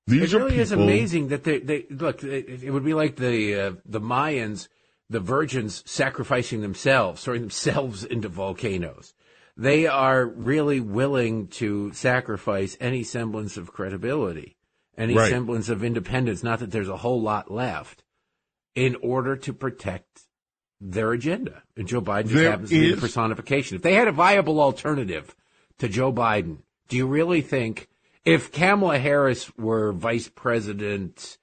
These 0.07 0.33
it 0.33 0.37
really 0.37 0.59
is 0.59 0.71
amazing 0.71 1.29
that 1.29 1.43
they, 1.43 1.59
they 1.59 1.85
look. 1.89 2.23
It, 2.23 2.63
it 2.63 2.71
would 2.71 2.85
be 2.85 2.93
like 2.93 3.17
the 3.17 3.55
uh, 3.55 3.71
the 3.85 4.01
Mayans, 4.01 4.67
the 5.09 5.19
virgins 5.19 5.83
sacrificing 5.85 6.61
themselves, 6.61 7.23
throwing 7.23 7.41
themselves 7.41 8.03
into 8.15 8.29
volcanoes. 8.29 9.13
They 9.61 9.85
are 9.85 10.25
really 10.25 10.79
willing 10.79 11.47
to 11.49 11.93
sacrifice 11.93 12.75
any 12.79 13.03
semblance 13.03 13.57
of 13.57 13.71
credibility, 13.71 14.57
any 14.97 15.13
Right. 15.13 15.29
semblance 15.29 15.69
of 15.69 15.83
independence. 15.83 16.41
Not 16.41 16.59
that 16.59 16.71
there's 16.71 16.89
a 16.89 16.97
whole 16.97 17.21
lot 17.21 17.51
left, 17.51 18.03
in 18.73 18.95
order 19.03 19.35
to 19.35 19.53
protect 19.53 20.21
their 20.79 21.11
agenda. 21.11 21.61
And 21.77 21.87
Joe 21.87 22.01
Biden 22.01 22.23
just 22.23 22.33
There 22.33 22.49
happens 22.49 22.69
to 22.71 22.79
be 22.79 22.95
the 22.95 23.01
personification. 23.01 23.75
If 23.75 23.83
they 23.83 23.93
had 23.93 24.07
a 24.07 24.11
viable 24.11 24.59
alternative 24.59 25.35
to 25.77 25.87
Joe 25.87 26.11
Biden, 26.11 26.63
do 26.87 26.97
you 26.97 27.05
really 27.05 27.41
think 27.41 27.87
if 28.25 28.51
Kamala 28.51 28.97
Harris 28.97 29.55
were 29.57 29.93
Vice 29.93 30.27
President 30.27 31.37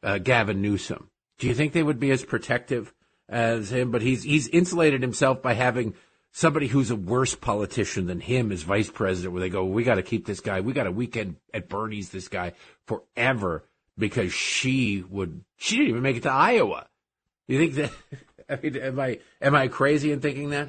uh, 0.00 0.18
Gavin 0.18 0.62
Newsom, 0.62 1.10
do 1.38 1.48
you 1.48 1.54
think 1.54 1.72
they 1.72 1.82
would 1.82 1.98
be 1.98 2.12
as 2.12 2.24
protective 2.24 2.94
as 3.28 3.72
him? 3.72 3.90
But 3.90 4.02
he's 4.02 4.22
he's 4.22 4.46
insulated 4.46 5.02
himself 5.02 5.42
by 5.42 5.54
having 5.54 5.94
somebody 6.34 6.66
who's 6.66 6.90
a 6.90 6.96
worse 6.96 7.34
politician 7.36 8.06
than 8.06 8.18
him 8.20 8.50
as 8.50 8.62
vice 8.64 8.90
president, 8.90 9.32
where 9.32 9.40
they 9.40 9.48
go, 9.48 9.64
we 9.64 9.84
got 9.84 9.94
to 9.94 10.02
keep 10.02 10.26
this 10.26 10.40
guy. 10.40 10.60
We 10.60 10.72
got 10.72 10.88
a 10.88 10.92
weekend 10.92 11.36
at 11.54 11.68
Bernie's 11.68 12.10
this 12.10 12.26
guy 12.28 12.52
forever 12.86 13.64
because 13.96 14.34
she 14.34 15.04
would. 15.08 15.42
She 15.56 15.76
didn't 15.76 15.90
even 15.90 16.02
make 16.02 16.16
it 16.16 16.24
to 16.24 16.32
Iowa. 16.32 16.88
You 17.46 17.58
think 17.58 17.74
that? 17.74 17.90
I 18.50 18.58
mean, 18.62 18.76
am 18.76 19.00
I 19.00 19.20
am 19.40 19.54
I 19.54 19.68
crazy 19.68 20.12
in 20.12 20.20
thinking 20.20 20.50
that? 20.50 20.68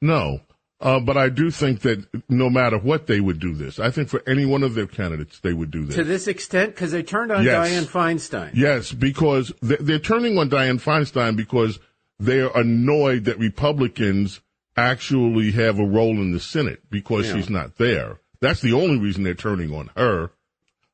No. 0.00 0.40
Uh, 0.78 1.00
but 1.00 1.16
I 1.16 1.30
do 1.30 1.50
think 1.50 1.80
that 1.80 2.04
no 2.28 2.50
matter 2.50 2.76
what, 2.76 3.06
they 3.06 3.18
would 3.18 3.40
do 3.40 3.54
this. 3.54 3.78
I 3.80 3.90
think 3.90 4.10
for 4.10 4.22
any 4.26 4.44
one 4.44 4.62
of 4.62 4.74
their 4.74 4.86
candidates, 4.86 5.40
they 5.40 5.54
would 5.54 5.70
do 5.70 5.86
this. 5.86 5.96
To 5.96 6.04
this 6.04 6.28
extent, 6.28 6.74
because 6.74 6.92
they 6.92 7.02
turned 7.02 7.32
on 7.32 7.44
Yes. 7.44 7.70
Dianne 7.70 7.86
Feinstein. 7.86 8.50
Yes, 8.52 8.92
because 8.92 9.54
they- 9.62 9.76
they're 9.80 9.98
turning 9.98 10.36
on 10.36 10.50
Dianne 10.50 10.78
Feinstein 10.82 11.34
because 11.34 11.78
they're 12.20 12.50
annoyed 12.54 13.24
that 13.24 13.38
Republicans 13.38 14.40
actually 14.76 15.52
have 15.52 15.78
a 15.78 15.84
role 15.86 16.10
in 16.20 16.32
the 16.32 16.40
Senate 16.40 16.82
because 16.90 17.26
Yeah. 17.26 17.34
she's 17.36 17.50
not 17.50 17.76
there. 17.76 18.20
That's 18.40 18.60
the 18.60 18.72
only 18.72 18.98
reason 18.98 19.22
they're 19.22 19.34
turning 19.34 19.74
on 19.74 19.90
her. 19.96 20.30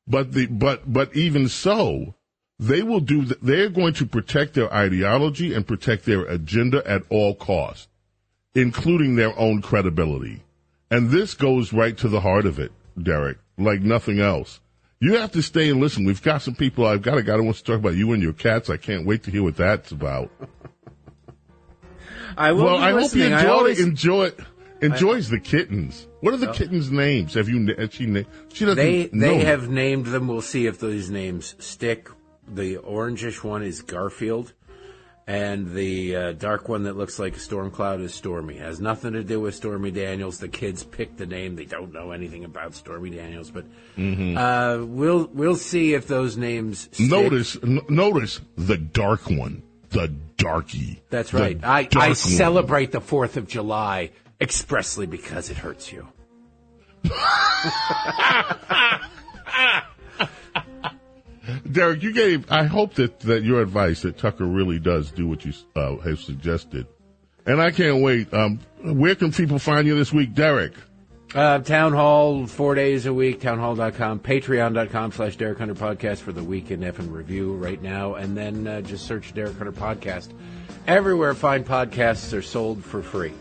But 0.07 0.31
the 0.33 0.47
but 0.47 0.91
but 0.91 1.15
even 1.15 1.47
so, 1.47 2.15
they 2.59 2.81
will 2.83 2.99
do. 2.99 3.25
th- 3.25 3.39
They're 3.41 3.69
going 3.69 3.93
to 3.95 4.05
protect 4.05 4.53
their 4.53 4.73
ideology 4.73 5.53
and 5.53 5.65
protect 5.67 6.05
their 6.05 6.23
agenda 6.25 6.81
at 6.89 7.03
all 7.09 7.35
costs, 7.35 7.87
including 8.55 9.15
their 9.15 9.37
own 9.37 9.61
credibility. 9.61 10.43
And 10.91 11.09
this 11.09 11.33
goes 11.33 11.73
right 11.73 11.97
to 11.97 12.07
the 12.07 12.21
heart 12.21 12.45
of 12.45 12.59
it, 12.59 12.71
Derek, 13.01 13.37
like 13.57 13.81
nothing 13.81 14.19
else. 14.19 14.59
You 14.99 15.15
have 15.17 15.31
to 15.33 15.41
stay 15.41 15.69
and 15.69 15.81
listen. 15.81 16.05
We've 16.05 16.21
got 16.21 16.41
some 16.41 16.55
people. 16.55 16.85
I've 16.85 17.01
got 17.01 17.17
a 17.17 17.23
guy 17.23 17.35
who 17.35 17.43
wants 17.43 17.61
to 17.61 17.71
talk 17.71 17.79
about 17.79 17.95
you 17.95 18.13
and 18.13 18.23
your 18.23 18.31
cats. 18.33 18.69
I 18.69 18.77
can't 18.77 19.05
wait 19.05 19.23
to 19.23 19.31
hear 19.31 19.43
what 19.43 19.57
that's 19.57 19.91
about. 19.91 20.31
I 22.37 22.51
will 22.51 22.65
well, 22.65 22.77
be 22.77 22.83
I 22.83 22.91
hope 22.91 23.13
you 23.15 23.23
enjoy 23.25 23.47
always- 23.49 23.79
enjoy 23.79 24.31
enjoys 24.81 25.29
the 25.29 25.39
kittens. 25.39 26.07
What 26.21 26.33
are 26.33 26.37
the 26.37 26.51
kittens' 26.51 26.91
names? 26.91 27.33
Have 27.35 27.49
you? 27.49 27.73
Has 27.77 27.93
she? 27.93 28.05
na- 28.05 28.21
She 28.53 28.65
doesn't. 28.65 28.77
They 28.77 29.09
know. 29.11 29.27
they 29.27 29.39
have 29.43 29.69
named 29.69 30.07
them. 30.07 30.27
We'll 30.27 30.41
see 30.41 30.67
if 30.67 30.79
those 30.79 31.09
names 31.09 31.55
stick. 31.59 32.09
The 32.47 32.77
orangish 32.77 33.43
one 33.43 33.63
is 33.63 33.81
Garfield. 33.81 34.53
And 35.25 35.71
the 35.73 36.15
uh, 36.17 36.31
dark 36.33 36.67
one 36.67 36.83
that 36.83 36.97
looks 36.97 37.17
like 37.17 37.37
a 37.37 37.39
storm 37.39 37.71
cloud 37.71 38.01
is 38.01 38.13
Stormy. 38.13 38.57
Has 38.57 38.81
nothing 38.81 39.13
to 39.13 39.23
do 39.23 39.39
with 39.39 39.55
Stormy 39.55 39.89
Daniels. 39.89 40.37
The 40.39 40.49
kids 40.49 40.83
picked 40.83 41.15
the 41.17 41.25
name. 41.25 41.55
They 41.55 41.63
don't 41.63 41.93
know 41.93 42.11
anything 42.11 42.43
about 42.43 42.73
Stormy 42.75 43.09
Daniels, 43.09 43.49
but 43.49 43.63
Mm-hmm. 43.97 44.37
uh, 44.37 44.85
we'll 44.85 45.27
we'll 45.31 45.55
see 45.55 45.93
if 45.93 46.07
those 46.07 46.35
names. 46.35 46.89
Stick. 46.91 47.09
Notice, 47.09 47.55
n- 47.63 47.79
notice 47.87 48.41
the 48.57 48.75
dark 48.75 49.29
one, 49.29 49.63
the 49.93 50.09
darky. 50.37 51.01
That's 51.09 51.33
right. 51.33 51.57
I, 51.63 51.87
I 51.95 52.07
one. 52.09 52.15
celebrate 52.15 52.91
the 52.91 53.01
Fourth 53.01 53.37
of 53.37 53.47
July 53.47 54.11
expressly 54.41 55.05
because 55.07 55.49
it 55.49 55.57
hurts 55.57 55.91
you. 55.91 56.07
Derek, 61.71 62.03
you 62.03 62.13
gave. 62.13 62.51
I 62.51 62.63
hope 62.63 62.95
that 62.95 63.19
that 63.21 63.43
your 63.43 63.61
advice 63.61 64.01
that 64.03 64.17
Tucker 64.17 64.45
really 64.45 64.79
does 64.79 65.11
do 65.11 65.27
what 65.27 65.45
you 65.45 65.53
uh, 65.75 65.97
have 65.97 66.19
suggested, 66.19 66.87
and 67.45 67.61
I 67.61 67.71
can't 67.71 68.01
wait. 68.01 68.33
Um, 68.33 68.59
where 68.81 69.15
can 69.15 69.31
people 69.31 69.59
find 69.59 69.85
you 69.85 69.95
this 69.95 70.13
week, 70.13 70.33
Derek? 70.33 70.73
Uh, 71.35 71.57
Town 71.59 71.93
Hall, 71.93 72.45
four 72.45 72.75
days 72.75 73.07
a 73.07 73.13
week, 73.13 73.41
townhall.com, 73.41 74.19
patreon.com 74.19 75.11
slash 75.13 75.35
Derek 75.35 75.57
Hunter 75.57 75.73
Podcast 75.73 76.19
for 76.19 76.31
the 76.31 76.43
weekend 76.43 76.83
F 76.83 76.99
and 76.99 77.11
review 77.11 77.53
right 77.55 77.81
now. 77.81 78.13
And 78.13 78.37
then 78.37 78.67
uh, 78.67 78.81
just 78.81 79.07
search 79.07 79.33
Derek 79.33 79.57
Hunter 79.57 79.71
Podcast. 79.71 80.31
Everywhere 80.85 81.33
fine 81.33 81.63
podcasts 81.63 82.37
are 82.37 82.43
sold 82.43 82.83
for 82.83 83.01
free. 83.01 83.33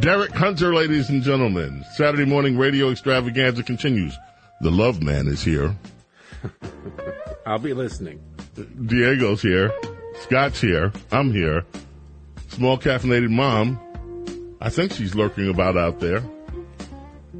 Derek 0.00 0.32
Hunter, 0.32 0.74
ladies 0.74 1.10
and 1.10 1.22
gentlemen. 1.22 1.84
Saturday 1.96 2.24
morning 2.24 2.56
radio 2.56 2.90
extravaganza 2.90 3.62
continues. 3.62 4.16
The 4.62 4.70
Love 4.70 5.02
Man 5.02 5.26
is 5.26 5.42
here. 5.42 5.76
I'll 7.46 7.58
be 7.58 7.74
listening. 7.74 8.20
Diego's 8.86 9.42
here. 9.42 9.70
Scott's 10.22 10.62
here. 10.62 10.92
I'm 11.12 11.30
here. 11.30 11.64
Small 12.48 12.78
caffeinated 12.78 13.30
mom. 13.30 13.78
I 14.62 14.70
think 14.70 14.92
she's 14.92 15.14
lurking 15.14 15.50
about 15.50 15.76
out 15.76 16.00
there. 16.00 16.22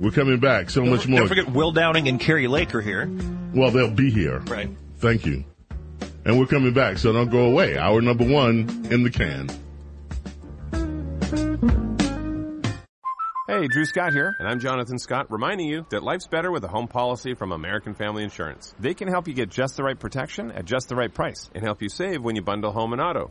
We're 0.00 0.10
coming 0.10 0.40
back. 0.40 0.70
So 0.70 0.84
much 0.84 1.06
more. 1.06 1.20
Don't 1.20 1.28
forget 1.28 1.50
Will 1.50 1.72
Downing 1.72 2.08
and 2.08 2.20
Kari 2.20 2.48
Lake 2.48 2.74
are 2.74 2.80
here. 2.80 3.10
Well, 3.54 3.70
they'll 3.70 3.90
be 3.90 4.10
here. 4.10 4.40
Right. 4.40 4.68
Thank 4.96 5.24
you. 5.24 5.44
And 6.24 6.38
we're 6.38 6.46
coming 6.46 6.72
back, 6.72 6.98
so 6.98 7.12
don't 7.12 7.30
go 7.30 7.46
away. 7.46 7.76
Hour 7.76 8.00
number 8.00 8.24
one 8.26 8.88
in 8.90 9.02
the 9.04 9.10
can. 9.10 9.48
Hey, 13.46 13.68
Drew 13.68 13.84
Scott 13.84 14.12
here, 14.12 14.34
and 14.38 14.48
I'm 14.48 14.58
Jonathan 14.58 14.98
Scott, 14.98 15.30
reminding 15.30 15.68
you 15.68 15.86
that 15.90 16.02
life's 16.02 16.26
better 16.26 16.50
with 16.50 16.64
a 16.64 16.68
home 16.68 16.88
policy 16.88 17.34
from 17.34 17.52
American 17.52 17.94
Family 17.94 18.24
Insurance. 18.24 18.74
They 18.80 18.94
can 18.94 19.06
help 19.06 19.28
you 19.28 19.34
get 19.34 19.50
just 19.50 19.76
the 19.76 19.84
right 19.84 19.98
protection 19.98 20.50
at 20.50 20.64
just 20.64 20.88
the 20.88 20.96
right 20.96 21.12
price 21.12 21.50
and 21.54 21.62
help 21.62 21.80
you 21.80 21.88
save 21.88 22.22
when 22.22 22.36
you 22.36 22.42
bundle 22.42 22.72
home 22.72 22.92
and 22.92 23.00
auto. 23.00 23.30